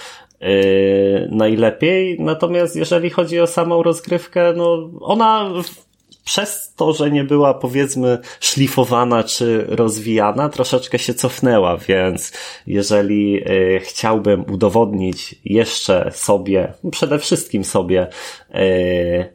[1.31, 2.17] najlepiej.
[2.21, 5.51] Natomiast jeżeli chodzi o samą rozgrywkę, no ona
[6.29, 12.33] przez to, że nie była powiedzmy szlifowana czy rozwijana, troszeczkę się cofnęła, więc
[12.67, 18.07] jeżeli yy, chciałbym udowodnić jeszcze sobie, przede wszystkim sobie,
[18.55, 19.33] yy,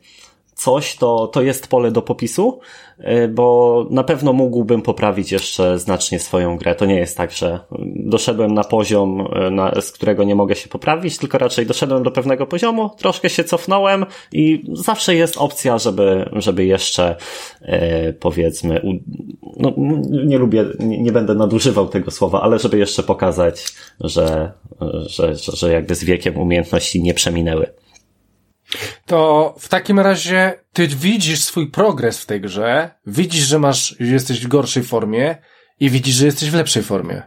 [0.64, 2.60] coś, to, to jest pole do popisu,
[2.99, 6.76] y, bo na pewno mógłbym poprawić jeszcze znacznie swoją grę.
[6.76, 7.60] To nie jest tak, że
[7.95, 12.11] doszedłem na poziom, y, na, z którego nie mogę się poprawić, tylko raczej doszedłem do
[12.11, 17.15] pewnego poziomu, troszkę się cofnąłem i zawsze jest opcja, żeby, żeby jeszcze
[17.61, 18.81] e, powiedzmy,
[19.57, 19.73] no,
[20.26, 24.52] nie lubię, nie, nie, będę nadużywał tego słowa, ale żeby jeszcze pokazać, że,
[25.06, 27.82] że, że, że jakby z wiekiem umiejętności nie przeminęły
[29.06, 34.40] to w takim razie ty widzisz swój progres w tej grze, widzisz, że masz, jesteś
[34.40, 35.36] w gorszej formie
[35.80, 37.22] i widzisz, że jesteś w lepszej formie.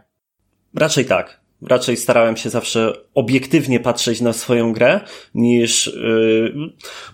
[0.75, 1.39] Raczej tak.
[1.61, 4.99] raczej starałem się zawsze obiektywnie patrzeć na swoją grę,
[5.35, 6.53] niż yy,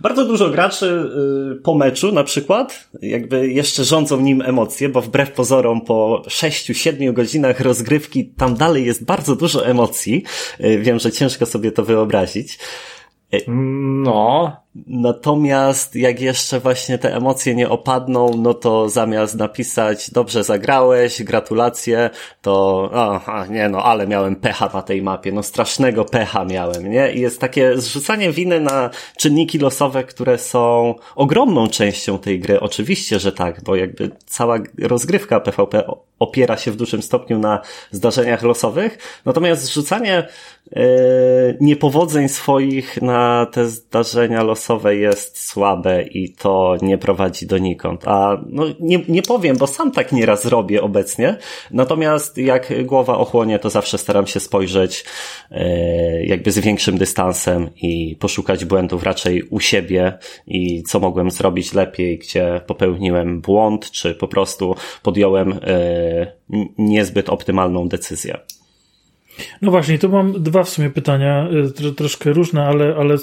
[0.01, 1.09] bardzo dużo graczy
[1.49, 7.13] yy, po meczu na przykład, jakby jeszcze rządzą nim emocje, bo wbrew pozorom po 6-7
[7.13, 10.23] godzinach rozgrywki tam dalej jest bardzo dużo emocji.
[10.59, 12.59] Yy, wiem, że ciężko sobie to wyobrazić.
[13.47, 14.63] No.
[14.87, 22.09] Natomiast jak jeszcze właśnie te emocje nie opadną, no to zamiast napisać dobrze zagrałeś, gratulacje,
[22.41, 27.13] to aha, nie no, ale miałem pecha na tej mapie, no strasznego pecha miałem, nie?
[27.13, 32.59] I jest takie zrzucanie winy na czynniki losowe, które są ogromną częścią tej gry.
[32.59, 35.83] Oczywiście, że tak, bo jakby cała rozgrywka PvP
[36.23, 40.27] opiera się w dużym stopniu na zdarzeniach losowych, natomiast zrzucanie
[40.71, 40.83] yy,
[41.61, 48.07] niepowodzeń swoich na te zdarzenia losowe losowe jest słabe i to nie prowadzi donikąd.
[48.07, 51.37] A no, nie, nie powiem, bo sam tak nieraz robię obecnie.
[51.71, 55.05] Natomiast jak głowa ochłonie, to zawsze staram się spojrzeć
[55.51, 60.17] e, jakby z większym dystansem i poszukać błędów raczej u siebie
[60.47, 65.59] i co mogłem zrobić lepiej, gdzie popełniłem błąd, czy po prostu podjąłem e,
[66.77, 68.37] niezbyt optymalną decyzję.
[69.61, 71.47] No właśnie, tu mam dwa w sumie pytania,
[71.85, 73.19] y, troszkę różne, ale, ale y,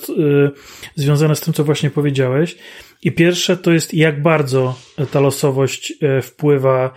[0.94, 2.56] związane z tym, co właśnie powiedziałeś.
[3.02, 4.78] I pierwsze to jest, jak bardzo
[5.10, 6.94] ta losowość y, wpływa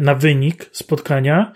[0.00, 1.52] na wynik spotkania.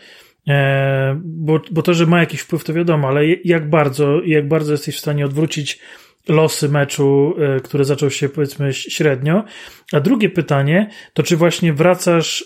[1.17, 4.97] Bo, bo to, że ma jakiś wpływ, to wiadomo, ale jak bardzo, jak bardzo jesteś
[4.97, 5.79] w stanie odwrócić
[6.29, 7.35] losy meczu,
[7.65, 9.45] który zaczął się powiedzmy średnio.
[9.93, 12.45] A drugie pytanie to, czy właśnie wracasz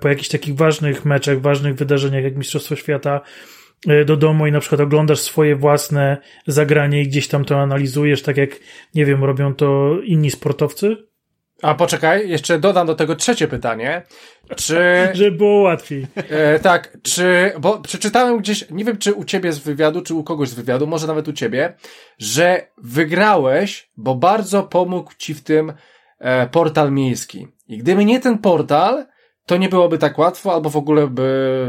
[0.00, 3.20] po jakichś takich ważnych meczach, ważnych wydarzeniach jak Mistrzostwo Świata
[3.88, 8.22] E, do domu i na przykład oglądasz swoje własne zagranie i gdzieś tam to analizujesz,
[8.22, 8.50] tak jak,
[8.94, 10.96] nie wiem, robią to inni sportowcy?
[11.64, 14.02] A poczekaj, jeszcze dodam do tego trzecie pytanie.
[14.56, 14.78] Czy.
[15.12, 16.06] Żeby było łatwiej.
[16.16, 17.52] E, tak, czy.
[17.60, 20.86] Bo przeczytałem gdzieś, nie wiem czy u ciebie z wywiadu, czy u kogoś z wywiadu,
[20.86, 21.74] może nawet u ciebie,
[22.18, 25.72] że wygrałeś, bo bardzo pomógł ci w tym
[26.18, 27.48] e, portal miejski.
[27.68, 29.06] I gdyby nie ten portal,
[29.46, 31.68] to nie byłoby tak łatwo, albo w ogóle by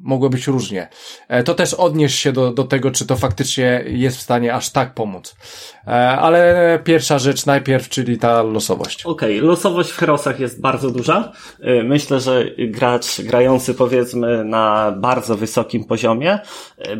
[0.00, 0.88] mogło być różnie.
[1.28, 4.70] E, to też odnieś się do, do tego, czy to faktycznie jest w stanie aż
[4.70, 5.36] tak pomóc.
[5.86, 9.06] E, ale pierwsza rzecz najpierw, czyli ta losowość.
[9.06, 11.32] Okej, okay, losowość w Herosach jest bardzo duża.
[11.60, 16.38] E, myślę, że gracz grający powiedzmy na bardzo wysokim poziomie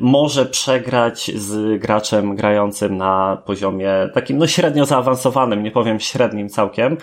[0.01, 6.97] może przegrać z graczem grającym na poziomie takim no średnio zaawansowanym, nie powiem średnim całkiem,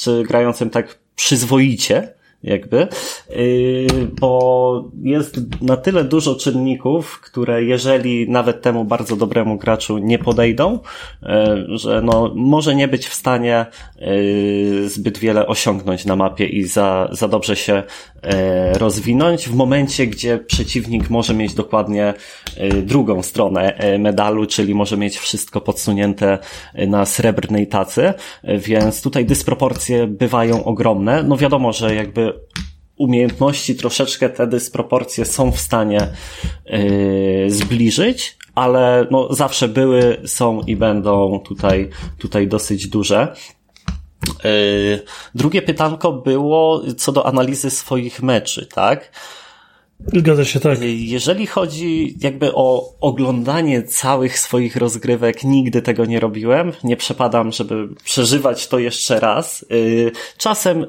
[0.00, 2.88] czy grającym tak przyzwoicie, jakby,
[3.30, 3.86] yy,
[4.20, 10.78] bo jest na tyle dużo czynników, które jeżeli nawet temu bardzo dobremu graczu nie podejdą,
[11.22, 13.66] yy, że no, może nie być w stanie
[13.98, 17.82] yy, zbyt wiele osiągnąć na mapie i za, za dobrze się
[18.72, 19.48] rozwinąć.
[19.48, 22.14] W momencie, gdzie przeciwnik może mieć dokładnie
[22.82, 26.38] drugą stronę medalu, czyli może mieć wszystko podsunięte
[26.74, 28.12] na srebrnej tacy,
[28.44, 31.22] więc tutaj dysproporcje bywają ogromne.
[31.22, 32.27] No wiadomo, że jakby
[32.96, 36.08] umiejętności troszeczkę te dysproporcje są w stanie
[36.66, 43.34] yy, zbliżyć, ale no zawsze były, są i będą tutaj, tutaj dosyć duże.
[44.44, 45.02] Yy,
[45.34, 49.12] drugie pytanko było co do analizy swoich meczy, tak?
[50.06, 50.78] Zgadza się, tak.
[50.82, 56.72] Jeżeli chodzi jakby o oglądanie całych swoich rozgrywek, nigdy tego nie robiłem.
[56.84, 59.66] Nie przepadam, żeby przeżywać to jeszcze raz.
[59.72, 60.86] Y, czasem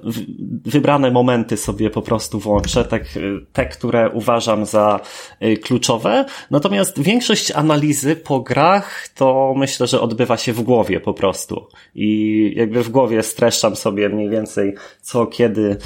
[0.66, 5.00] wybrane momenty sobie po prostu włączę, tak, y, te, które uważam za
[5.44, 6.26] y, kluczowe.
[6.52, 11.68] Natomiast większość analizy po grach to myślę, że odbywa się w głowie po prostu.
[11.96, 15.78] I jakby w głowie streszczam sobie mniej więcej, co kiedy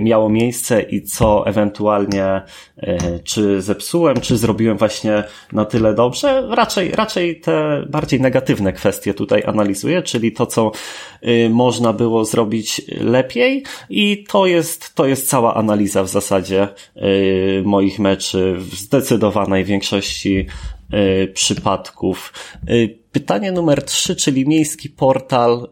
[0.00, 2.42] miało miejsce i co ewentualnie
[3.24, 6.48] czy zepsułem, czy zrobiłem właśnie na tyle dobrze.
[6.50, 10.72] Raczej, raczej te bardziej negatywne kwestie tutaj analizuję, czyli to, co
[11.28, 17.62] y, można było zrobić lepiej i to jest, to jest cała analiza w zasadzie y,
[17.64, 20.46] moich meczy w zdecydowanej większości
[20.94, 22.32] y, przypadków.
[23.12, 25.68] Pytanie numer trzy, czyli miejski portal.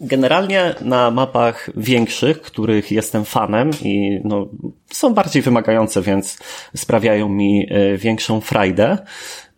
[0.00, 4.48] Generalnie na mapach większych, których jestem fanem i no,
[4.92, 6.38] są bardziej wymagające, więc
[6.76, 8.98] sprawiają mi e, większą frajdę.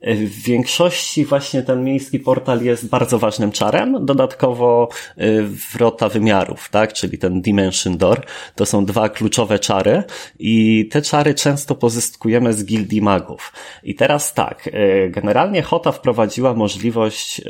[0.00, 4.06] E, w większości właśnie ten miejski portal jest bardzo ważnym czarem.
[4.06, 5.42] Dodatkowo e,
[5.72, 6.92] wrota wymiarów, tak?
[6.92, 8.20] Czyli ten Dimension Door.
[8.54, 10.02] To są dwa kluczowe czary
[10.38, 13.52] i te czary często pozyskujemy z gildii magów.
[13.82, 14.70] I teraz tak,
[15.10, 17.40] generalnie Hota wprowadziła możliwość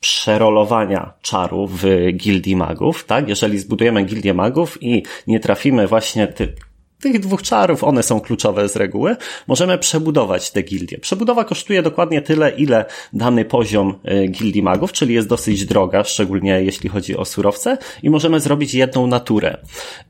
[0.00, 3.28] przerolowania czaru w gildii magów, tak?
[3.28, 6.54] Jeżeli zbudujemy gildię magów i nie trafimy właśnie ty
[7.00, 9.16] tych dwóch czarów, one są kluczowe z reguły,
[9.46, 10.98] możemy przebudować te gildie.
[10.98, 13.94] Przebudowa kosztuje dokładnie tyle, ile dany poziom
[14.24, 18.74] y, gildii magów, czyli jest dosyć droga, szczególnie jeśli chodzi o surowce i możemy zrobić
[18.74, 19.56] jedną naturę.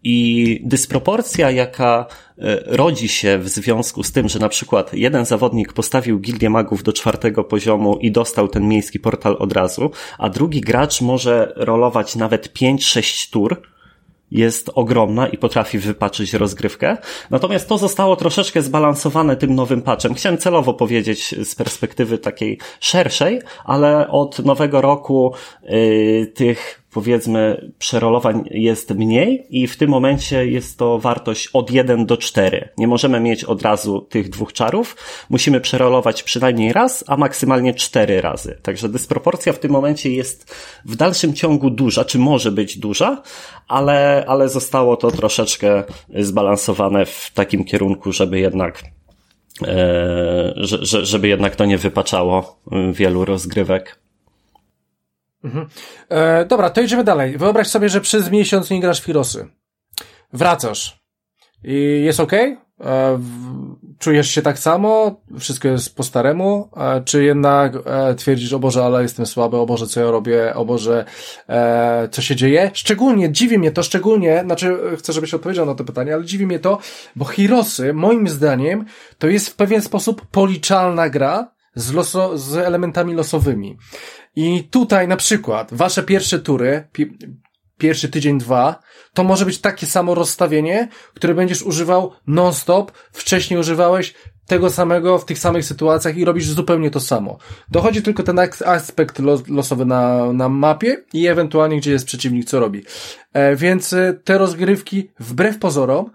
[0.04, 2.06] I dysproporcja, jaka
[2.38, 6.82] y, rodzi się w związku z tym, że na przykład jeden zawodnik postawił gildię magów
[6.82, 12.16] do czwartego poziomu i dostał ten miejski portal od razu, a drugi gracz może rolować
[12.16, 13.69] nawet 5-6 tur,
[14.30, 16.96] jest ogromna i potrafi wypaczyć rozgrywkę.
[17.30, 20.14] Natomiast to zostało troszeczkę zbalansowane tym nowym patchem.
[20.14, 28.44] Chciałem celowo powiedzieć z perspektywy takiej szerszej, ale od nowego roku yy, tych powiedzmy przerolowań
[28.50, 32.68] jest mniej i w tym momencie jest to wartość od 1 do 4.
[32.78, 34.96] Nie możemy mieć od razu tych dwóch czarów.
[35.30, 38.58] Musimy przerolować przynajmniej raz, a maksymalnie 4 razy.
[38.62, 40.54] Także dysproporcja w tym momencie jest
[40.84, 43.22] w dalszym ciągu duża, czy może być duża,
[43.68, 45.84] ale, ale zostało to troszeczkę
[46.14, 48.82] zbalansowane w takim kierunku, żeby jednak
[49.66, 50.52] e,
[51.02, 52.60] żeby jednak to nie wypaczało
[52.92, 54.00] wielu rozgrywek.
[55.44, 55.66] Mhm.
[56.08, 57.38] E, dobra, to idziemy dalej.
[57.38, 59.48] Wyobraź sobie, że przez miesiąc nie grasz Firosy.
[60.32, 61.00] Wracasz.
[61.64, 62.32] I jest ok?
[62.32, 63.20] E,
[63.98, 65.20] czujesz się tak samo?
[65.38, 66.70] Wszystko jest po staremu?
[66.76, 70.54] E, czy jednak e, twierdzisz, o Boże, ale jestem słaby, o Boże, co ja robię,
[70.54, 71.04] o Boże,
[71.48, 72.70] e, co się dzieje?
[72.74, 76.58] Szczególnie, dziwi mnie to, szczególnie, znaczy chcę, żebyś odpowiedział na to pytanie, ale dziwi mnie
[76.58, 76.78] to,
[77.16, 78.84] bo Hirosy, moim zdaniem,
[79.18, 83.78] to jest w pewien sposób policzalna gra z, loso, z elementami losowymi.
[84.36, 87.18] I tutaj na przykład wasze pierwsze tury, pi
[87.78, 88.80] pierwszy tydzień, dwa,
[89.14, 94.14] to może być takie samo rozstawienie, które będziesz używał non-stop, wcześniej używałeś
[94.46, 97.38] tego samego w tych samych sytuacjach i robisz zupełnie to samo.
[97.70, 102.84] Dochodzi tylko ten aspekt losowy na, na mapie i ewentualnie gdzie jest przeciwnik, co robi.
[103.32, 106.10] E, więc e, te rozgrywki, wbrew pozorom,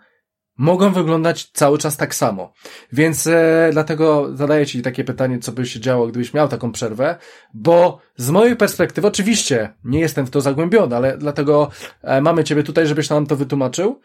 [0.57, 2.53] mogą wyglądać cały czas tak samo.
[2.93, 7.15] Więc e, dlatego zadaję Ci takie pytanie, co by się działo, gdybyś miał taką przerwę,
[7.53, 11.69] bo z mojej perspektywy, oczywiście nie jestem w to zagłębiony, ale dlatego
[12.01, 14.01] e, mamy Ciebie tutaj, żebyś nam to wytłumaczył.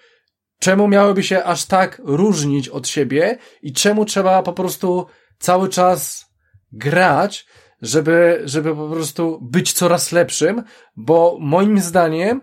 [0.59, 5.07] Czemu miałyby się aż tak różnić od siebie i czemu trzeba po prostu
[5.39, 6.27] cały czas
[6.73, 7.47] grać,
[7.83, 10.63] żeby, żeby po prostu być coraz lepszym,
[10.97, 12.41] bo moim zdaniem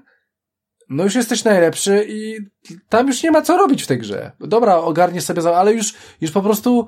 [0.90, 2.38] no już jesteś najlepszy i
[2.90, 4.32] tam już nie ma co robić w tej grze.
[4.40, 6.88] Dobra, ogarniesz sobie, ale już, już po prostu,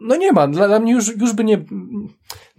[0.00, 0.48] no nie ma.
[0.48, 1.64] Dla, mnie już, już by nie,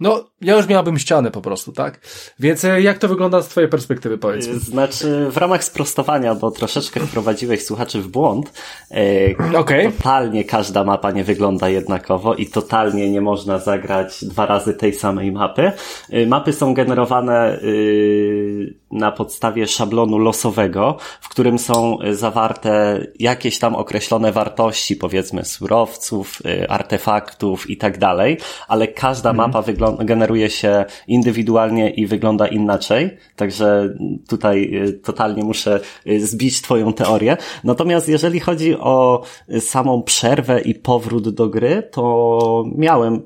[0.00, 2.00] no ja już miałbym ścianę po prostu, tak?
[2.38, 7.00] Więc e, jak to wygląda z twojej perspektywy, powiedz Znaczy, w ramach sprostowania, bo troszeczkę
[7.00, 8.52] wprowadziłeś słuchaczy w błąd,
[8.90, 9.92] e, okay.
[9.92, 15.32] totalnie każda mapa nie wygląda jednakowo i totalnie nie można zagrać dwa razy tej samej
[15.32, 15.72] mapy.
[16.10, 17.58] E, mapy są generowane
[18.90, 26.38] na podstawie szablonu losowego, w którym są zawarte jakieś tam określone wartości, powiedzmy surowców,
[26.68, 28.38] artefaktów i tak dalej,
[28.68, 29.48] ale każda mhm.
[29.48, 29.62] mapa
[29.96, 33.94] generuje się indywidualnie i wygląda inaczej, także
[34.28, 37.36] tutaj y, totalnie muszę y, zbić twoją teorię.
[37.64, 39.22] Natomiast jeżeli chodzi o
[39.60, 43.22] samą przerwę i powrót do gry, to miałem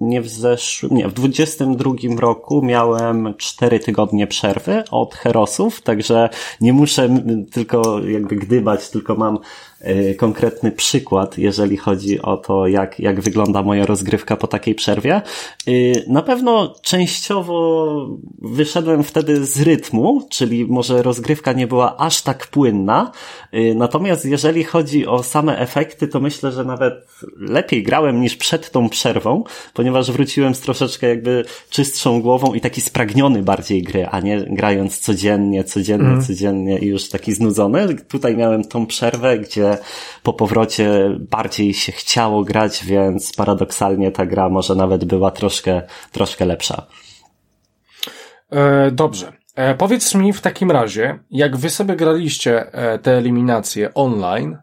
[0.00, 6.28] nie w zeszłym, nie, w 22 roku miałem 4 tygodnie przerwy od Herosów, także
[6.60, 7.08] nie muszę
[7.52, 9.73] tylko jakby gdybać, tylko mam Y,
[10.16, 15.22] konkretny przykład, jeżeli chodzi o to, jak, jak wygląda moja rozgrywka po takiej przerwie.
[15.68, 18.08] Y, na pewno częściowo
[18.42, 23.12] wyszedłem wtedy z rytmu, czyli może rozgrywka nie była aż tak płynna.
[23.54, 26.94] Y, natomiast jeżeli chodzi o same efekty, to myślę, że nawet
[27.36, 29.44] lepiej grałem niż przed tą przerwą,
[29.74, 34.98] ponieważ wróciłem z troszeczkę jakby czystszą głową i taki spragniony bardziej gry, a nie grając
[34.98, 36.22] codziennie, codziennie, mm.
[36.22, 37.96] codziennie i już taki znudzony.
[38.08, 39.73] Tutaj miałem tą przerwę, gdzie
[40.22, 45.82] po powrocie bardziej się chciało grać, więc paradoksalnie ta gra może nawet była troszkę,
[46.12, 46.86] troszkę lepsza.
[48.50, 49.32] E, dobrze.
[49.54, 54.58] E, powiedz mi w takim razie, jak wy sobie graliście e, te eliminacje online,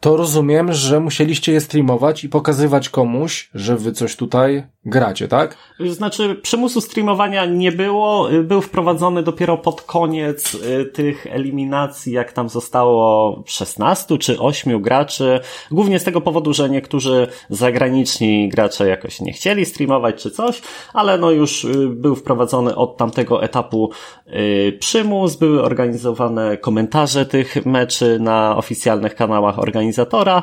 [0.00, 5.56] to rozumiem, że musieliście je streamować i pokazywać komuś, że wy coś tutaj gracie, tak?
[5.90, 12.48] Znaczy, przymusu streamowania nie było, był wprowadzony dopiero pod koniec y, tych eliminacji, jak tam
[12.48, 15.40] zostało 16 czy 8 graczy,
[15.70, 20.62] głównie z tego powodu, że niektórzy zagraniczni gracze jakoś nie chcieli streamować czy coś,
[20.92, 23.90] ale no już y, był wprowadzony od tamtego etapu
[24.26, 30.42] y, przymus, były organizowane komentarze tych meczy na oficjalnych kanałach organizatora,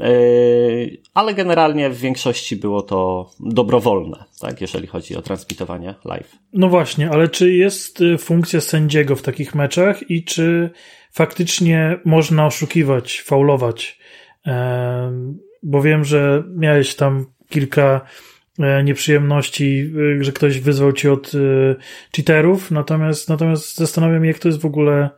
[0.00, 6.36] Yy, ale generalnie w większości było to dobrowolne, tak, jeżeli chodzi o transmitowanie live.
[6.52, 10.70] No właśnie, ale czy jest y, funkcja sędziego w takich meczach i czy
[11.12, 13.98] faktycznie można oszukiwać, faulować.
[15.62, 18.00] Bo wiem, że miałeś tam kilka
[18.58, 21.38] e, nieprzyjemności, e, że ktoś wyzwał ci od e,
[22.16, 25.10] cheaterów, natomiast, natomiast zastanawiam się, jak to jest w ogóle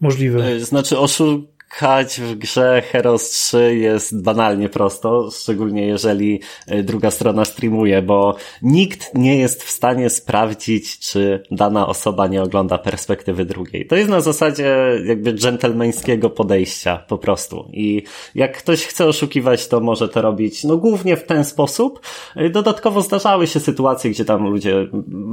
[0.00, 0.60] możliwe.
[0.60, 7.44] Znaczy, oszuk Kać w grze Heroes 3 jest banalnie prosto, szczególnie jeżeli e, druga strona
[7.44, 13.86] streamuje, bo nikt nie jest w stanie sprawdzić, czy dana osoba nie ogląda perspektywy drugiej.
[13.86, 17.70] To jest na zasadzie jakby dżentelmeńskiego podejścia po prostu.
[17.72, 18.02] I
[18.34, 22.00] jak ktoś chce oszukiwać, to może to robić no głównie w ten sposób.
[22.36, 24.86] E, dodatkowo zdarzały się sytuacje, gdzie tam ludzie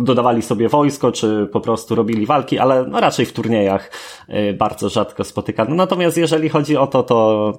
[0.04, 3.92] dodawali sobie wojsko, czy po prostu robili walki, ale no raczej w turniejach
[4.28, 5.76] e, bardzo rzadko spotykano.
[5.76, 7.54] Natomiast jeżeli chodzi o to, to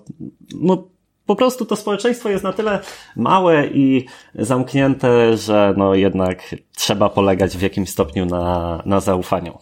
[0.61, 0.89] no,
[1.27, 2.81] po prostu to społeczeństwo jest na tyle
[3.17, 9.59] małe i zamknięte, że no jednak trzeba polegać w jakimś stopniu na, na zaufaniu.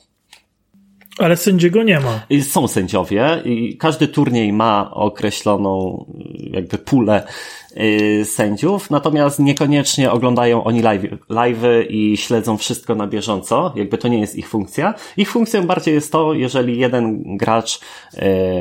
[1.18, 2.20] Ale sędziego nie ma.
[2.42, 6.04] Są sędziowie i każdy turniej ma określoną
[6.38, 7.26] jakby pulę
[8.24, 14.20] sędziów, natomiast niekoniecznie oglądają oni live, live'y i śledzą wszystko na bieżąco, jakby to nie
[14.20, 14.94] jest ich funkcja.
[15.16, 17.80] Ich funkcją bardziej jest to, jeżeli jeden gracz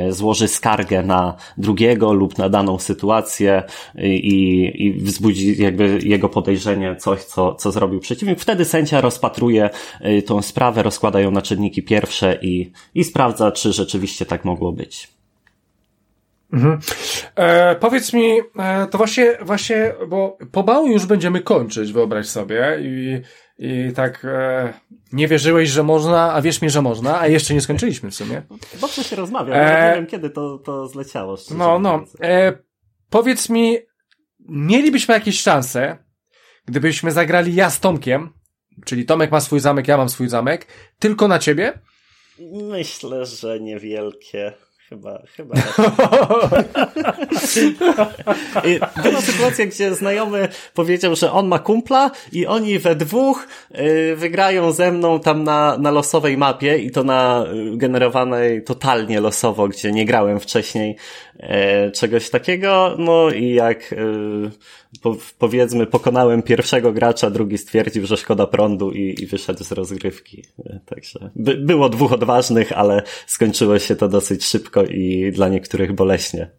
[0.08, 3.62] y, złoży skargę na drugiego lub na daną sytuację
[4.04, 9.70] i, i wzbudzi jakby jego podejrzenie coś, co, co zrobił przeciwnik, wtedy sędzia rozpatruje
[10.06, 14.72] y, tą sprawę, rozkłada ją na czynniki pierwsze i, i sprawdza, czy rzeczywiście tak mogło
[14.72, 15.21] być.
[16.52, 16.78] Mhm.
[17.36, 23.22] E, powiedz mi, e, to właśnie, właśnie, bo pomału już będziemy kończyć, wyobraź sobie, i,
[23.58, 24.72] i tak e,
[25.12, 28.42] nie wierzyłeś, że można, a wierz mi, że można, a jeszcze nie skończyliśmy w sumie.
[28.80, 31.36] Dobrze się rozmawia, e, nie wiem kiedy to, to zleciało.
[31.56, 32.04] No, no.
[32.22, 32.52] E,
[33.10, 33.78] powiedz mi,
[34.48, 35.98] mielibyśmy jakieś szanse,
[36.66, 38.32] gdybyśmy zagrali ja z Tomkiem,
[38.84, 40.66] czyli Tomek ma swój zamek, ja mam swój zamek,
[40.98, 41.78] tylko na ciebie?
[42.52, 44.52] Myślę, że niewielkie.
[44.92, 45.54] Chyba, chyba.
[49.02, 53.46] Była sytuacja, gdzie znajomy powiedział, że on ma kumpla i oni we dwóch
[53.78, 59.20] y, wygrają ze mną tam na, na losowej mapie i to na y, generowanej totalnie
[59.20, 60.96] losowo, gdzie nie grałem wcześniej
[61.94, 62.96] czegoś takiego.
[62.98, 63.94] No i jak
[65.00, 70.44] po, powiedzmy pokonałem pierwszego gracza, drugi stwierdził, że szkoda prądu i, i wyszedł z rozgrywki.
[70.66, 75.92] E, także by, było dwóch odważnych, ale skończyło się to dosyć szybko i dla niektórych
[75.92, 76.50] boleśnie.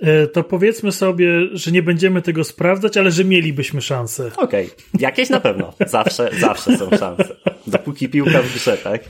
[0.00, 4.30] E, to powiedzmy sobie, że nie będziemy tego sprawdzać, ale że mielibyśmy szansę.
[4.36, 4.76] Okej, okay.
[5.00, 5.72] jakieś na pewno.
[5.86, 7.36] Zawsze, zawsze są szanse.
[7.66, 9.04] Dopóki piłka w grze, tak?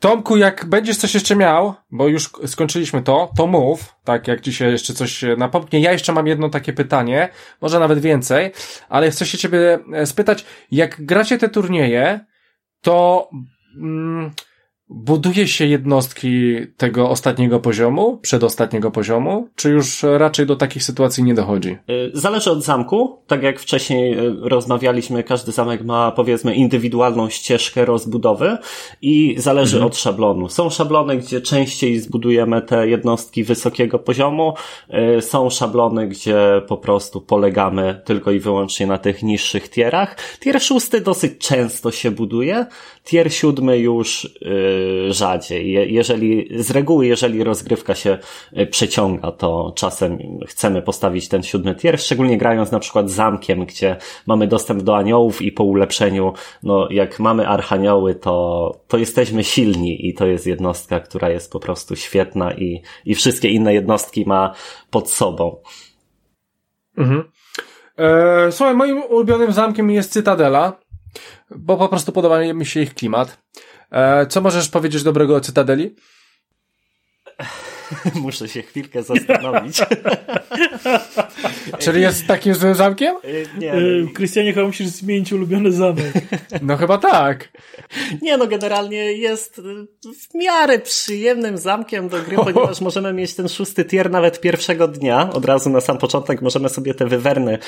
[0.00, 4.72] Tomku, jak będziesz coś jeszcze miał, bo już skończyliśmy to, to mów, tak, jak dzisiaj
[4.72, 5.80] jeszcze coś napomknie.
[5.80, 7.28] Ja jeszcze mam jedno takie pytanie,
[7.60, 8.52] może nawet więcej,
[8.88, 12.20] ale chcę się ciebie e, spytać, jak gracie te turnieje,
[12.80, 13.28] to
[13.76, 14.30] mm,
[14.88, 21.34] buduje się jednostki tego ostatniego poziomu, przedostatniego poziomu, czy już raczej do takich sytuacji nie
[21.34, 21.76] dochodzi?
[21.90, 23.18] Y, zależy od zamku.
[23.26, 28.56] Tak jak wcześniej y, rozmawialiśmy, każdy zamek ma powiedzmy indywidualną ścieżkę rozbudowy
[29.02, 29.90] i zależy mhm.
[29.90, 30.48] od szablonu.
[30.48, 34.54] Są szablony, gdzie częściej zbudujemy te jednostki wysokiego poziomu,
[35.18, 40.16] y, są szablony, gdzie po prostu polegamy tylko i wyłącznie na tych niższych tierach.
[40.40, 42.66] Tier szósty dosyć często się buduje,
[43.04, 44.28] tier siódmy już
[45.08, 45.72] rzadziej.
[45.92, 48.18] Jeżeli, z reguły, jeżeli rozgrywka się
[48.52, 53.96] e, przeciąga, to czasem chcemy postawić ten siódmy tier, szczególnie grając na przykład zamkiem, gdzie
[54.26, 56.32] mamy dostęp do aniołów i po ulepszeniu,
[56.62, 61.60] no jak mamy archanioły, to, to jesteśmy silni i to jest jednostka, która jest po
[61.60, 64.54] prostu świetna i, i wszystkie inne jednostki ma
[64.90, 65.56] pod sobą.
[66.98, 67.24] Mhm.
[67.98, 70.72] E, słuchaj, moim ulubionym zamkiem jest Cytadela,
[71.50, 73.38] bo po prostu podoba mi się ich klimat.
[73.90, 75.94] E, co możesz powiedzieć dobrego o Cytadeli?
[78.14, 79.78] Muszę się chwilkę zastanowić.
[81.78, 83.16] Czyli jest takim złym zamkiem?
[83.16, 83.72] E, nie.
[84.14, 86.12] Krystianie, chyba musisz zmienić ulubiony zamek.
[86.62, 87.48] No chyba tak.
[88.22, 89.60] Nie, no generalnie jest
[90.20, 95.30] w miarę przyjemnym zamkiem do gry, ponieważ możemy mieć ten szósty tier nawet pierwszego dnia.
[95.32, 97.58] Od razu na sam początek możemy sobie te wywerny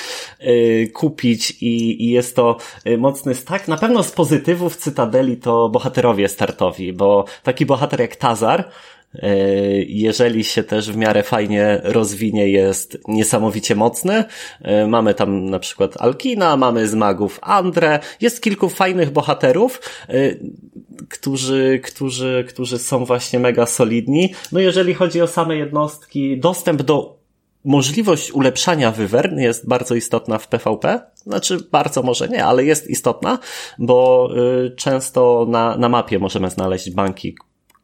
[0.93, 2.57] kupić i, i jest to
[2.99, 3.69] mocny stack.
[3.69, 8.98] Na pewno z pozytywów Cytadeli to bohaterowie startowi, bo taki bohater jak Tazar E,
[9.87, 14.25] jeżeli się też w miarę fajnie rozwinie, jest niesamowicie mocny.
[14.63, 20.15] E, mamy tam na przykład Alkina, mamy z magów Andre, jest kilku fajnych bohaterów, e,
[21.09, 24.35] którzy, którzy, którzy są właśnie mega solidni.
[24.53, 27.19] No jeżeli chodzi o same jednostki, dostęp do
[27.65, 31.01] możliwość ulepszania wywern jest bardzo istotna w PvP.
[31.15, 33.39] Znaczy, bardzo może nie, ale jest istotna,
[33.79, 34.31] bo
[34.77, 37.37] często na, na mapie możemy znaleźć banki,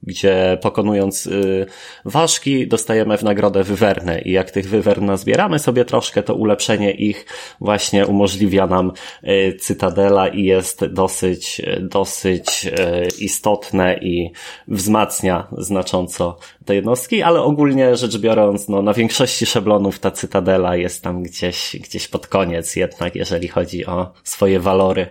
[0.06, 1.66] gdzie pokonując y,
[2.04, 7.26] ważki dostajemy w nagrodę wywerny i jak tych wywern nazbieramy sobie troszkę, to ulepszenie ich
[7.60, 8.92] właśnie umożliwia nam
[9.24, 14.30] y, cytadela i jest dosyć, dosyć y, istotne i
[14.68, 21.02] wzmacnia znacząco te jednostki, ale ogólnie rzecz biorąc, no na większości szablonów ta cytadela jest
[21.02, 25.06] tam gdzieś, gdzieś pod koniec jednak, jeżeli chodzi o swoje walory.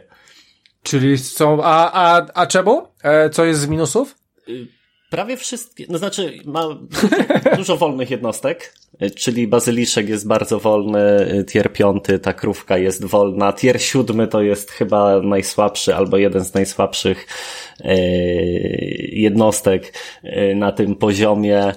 [0.84, 2.88] Czyli są, a, a, a czemu?
[3.04, 4.16] E, co jest z minusów?
[5.14, 6.68] Prawie wszystkie, no znaczy ma
[7.58, 8.74] dużo wolnych jednostek,
[9.16, 11.00] czyli bazyliszek jest bardzo wolny,
[11.52, 16.54] tier piąty, ta krówka jest wolna, tier siódmy to jest chyba najsłabszy albo jeden z
[16.54, 17.28] najsłabszych
[17.80, 17.96] e,
[19.12, 21.64] jednostek e, na tym poziomie.
[21.64, 21.74] E,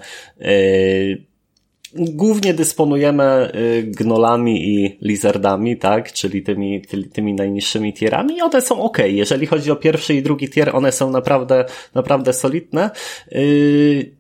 [1.99, 3.53] głównie dysponujemy
[3.85, 6.83] gnolami i lizardami, tak, czyli tymi,
[7.13, 8.99] tymi najniższymi tierami i one są ok.
[9.07, 11.65] Jeżeli chodzi o pierwszy i drugi tier, one są naprawdę,
[11.95, 12.91] naprawdę solidne.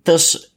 [0.04, 0.55] Też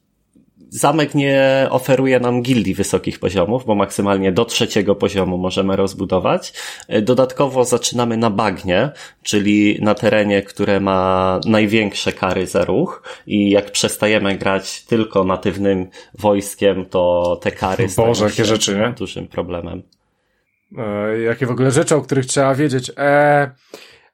[0.69, 6.53] zamek nie oferuje nam gildii wysokich poziomów, bo maksymalnie do trzeciego poziomu możemy rozbudować.
[7.01, 8.91] Dodatkowo zaczynamy na bagnie,
[9.23, 15.87] czyli na terenie, które ma największe kary za ruch i jak przestajemy grać tylko natywnym
[16.17, 18.93] wojskiem, to te kary Boże, jakie rzeczy, nie?
[18.97, 19.83] dużym problemem.
[20.77, 22.91] E, jakie w ogóle rzeczy, o których trzeba wiedzieć.
[22.97, 23.51] E,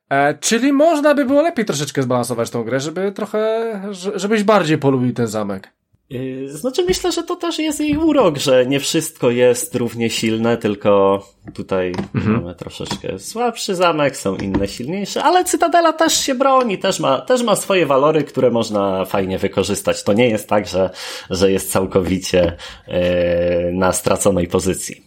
[0.10, 3.82] e, czyli można by było lepiej troszeczkę zbalansować tą grę, żeby trochę,
[4.16, 5.72] żebyś bardziej polubił ten zamek.
[6.10, 10.58] Yy, znaczy myślę, że to też jest jej urok, że nie wszystko jest równie silne,
[10.58, 11.24] tylko
[11.54, 12.36] tutaj mhm.
[12.36, 17.44] mamy troszeczkę słabszy zamek, są inne silniejsze, ale Cytadela też się broni, też ma, też
[17.44, 20.04] ma swoje walory, które można fajnie wykorzystać.
[20.04, 20.90] To nie jest tak, że,
[21.30, 22.58] że jest całkowicie
[22.88, 25.04] e, na straconej pozycji.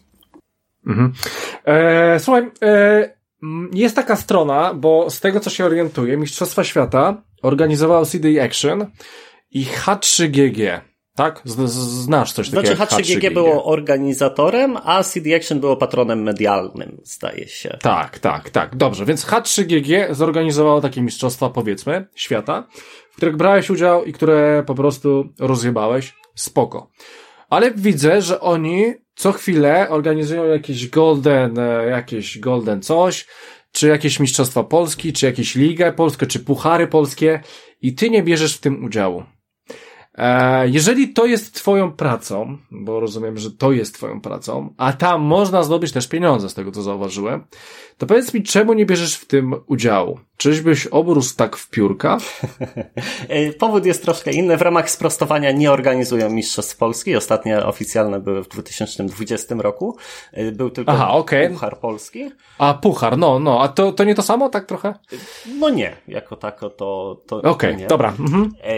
[0.87, 1.13] Mhm.
[1.65, 3.19] E, słuchaj, e,
[3.73, 8.87] jest taka strona, bo z tego co się orientuję, Mistrzostwa Świata organizował CD Action
[9.51, 10.88] i H3GG.
[11.19, 11.43] Tak?
[11.45, 13.19] Znasz coś takiego znaczy, jak H3GG.
[13.19, 17.79] H3GG było organizatorem, a CD Action było patronem medialnym, zdaje się.
[17.83, 18.77] Tak, tak, tak.
[18.77, 22.69] Dobrze, więc H3GG zorganizowało takie mistrzostwa, powiedzmy, świata,
[23.11, 26.15] w których brałeś udział i które po prostu rozjebałeś.
[26.35, 26.91] Spoko.
[27.51, 33.27] Ale widzę, że oni co chwilę organizują jakieś golden, e, jakieś golden coś,
[33.73, 37.41] czy jakieś mistrzostwa Polski, czy jakieś ligę polskie, czy puchary polskie
[37.83, 39.25] i ty nie bierzesz w tym udziału.
[40.19, 45.21] E, jeżeli to jest twoją pracą, bo rozumiem, że to jest twoją pracą, a tam
[45.21, 47.45] można zdobyć też pieniądze, z tego co zauważyłem,
[47.99, 50.21] to powiedz mi, czemu nie bierzesz w tym udziału?
[50.39, 52.19] Czyżbyś obrósł tak w piórka?
[53.29, 54.57] E, powód jest troszkę inny.
[54.57, 57.17] W ramach sprostowania nie organizują Mistrzostw Polski.
[57.17, 59.97] Ostatnie oficjalne były w 2020 roku.
[60.33, 61.49] E, był tylko Aha, okay.
[61.51, 62.31] Puchar Polski.
[62.59, 63.63] A, Puchar, no, no.
[63.63, 64.95] A to, to nie to samo, tak trochę?
[65.59, 68.09] No nie, jako tako to, to Okej, okay, dobra.
[68.19, 68.53] Mhm.
[68.63, 68.75] E,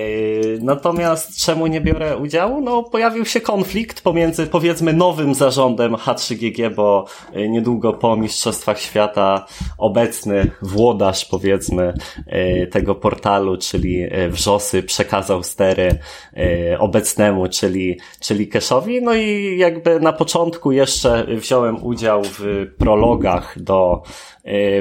[0.61, 2.61] natomiast czemu nie biorę udziału?
[2.61, 7.07] No, pojawił się konflikt pomiędzy, powiedzmy, nowym zarządem H3GG, bo
[7.49, 9.47] niedługo po Mistrzostwach Świata
[9.78, 11.95] obecny włodarz, powiedzmy, powiedzmy
[12.27, 15.99] e, tego portalu, czyli e, Wrzosy przekazał stery
[16.37, 19.03] e, obecnemu, czyli, czyli Keszowi.
[19.03, 24.03] No i jakby na początku jeszcze wziąłem udział w prologach do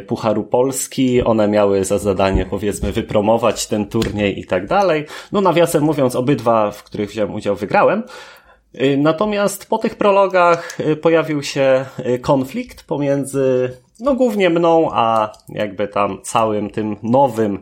[0.08, 1.24] Pucharu Polski.
[1.24, 5.06] One miały za zadanie, powiedzmy, wypromować ten turniej i tak dalej.
[5.32, 8.04] No nawiasem mówiąc, obydwa, w których wziąłem udział, wygrałem.
[8.98, 11.86] Natomiast po tych prologach pojawił się
[12.22, 17.60] konflikt pomiędzy no głównie mną, a jakby tam całym tym nowym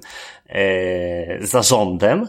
[0.50, 2.28] e, zarządem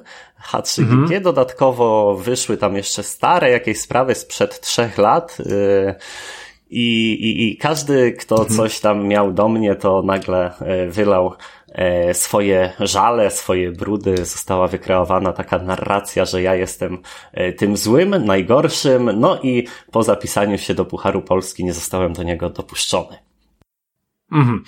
[0.51, 1.03] H3GG.
[1.03, 1.23] Mhm.
[1.23, 5.39] Dodatkowo wyszły tam jeszcze stare jakieś sprawy sprzed trzech lat.
[5.41, 5.95] E,
[6.71, 8.57] i, i, I każdy, kto mhm.
[8.57, 11.33] coś tam miał do mnie, to nagle e, wylał
[11.69, 14.17] e, swoje żale, swoje brudy.
[14.17, 16.99] Została wykreowana taka narracja, że ja jestem
[17.33, 19.11] e, tym złym, najgorszym.
[19.21, 23.28] No i po zapisaniu się do Pucharu Polski nie zostałem do niego dopuszczony.
[24.33, 24.65] Mhm.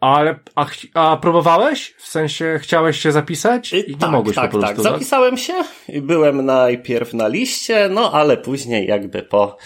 [0.00, 1.94] Ale, a, a próbowałeś?
[1.98, 4.92] W sensie chciałeś się zapisać i nie tak, mogłeś tak, po prostu, tak.
[4.92, 5.52] Zapisałem się
[5.88, 9.56] i byłem najpierw na liście, no ale później jakby po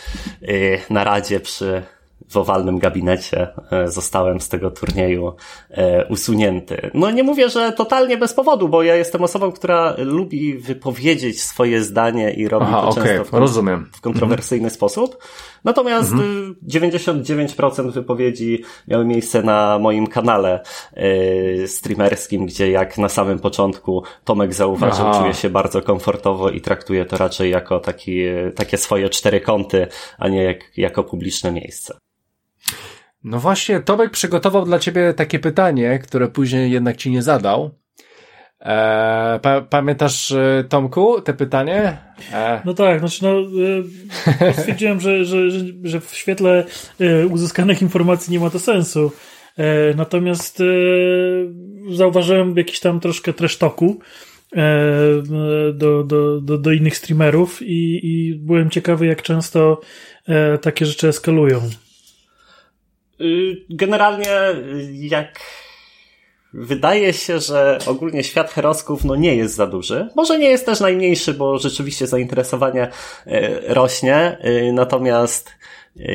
[0.43, 1.83] yy, naradzie przy
[2.29, 5.33] w owalnym gabinecie e, zostałem z tego turnieju
[5.71, 6.91] e, usunięty.
[6.95, 11.83] No nie mówię, że totalnie bez powodu, bo ja jestem osobą, która lubi wypowiedzieć swoje
[11.83, 13.91] zdanie i robi Aha, to okay, często w, rozumiem.
[13.93, 14.75] w kontrowersyjny mhm.
[14.75, 15.17] sposób.
[15.65, 16.57] Natomiast mhm.
[16.69, 20.61] 99% wypowiedzi miały miejsce na moim kanale
[20.97, 25.21] yy, streamerskim, gdzie jak na samym początku Tomek zauważył, Aha.
[25.21, 28.23] czuje się bardzo komfortowo i traktuje to raczej jako taki,
[28.55, 29.87] takie swoje cztery kąty,
[30.19, 31.99] a nie jak, jako publiczne miejsce.
[33.25, 37.71] No właśnie, Tomek przygotował dla ciebie takie pytanie, które później jednak ci nie zadał.
[38.61, 41.99] E, pa, pamiętasz, e, Tomku, te pytanie?
[42.33, 42.63] E.
[42.65, 43.41] No tak, znaczy no,
[44.51, 46.65] e, stwierdziłem, że, że, że, że w świetle
[47.01, 49.13] e, uzyskanych informacji nie ma to sensu.
[49.57, 50.63] E, natomiast
[51.93, 54.01] zauważyłem jakiś tam troszkę tresztoku
[55.75, 59.81] do, do, do, do innych streamerów i, i byłem ciekawy, jak często
[60.61, 61.61] takie rzeczy eskalują.
[63.21, 64.29] Y, generalnie,
[64.93, 65.41] jak
[66.61, 70.09] Wydaje się, że ogólnie świat herosków no nie jest za duży.
[70.17, 72.89] Może nie jest też najmniejszy, bo rzeczywiście zainteresowanie
[73.27, 75.51] e, rośnie, e, natomiast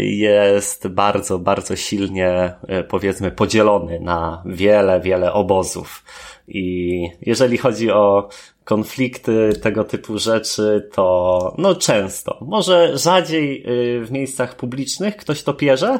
[0.02, 6.04] jest bardzo, bardzo silnie e, powiedzmy podzielony na wiele, wiele obozów.
[6.48, 8.30] I jeżeli chodzi o
[8.64, 12.38] konflikty, tego typu rzeczy, to no często.
[12.42, 13.64] Może rzadziej
[14.02, 16.00] w miejscach publicznych ktoś to pierze,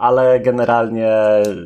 [0.00, 1.12] ale generalnie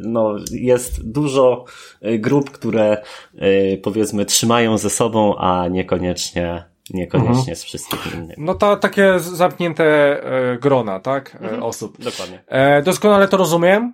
[0.03, 1.65] no, jest dużo
[2.07, 3.03] y, grup, które
[3.35, 7.57] y, powiedzmy trzymają ze sobą, a niekoniecznie niekoniecznie mhm.
[7.57, 8.39] z wszystkich innych.
[8.39, 11.35] No to takie zamknięte e, grona, tak?
[11.35, 11.63] E, mhm.
[11.63, 12.05] Osób.
[12.05, 12.45] Dokładnie.
[12.47, 13.93] E, doskonale to rozumiem.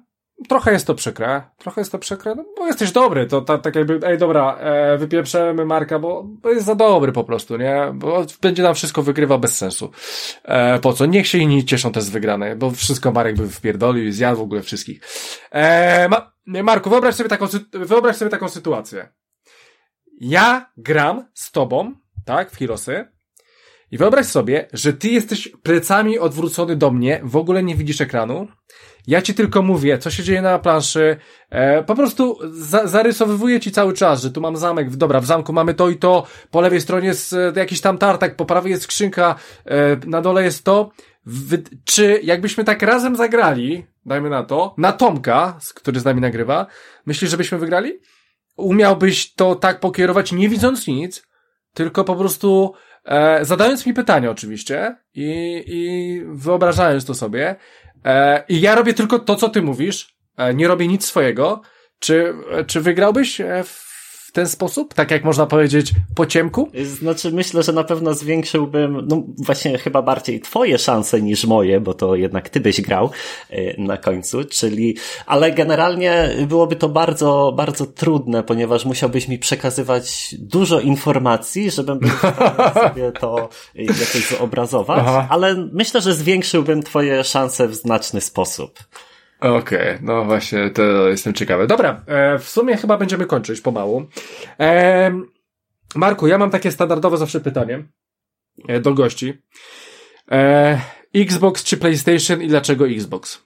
[0.48, 4.00] Trochę jest to przykre, trochę jest to przykre, no bo jesteś dobry, to tak jakby,
[4.06, 7.92] ej dobra, e, wypieprzemy Marka, bo, bo jest za dobry po prostu, nie?
[7.94, 9.90] Bo będzie nam wszystko wygrywa bez sensu.
[10.44, 11.06] E, po co?
[11.06, 14.42] Niech się inni cieszą też z wygranej, bo wszystko Marek by wpierdolił i zjadł w
[14.42, 15.00] ogóle wszystkich.
[15.50, 19.08] E, Ma Marku, wyobraź sobie taką, wyobraź sobie taką sytuację.
[20.20, 21.94] Ja gram z tobą,
[22.24, 23.08] tak, w Hirosy,
[23.90, 28.48] i wyobraź sobie, że ty jesteś plecami odwrócony do mnie, w ogóle nie widzisz ekranu,
[29.06, 31.16] ja ci tylko mówię, co się dzieje na planszy.
[31.50, 34.96] E, po prostu za, zarysowywuję ci cały czas, że tu mam zamek.
[34.96, 36.26] Dobra, w zamku mamy to i to.
[36.50, 39.34] Po lewej stronie jest e, jakiś tam tartak, po prawej jest skrzynka,
[39.66, 40.90] e, na dole jest to.
[41.84, 46.66] Czy jakbyśmy tak razem zagrali, dajmy na to, na Tomka, który z nami nagrywa,
[47.06, 47.92] myślisz, żebyśmy wygrali?
[48.56, 51.26] Umiałbyś to tak pokierować, nie widząc nic,
[51.74, 52.74] tylko po prostu
[53.04, 57.56] e, zadając mi pytanie oczywiście i, i wyobrażając to sobie,
[58.04, 60.16] E, I ja robię tylko to, co ty mówisz.
[60.36, 61.62] E, nie robię nic swojego.
[61.98, 62.34] Czy,
[62.66, 63.64] czy wygrałbyś e,
[64.30, 64.94] w ten sposób?
[64.94, 66.70] Tak jak można powiedzieć po ciemku?
[66.84, 71.94] Znaczy myślę, że na pewno zwiększyłbym, no właśnie chyba bardziej twoje szanse niż moje, bo
[71.94, 73.10] to jednak ty byś grał
[73.78, 74.96] na końcu, czyli,
[75.26, 82.10] ale generalnie byłoby to bardzo, bardzo trudne, ponieważ musiałbyś mi przekazywać dużo informacji, żebym był
[82.88, 85.26] sobie to jakoś zobrazować, Aha.
[85.30, 88.78] ale myślę, że zwiększyłbym twoje szanse w znaczny sposób.
[89.40, 91.66] Okej, okay, no właśnie, to jestem ciekawy.
[91.66, 94.06] Dobra, e, w sumie chyba będziemy kończyć pomału.
[94.60, 95.12] E,
[95.94, 97.84] Marku, ja mam takie standardowe zawsze pytanie
[98.68, 99.42] e, do gości.
[100.30, 100.80] E,
[101.14, 103.44] Xbox czy PlayStation i dlaczego Xbox?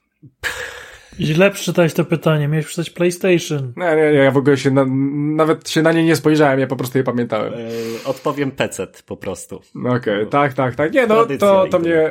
[1.20, 3.72] Źle przeczytać to pytanie, miałeś przeczytać PlayStation.
[3.76, 4.84] Nie, nie, nie, ja w ogóle się na,
[5.36, 7.52] nawet się na nie nie spojrzałem, ja po prostu je pamiętałem.
[7.52, 7.58] E,
[8.04, 9.60] odpowiem PC po prostu.
[9.76, 10.92] Okej, okay, tak, tak, tak.
[10.92, 12.10] Nie, no to, to mnie,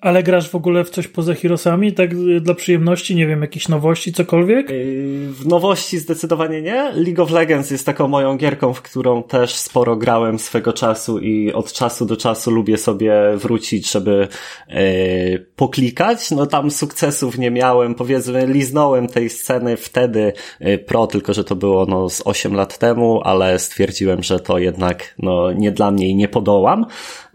[0.00, 4.12] ale grasz w ogóle w coś poza Hirosami, tak dla przyjemności, nie wiem, jakieś nowości,
[4.12, 4.70] cokolwiek?
[4.70, 6.92] Yy, w nowości zdecydowanie nie.
[6.94, 11.52] League of Legends jest taką moją gierką, w którą też sporo grałem swego czasu i
[11.52, 14.28] od czasu do czasu lubię sobie wrócić, żeby
[14.68, 16.30] yy, poklikać.
[16.30, 21.56] No tam sukcesów nie miałem, powiedzmy, liznąłem tej sceny wtedy yy, pro, tylko że to
[21.56, 26.08] było no z 8 lat temu, ale stwierdziłem, że to jednak no nie dla mnie
[26.08, 26.86] i nie podołam.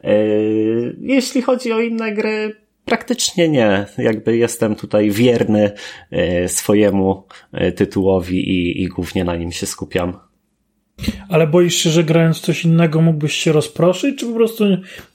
[0.06, 2.56] Yy, jeśli chodzi o inne gry,
[2.86, 3.86] praktycznie nie.
[3.98, 5.72] Jakby jestem tutaj wierny
[6.12, 7.24] yy, swojemu
[7.54, 10.20] yy, tytułowi i, i głównie na nim się skupiam.
[11.30, 14.66] Ale boisz się, że grając coś innego mógłbyś się rozproszyć, czy po prostu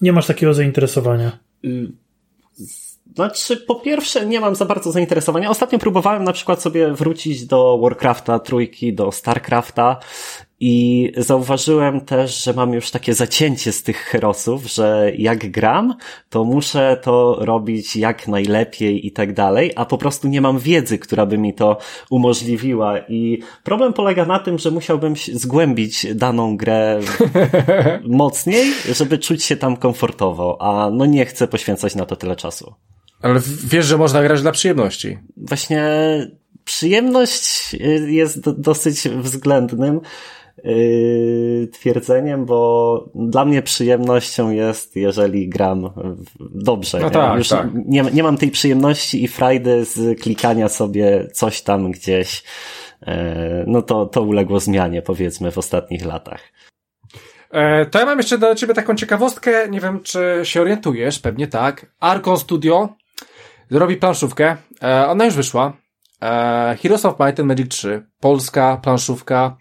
[0.00, 1.38] nie masz takiego zainteresowania?
[3.14, 5.50] Znaczy, po pierwsze, nie mam za bardzo zainteresowania.
[5.50, 10.00] Ostatnio próbowałem na przykład sobie wrócić do Warcrafta trójki, do Starcrafta
[10.60, 15.94] i zauważyłem też, że mam już takie zacięcie z tych herosów, że jak gram,
[16.30, 20.98] to muszę to robić jak najlepiej i tak dalej, a po prostu nie mam wiedzy,
[20.98, 21.78] która by mi to
[22.10, 22.98] umożliwiła.
[22.98, 27.00] I problem polega na tym, że musiałbym zgłębić daną grę
[28.06, 32.74] mocniej, żeby czuć się tam komfortowo, a no nie chcę poświęcać na to tyle czasu.
[33.22, 35.18] Ale wiesz, że można grać dla przyjemności.
[35.36, 35.82] Właśnie
[36.64, 40.00] przyjemność y, jest dosyć względnym
[41.72, 45.90] twierdzeniem, bo dla mnie przyjemnością jest, jeżeli gram
[46.40, 46.98] dobrze.
[46.98, 47.10] No nie?
[47.10, 47.68] Tak, Już tak.
[47.86, 52.42] Nie, nie mam tej przyjemności i frajdy z klikania sobie coś tam gdzieś.
[53.06, 53.14] Yy,
[53.66, 56.40] no to, to uległo zmianie, powiedzmy, w ostatnich latach.
[57.50, 61.46] E, to ja mam jeszcze dla ciebie taką ciekawostkę, nie wiem czy się orientujesz, pewnie
[61.46, 61.86] tak.
[62.00, 62.88] Arkon Studio
[63.70, 65.72] robi planszówkę, e, ona już wyszła.
[66.22, 69.56] E, Heroes of Might and Magic 3, polska planszówka,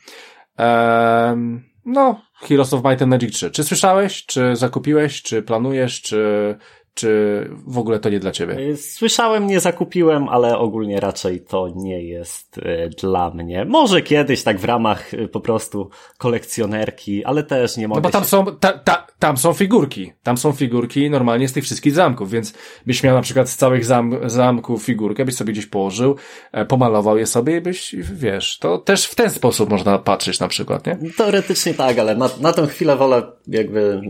[1.86, 3.52] No, Heroes of Might and Magic 3.
[3.52, 6.56] Czy słyszałeś, czy zakupiłeś, czy planujesz, czy,
[7.00, 8.60] czy w ogóle to nie dla ciebie?
[8.60, 13.66] Y, słyszałem, nie zakupiłem, ale ogólnie raczej to nie jest y, dla mnie.
[13.66, 18.02] Może kiedyś tak w ramach y, po prostu kolekcjonerki, ale też nie mogę.
[18.02, 18.30] No bo tam się...
[18.30, 20.14] są, ta, ta, tam są figurki.
[20.24, 22.54] Tam są figurki normalnie z tych wszystkich zamków, więc
[22.86, 26.16] byś miał na przykład z całych zam, zamków figurkę, byś sobie gdzieś położył,
[26.52, 30.48] e, pomalował je sobie i byś, wiesz, to też w ten sposób można patrzeć na
[30.48, 30.98] przykład, nie?
[31.18, 34.02] Teoretycznie tak, ale na, na tę chwilę wolę jakby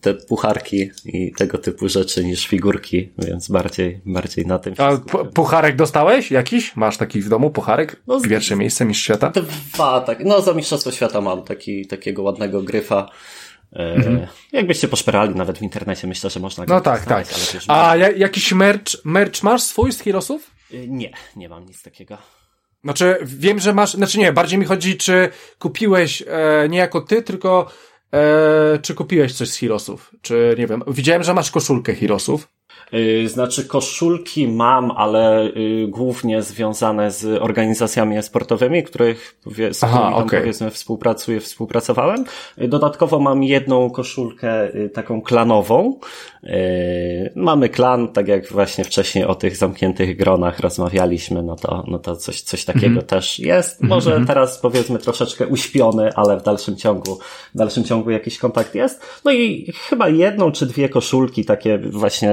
[0.00, 4.74] te pucharki i tego typu rzeczy niż figurki, więc bardziej, bardziej na tym.
[4.78, 4.90] A
[5.34, 6.76] pucharek dostałeś jakiś?
[6.76, 8.02] Masz taki w domu pucharek?
[8.06, 9.30] No, z- Pierwsze miejsce mistrz świata?
[9.30, 10.24] Dwa, tak.
[10.24, 13.08] No, za Mistrzostwo Świata mam taki, takiego ładnego gryfa.
[13.76, 16.96] E, Jakbyście poszperali nawet w internecie, myślę, że można go Mhm.
[16.96, 17.38] No tak, tak.
[17.68, 20.50] A ja, jakiś merch, merch masz swój z Heroesów?
[20.74, 22.18] Y, Nie, nie mam nic takiego.
[22.84, 25.28] Znaczy, wiem, że masz, znaczy nie, bardziej mi chodzi, czy
[25.58, 27.70] kupiłeś e, nie jako ty, tylko
[28.14, 30.10] e, czy kupiłeś coś z Heroesów?
[30.22, 32.48] Czy, nie wiem, widziałem, że masz koszulkę Heroesów.
[32.94, 39.36] Y, Znaczy, koszulki mam, ale y, głównie związane z organizacjami sportowymi, których,
[39.72, 40.40] z Aha, którymi tam okej.
[40.40, 42.24] powiedzmy współpracuję, współpracowałem.
[42.62, 45.98] Y, Dodatkowo mam jedną koszulkę taką klanową.
[47.34, 52.16] Mamy klan, tak jak właśnie wcześniej o tych zamkniętych gronach rozmawialiśmy, no to, no to
[52.16, 53.06] coś, coś takiego Mhm.
[53.06, 53.82] też jest.
[53.82, 57.18] Może teraz powiedzmy troszeczkę uśpiony, ale w dalszym ciągu,
[57.54, 59.00] w dalszym ciągu jakiś kontakt jest.
[59.24, 62.32] No i chyba jedną czy dwie koszulki takie właśnie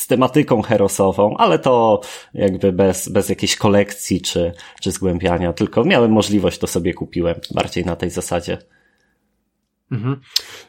[0.00, 2.00] z tematyką herosową, ale to
[2.34, 7.84] jakby bez, bez jakiejś kolekcji czy, czy zgłębiania, tylko miałem możliwość, to sobie kupiłem bardziej
[7.84, 8.58] na tej zasadzie.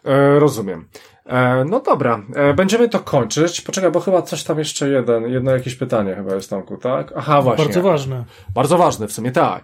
[0.05, 0.87] E, rozumiem.
[1.25, 3.61] E, no dobra, e, będziemy to kończyć.
[3.61, 7.13] Poczekaj, bo chyba coś tam jeszcze jeden, jedno jakieś pytanie chyba jest Tomku, tak?
[7.15, 7.65] Aha, właśnie.
[7.65, 8.25] Bardzo ważne.
[8.53, 9.63] Bardzo ważne w sumie, tak.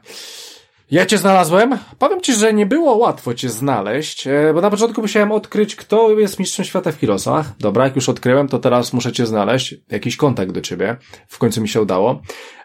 [0.91, 1.77] Ja cię znalazłem.
[1.99, 6.19] Powiem ci, że nie było łatwo cię znaleźć, e, bo na początku musiałem odkryć, kto
[6.19, 7.57] jest mistrzem świata w Heroesach.
[7.57, 9.75] Dobra, jak już odkryłem, to teraz muszę cię znaleźć.
[9.91, 10.97] Jakiś kontakt do ciebie.
[11.27, 12.21] W końcu mi się udało.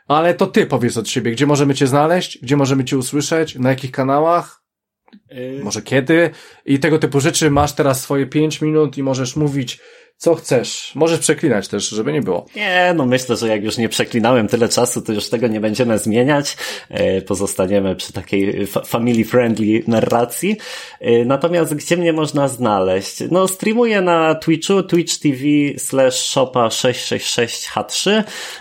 [0.09, 3.71] Ale to ty powiedz od siebie, gdzie możemy cię znaleźć, gdzie możemy cię usłyszeć, na
[3.71, 4.63] jakich kanałach,
[5.63, 6.31] może kiedy
[6.65, 7.51] i tego typu rzeczy.
[7.51, 9.81] Masz teraz swoje pięć minut i możesz mówić,
[10.23, 10.93] co chcesz.
[10.95, 12.47] Możesz przeklinać też, żeby nie było.
[12.57, 15.99] Nie, no myślę, że jak już nie przeklinałem tyle czasu, to już tego nie będziemy
[15.99, 16.57] zmieniać.
[16.91, 20.57] E, Pozostaniemy przy takiej fa- family-friendly narracji.
[21.01, 23.17] E, Natomiast gdzie mnie można znaleźć?
[23.31, 25.39] No streamuję na Twitchu, twitch TV
[25.79, 28.11] slash shopa 666H3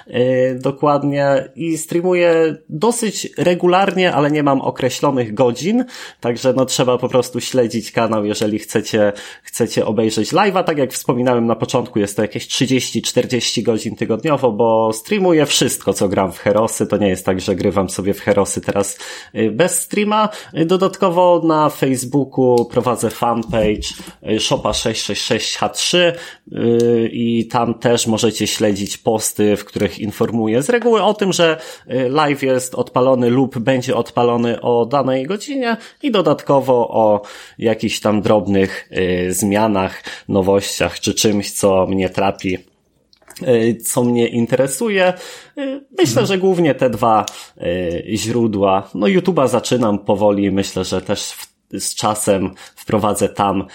[0.07, 5.85] e, dokładnie i streamuję dosyć regularnie, ale nie mam określonych godzin,
[6.19, 9.13] także no trzeba po prostu śledzić kanał, jeżeli chcecie,
[9.43, 14.93] chcecie obejrzeć live'a, tak jak wspominałem na początku, jest to jakieś 30-40 godzin tygodniowo, bo
[14.93, 18.61] streamuję wszystko, co gram w Herosy, to nie jest tak, że grywam sobie w Herosy
[18.61, 18.97] teraz
[19.35, 20.29] y, bez streama.
[20.57, 23.87] Y, Dodatkowo na Facebooku prowadzę fanpage
[24.23, 31.13] y, Shopa666H3 y, i tam też możecie śledzić posty, w których informuję z reguły o
[31.13, 31.57] tym, że
[32.09, 37.21] live jest odpalony lub będzie odpalony o danej godzinie i dodatkowo o
[37.57, 38.89] jakichś tam drobnych
[39.29, 42.57] zmianach, nowościach czy czymś, co mnie trapi
[43.41, 45.13] y, co mnie interesuje.
[45.57, 47.25] Y, Myślę, że głównie te dwa
[47.57, 48.89] y, źródła.
[48.95, 51.33] No YouTube'a zaczynam powoli, myślę, że też
[51.79, 53.67] z czasem wprowadzę tam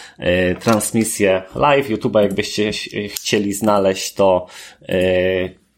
[0.60, 1.90] transmisję live.
[1.90, 2.70] YouTube'a jakbyście
[3.08, 4.46] chcieli znaleźć, to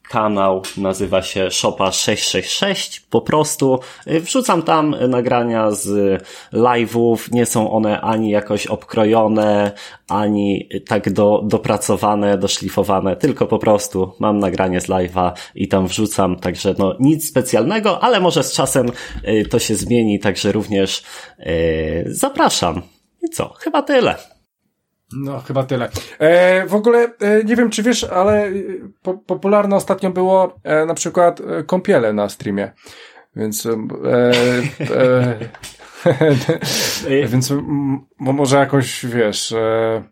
[0.08, 3.00] kanał nazywa się Shopa666.
[3.10, 6.22] Po prostu y, wrzucam tam nagrania z
[6.52, 7.32] live'ów.
[7.32, 9.72] Nie są one ani jakoś obkrojone,
[10.08, 16.36] ani tak do, dopracowane, doszlifowane, tylko po prostu mam nagranie z live'a i tam wrzucam.
[16.36, 18.92] Także no nic specjalnego, ale może z czasem
[19.28, 21.02] y, to się zmieni, także również
[21.40, 22.82] y, zapraszam.
[23.22, 23.48] I co?
[23.48, 24.37] Chyba tyle.
[25.12, 25.88] No, chyba tyle.
[26.18, 28.52] E, w ogóle, e, nie wiem czy wiesz, ale e,
[29.02, 32.72] po, popularne ostatnio było e, na przykład e, kąpiele na streamie.
[33.36, 33.70] Więc, e,
[34.90, 35.38] e,
[37.10, 40.02] e, więc m, może jakąś, wiesz, e,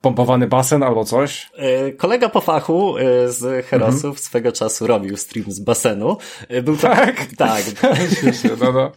[0.00, 1.50] pompowany basen albo coś.
[1.88, 2.94] Y, Kolega po fachu
[3.26, 4.16] z Herosów Mhm.
[4.16, 6.16] swego czasu robił stream z basenu.
[6.62, 7.26] Był to, Tak?
[7.36, 7.62] tak.
[8.20, 8.92] Śmiesznie, no, no.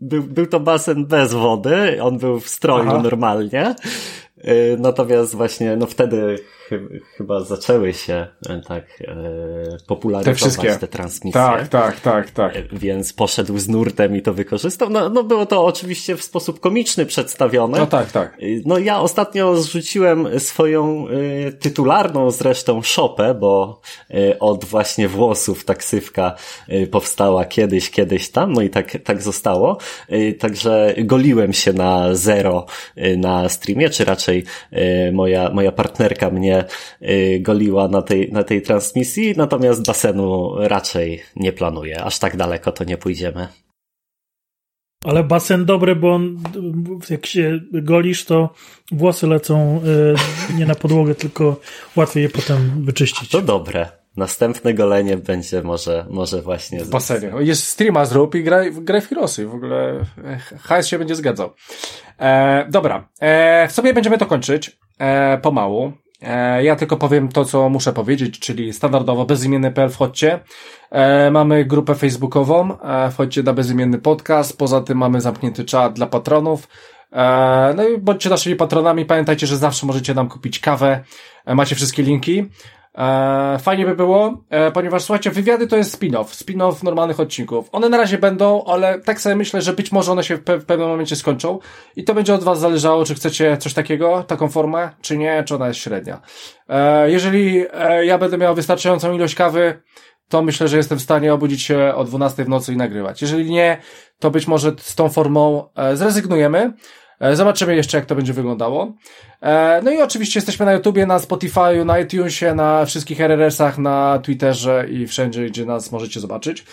[0.00, 3.02] Był, był to basen bez wody, on był w stroju Aha.
[3.02, 3.74] normalnie.
[4.48, 6.38] Y, Natomiast właśnie, no wtedy
[7.16, 9.14] chyba zaczęły się e, tak e,
[9.86, 11.40] popularyzować te, te, transmisje.
[11.40, 12.56] Tak, tak, tak, tak.
[12.56, 14.90] E, więc poszedł z nurtem i to wykorzystał.
[14.90, 17.78] No, no było to oczywiście w sposób komiczny przedstawione.
[17.78, 18.38] No tak, tak.
[18.64, 26.34] No ja ostatnio zrzuciłem swoją e, tytularną zresztą szopę, bo e, od właśnie włosów taksywka
[26.68, 29.78] e, powstała kiedyś, kiedyś tam, no i tak, tak zostało.
[30.38, 32.66] Także goliłem się na zero
[33.16, 34.35] na streamie, czy raczej
[35.12, 36.64] moja, moja partnerka mnie
[37.40, 42.04] goliła na tej, na tej transmisji, natomiast basenu raczej nie planuję.
[42.04, 43.48] Aż tak daleko to nie pójdziemy.
[45.04, 46.42] Ale basen dobry, bo on,
[47.10, 48.54] jak się golisz, to
[48.92, 49.80] włosy lecą
[50.50, 51.60] y, nie na podłogę, tylko
[51.96, 53.30] łatwiej je potem wyczyścić.
[53.30, 53.88] To dobre.
[54.16, 56.84] Następne golenie będzie może, może właśnie...
[56.84, 57.32] W basenie.
[57.38, 59.46] Jest streama zrób i graj, graj w Heroesy.
[59.46, 60.04] W ogóle
[60.58, 61.50] HS się będzie zgadzał.
[62.18, 63.08] E, dobra.
[63.20, 64.78] E, w sobie będziemy to kończyć.
[64.98, 65.92] E, pomału.
[66.22, 70.40] E, ja tylko powiem to, co muszę powiedzieć, czyli standardowo bezimienny.pl wchodźcie.
[70.90, 74.58] E, mamy grupę facebookową, e, wchodźcie na bezimienny podcast.
[74.58, 76.68] Poza tym mamy zamknięty czat dla patronów.
[77.76, 79.04] No i bądźcie naszymi patronami.
[79.04, 81.04] Pamiętajcie, że zawsze możecie nam kupić kawę.
[81.46, 82.44] Macie wszystkie linki.
[82.96, 87.68] E, fajnie by było, e, ponieważ słuchajcie, wywiady to jest spin-off, spin-off normalnych odcinków.
[87.72, 90.58] One na razie będą, ale tak sobie myślę, że być może one się w, pe
[90.58, 91.58] w pewnym momencie skończą
[91.96, 95.54] i to będzie od was zależało, czy chcecie coś takiego, taką formę, czy nie, czy
[95.54, 96.20] ona jest średnia.
[96.68, 97.64] E, jeżeli
[98.02, 99.82] ja będę miał wystarczającą ilość kawy,
[100.28, 103.22] to myślę, że jestem w stanie obudzić się o 12 w nocy i nagrywać.
[103.22, 103.78] Jeżeli nie,
[104.18, 106.72] to być może z tą formą zrezygnujemy.
[107.20, 108.92] E, zobaczymy jeszcze, jak to będzie wyglądało.
[109.40, 114.18] E, no i oczywiście jesteśmy na YouTubie, na Spotify, na iTunesie, na wszystkich RRS-ach, na
[114.22, 116.64] Twitterze i wszędzie, gdzie nas możecie zobaczyć.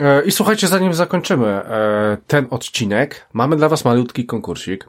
[0.00, 1.60] E, I słuchajcie, zanim zakończymy
[2.26, 4.88] ten odcinek, mamy dla Was malutki konkursik.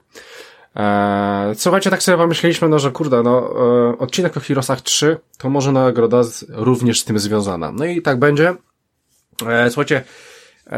[1.55, 3.53] Słuchajcie, tak sobie pomyśleliśmy, no że kurde, no
[3.99, 7.71] odcinek o Heroesach 3 to może nagroda również z tym związana.
[7.71, 8.55] No i tak będzie.
[9.69, 10.03] Słuchajcie,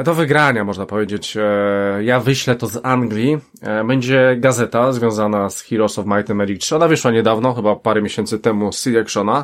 [0.04, 1.38] do wygrania, można powiedzieć.
[1.38, 3.38] E, ja wyślę to z Anglii.
[3.62, 6.76] E, będzie gazeta związana z Heroes of Might and Magic 3.
[6.76, 9.44] Ona wyszła niedawno, chyba parę miesięcy temu z CD Actiona.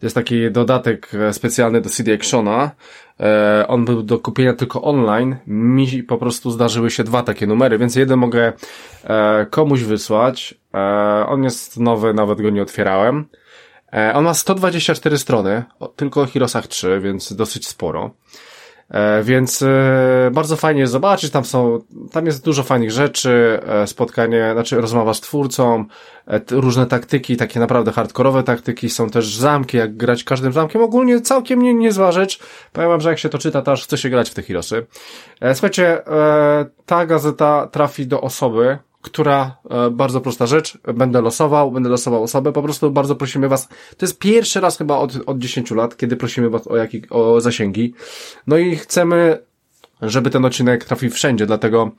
[0.00, 2.70] To jest taki dodatek specjalny do CD Actiona.
[3.68, 5.36] On był do kupienia tylko online.
[5.46, 8.52] Mi po prostu zdarzyły się dwa takie numery, więc jeden mogę
[9.50, 10.54] komuś wysłać.
[11.26, 13.24] On jest nowy, nawet go nie otwierałem.
[14.14, 15.64] On ma 124 strony,
[15.96, 18.10] tylko o Heroesach 3, więc dosyć sporo.
[18.90, 21.78] E, więc e, bardzo fajnie zobaczyć, tam są,
[22.12, 25.84] tam jest dużo fajnych rzeczy, e, spotkanie, znaczy rozmowa z twórcą,
[26.50, 31.62] różne taktyki, takie naprawdę hardkorowe taktyki, są też zamki, jak grać każdym zamkiem, ogólnie całkiem
[31.62, 32.38] nie, niezła rzecz.
[32.72, 34.86] Powiem wam, że jak się to czyta, to aż chce się grać w te Hirosy.
[35.52, 36.02] Słuchajcie,
[36.86, 42.52] ta gazeta trafi do osoby, która, e, bardzo prosta rzecz, będę losował, będę losował osobę,
[42.52, 46.16] po prostu bardzo prosimy was, to jest pierwszy raz chyba od, od 10 lat, kiedy
[46.16, 47.94] prosimy was o, jaki, o zasięgi,
[48.46, 49.38] no i chcemy,
[50.02, 51.90] żeby ten odcinek trafił wszędzie, dlatego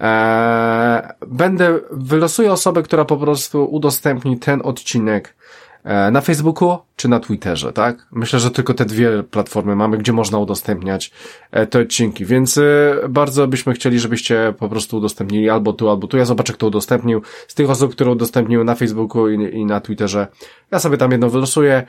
[0.00, 5.34] e, będę, wylosuję osobę, która po prostu udostępni ten odcinek
[5.84, 8.06] na Facebooku czy na Twitterze, tak?
[8.12, 11.12] Myślę, że tylko te dwie platformy mamy, gdzie można udostępniać
[11.50, 12.62] e, te odcinki, więc e,
[13.08, 16.16] bardzo byśmy chcieli, żebyście po prostu udostępnili albo tu, albo tu.
[16.16, 17.22] Ja zobaczę, kto udostępnił.
[17.48, 20.26] Z tych osób, które udostępniły na Facebooku i, i na Twitterze,
[20.70, 21.86] ja sobie tam jedno wylosuję,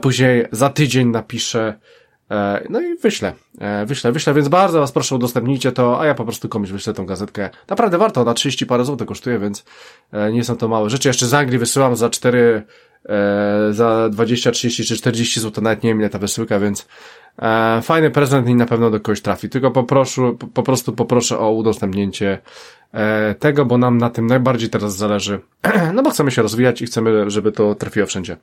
[0.00, 1.74] później za tydzień napiszę
[2.70, 3.32] no i wyślę,
[3.86, 7.06] wyślę, wyślę, więc bardzo was proszę udostępnijcie to, a ja po prostu komuś wyślę tą
[7.06, 7.50] gazetkę.
[7.68, 9.64] Naprawdę warto, na 30 parę złotych kosztuje, więc
[10.32, 11.08] nie są to małe rzeczy.
[11.08, 12.62] Jeszcze z Anglii wysyłam za 4
[13.08, 16.86] e, za 20, 30 czy 40 zł, nawet nie wiem ile ta wysyłka, więc
[17.38, 19.48] e, fajny prezent i na pewno do kogoś trafi.
[19.48, 22.38] Tylko poproszę, po, po prostu poproszę o udostępnięcie
[22.92, 25.40] e, tego, bo nam na tym najbardziej teraz zależy.
[25.94, 28.36] no bo chcemy się rozwijać i chcemy, żeby to trafiło wszędzie.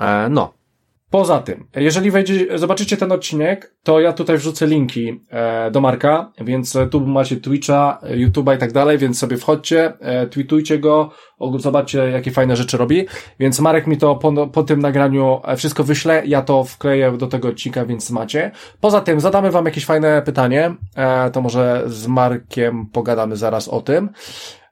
[0.00, 0.63] E, no.
[1.10, 6.32] Poza tym, jeżeli wejdzie, zobaczycie ten odcinek, to ja tutaj wrzucę linki e, do Marka,
[6.40, 11.10] więc tu macie Twitcha, YouTube'a i tak dalej, więc sobie wchodźcie, e, tweetujcie go,
[11.58, 13.06] zobaczcie jakie fajne rzeczy robi,
[13.38, 17.26] więc Marek mi to po, po tym nagraniu e, wszystko wyśle, ja to wkleję do
[17.26, 18.50] tego odcinka, więc macie.
[18.80, 23.80] Poza tym zadamy wam jakieś fajne pytanie, e, to może z Markiem pogadamy zaraz o
[23.80, 24.08] tym.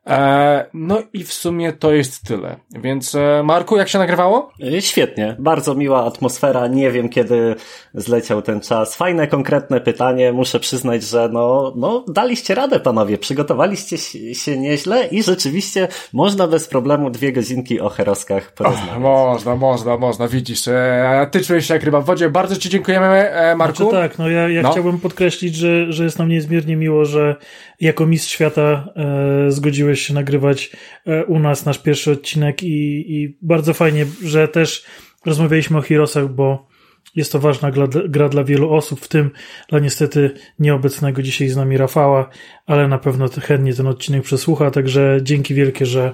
[0.06, 2.56] E, no i w sumie to jest tyle.
[2.70, 4.52] Więc e, Marku, jak się nagrywało?
[4.76, 6.66] E, świetnie, bardzo miła atmosfera.
[6.66, 7.54] Nie wiem, kiedy
[7.94, 8.96] zleciał ten czas.
[8.96, 10.32] Fajne, konkretne pytanie.
[10.32, 13.18] Muszę przyznać, że no, no daliście radę, panowie.
[13.18, 13.98] Przygotowaliście
[14.34, 18.98] się nieźle i rzeczywiście można bez problemu dwie godzinki o heroskach porozmawiać.
[18.98, 20.28] można, można, można.
[20.28, 22.30] Widzisz, e, ty czujesz się jak ryba w wodzie.
[22.30, 23.76] Bardzo ci dziękujemy, e, Marku.
[23.76, 24.70] Znaczy, tak, no ja, ja no.
[24.70, 27.36] chciałbym podkreślić, że, że jest nam niezmiernie miło, że
[27.80, 30.70] jako mistrz świata e, zgodziłeś zgodziłeś się nagrywać
[31.06, 34.84] e, u nas nasz pierwszy odcinek i, i bardzo fajnie, że też
[35.26, 36.68] rozmawialiśmy o Heroesach, bo
[37.14, 39.30] jest to ważna gra, gra dla wielu osób, w tym
[39.68, 42.28] dla niestety nieobecnego dzisiaj z nami Rafała,
[42.66, 46.12] ale na pewno chętnie ten odcinek przesłucha, także dzięki wielkie, że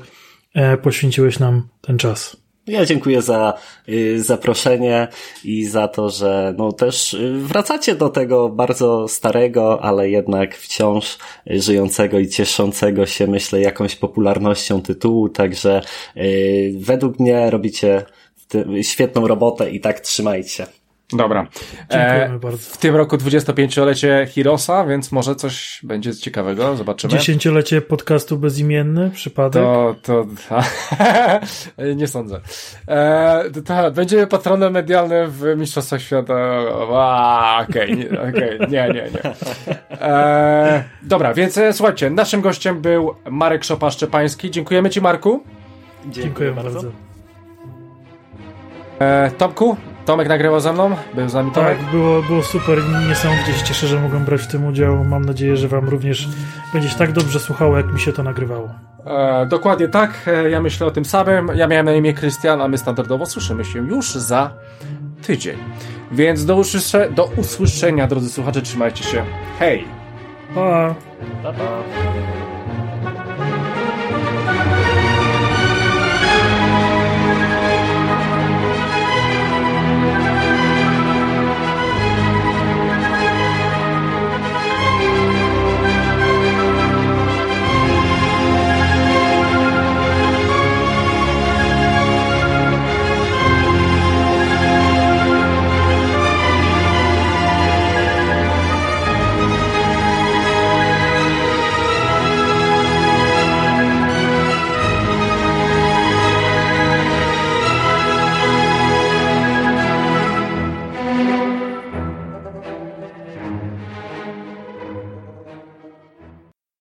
[0.55, 2.48] e, poświęciłeś nam ten czas.
[2.69, 3.55] Ja dziękuję za
[3.89, 5.09] y, zaproszenie
[5.45, 11.19] i za to, że no też y, wracacie do tego bardzo starego, ale jednak wciąż
[11.47, 15.83] żyjącego i cieszącego się, myślę, jakąś popularnością tytułu, także
[16.17, 18.05] y, według mnie robicie
[18.83, 20.67] świetną robotę i tak trzymajcie.
[21.13, 21.47] Dobra.
[21.91, 22.75] Dziękujemy e, bardzo.
[22.75, 27.13] W tym roku 25-lecie Hirosa, więc może coś będzie ciekawego, zobaczymy.
[27.13, 29.63] Dziesięciolecie podcastu bezimienny, przypadek?
[29.63, 30.61] To, to, to
[31.97, 32.41] nie sądzę.
[32.89, 36.35] E, to, będziemy patronem medialnym w Mistrzostwach Świata.
[37.63, 39.35] Okej, okay, okay, nie, nie, nie.
[40.01, 44.51] E, dobra, więc e, słuchajcie, naszym gościem był Marek Szopa-Szczepański.
[44.51, 45.43] Dziękujemy Ci, Marku.
[46.03, 46.73] Dziękuję, Dziękuję bardzo.
[46.73, 46.91] bardzo.
[48.99, 49.77] E, Tomku,
[50.09, 50.97] Tomek nagrywał ze mną?
[51.15, 51.79] Był z nami Tomek?
[51.79, 52.79] Tak, było, było super.
[53.09, 55.05] Niesamowicie się cieszę, że mogłem brać w tym udział.
[55.05, 56.29] Mam nadzieję, że Wam również
[56.73, 58.71] będzie tak dobrze słuchało, jak mi się to nagrywało.
[59.07, 60.11] E, dokładnie tak.
[60.27, 61.51] E, ja myślę o tym samym.
[61.55, 64.51] Ja miałem na imię Krystian, a my standardowo słyszymy się już za
[65.27, 65.59] tydzień.
[66.13, 68.63] Więc do, usłysze, do usłyszenia, drodzy słuchacze.
[68.63, 69.25] Trzymajcie się.
[69.59, 69.85] Hej!
[70.55, 70.95] Pa!
[71.43, 72.58] Pa, pa.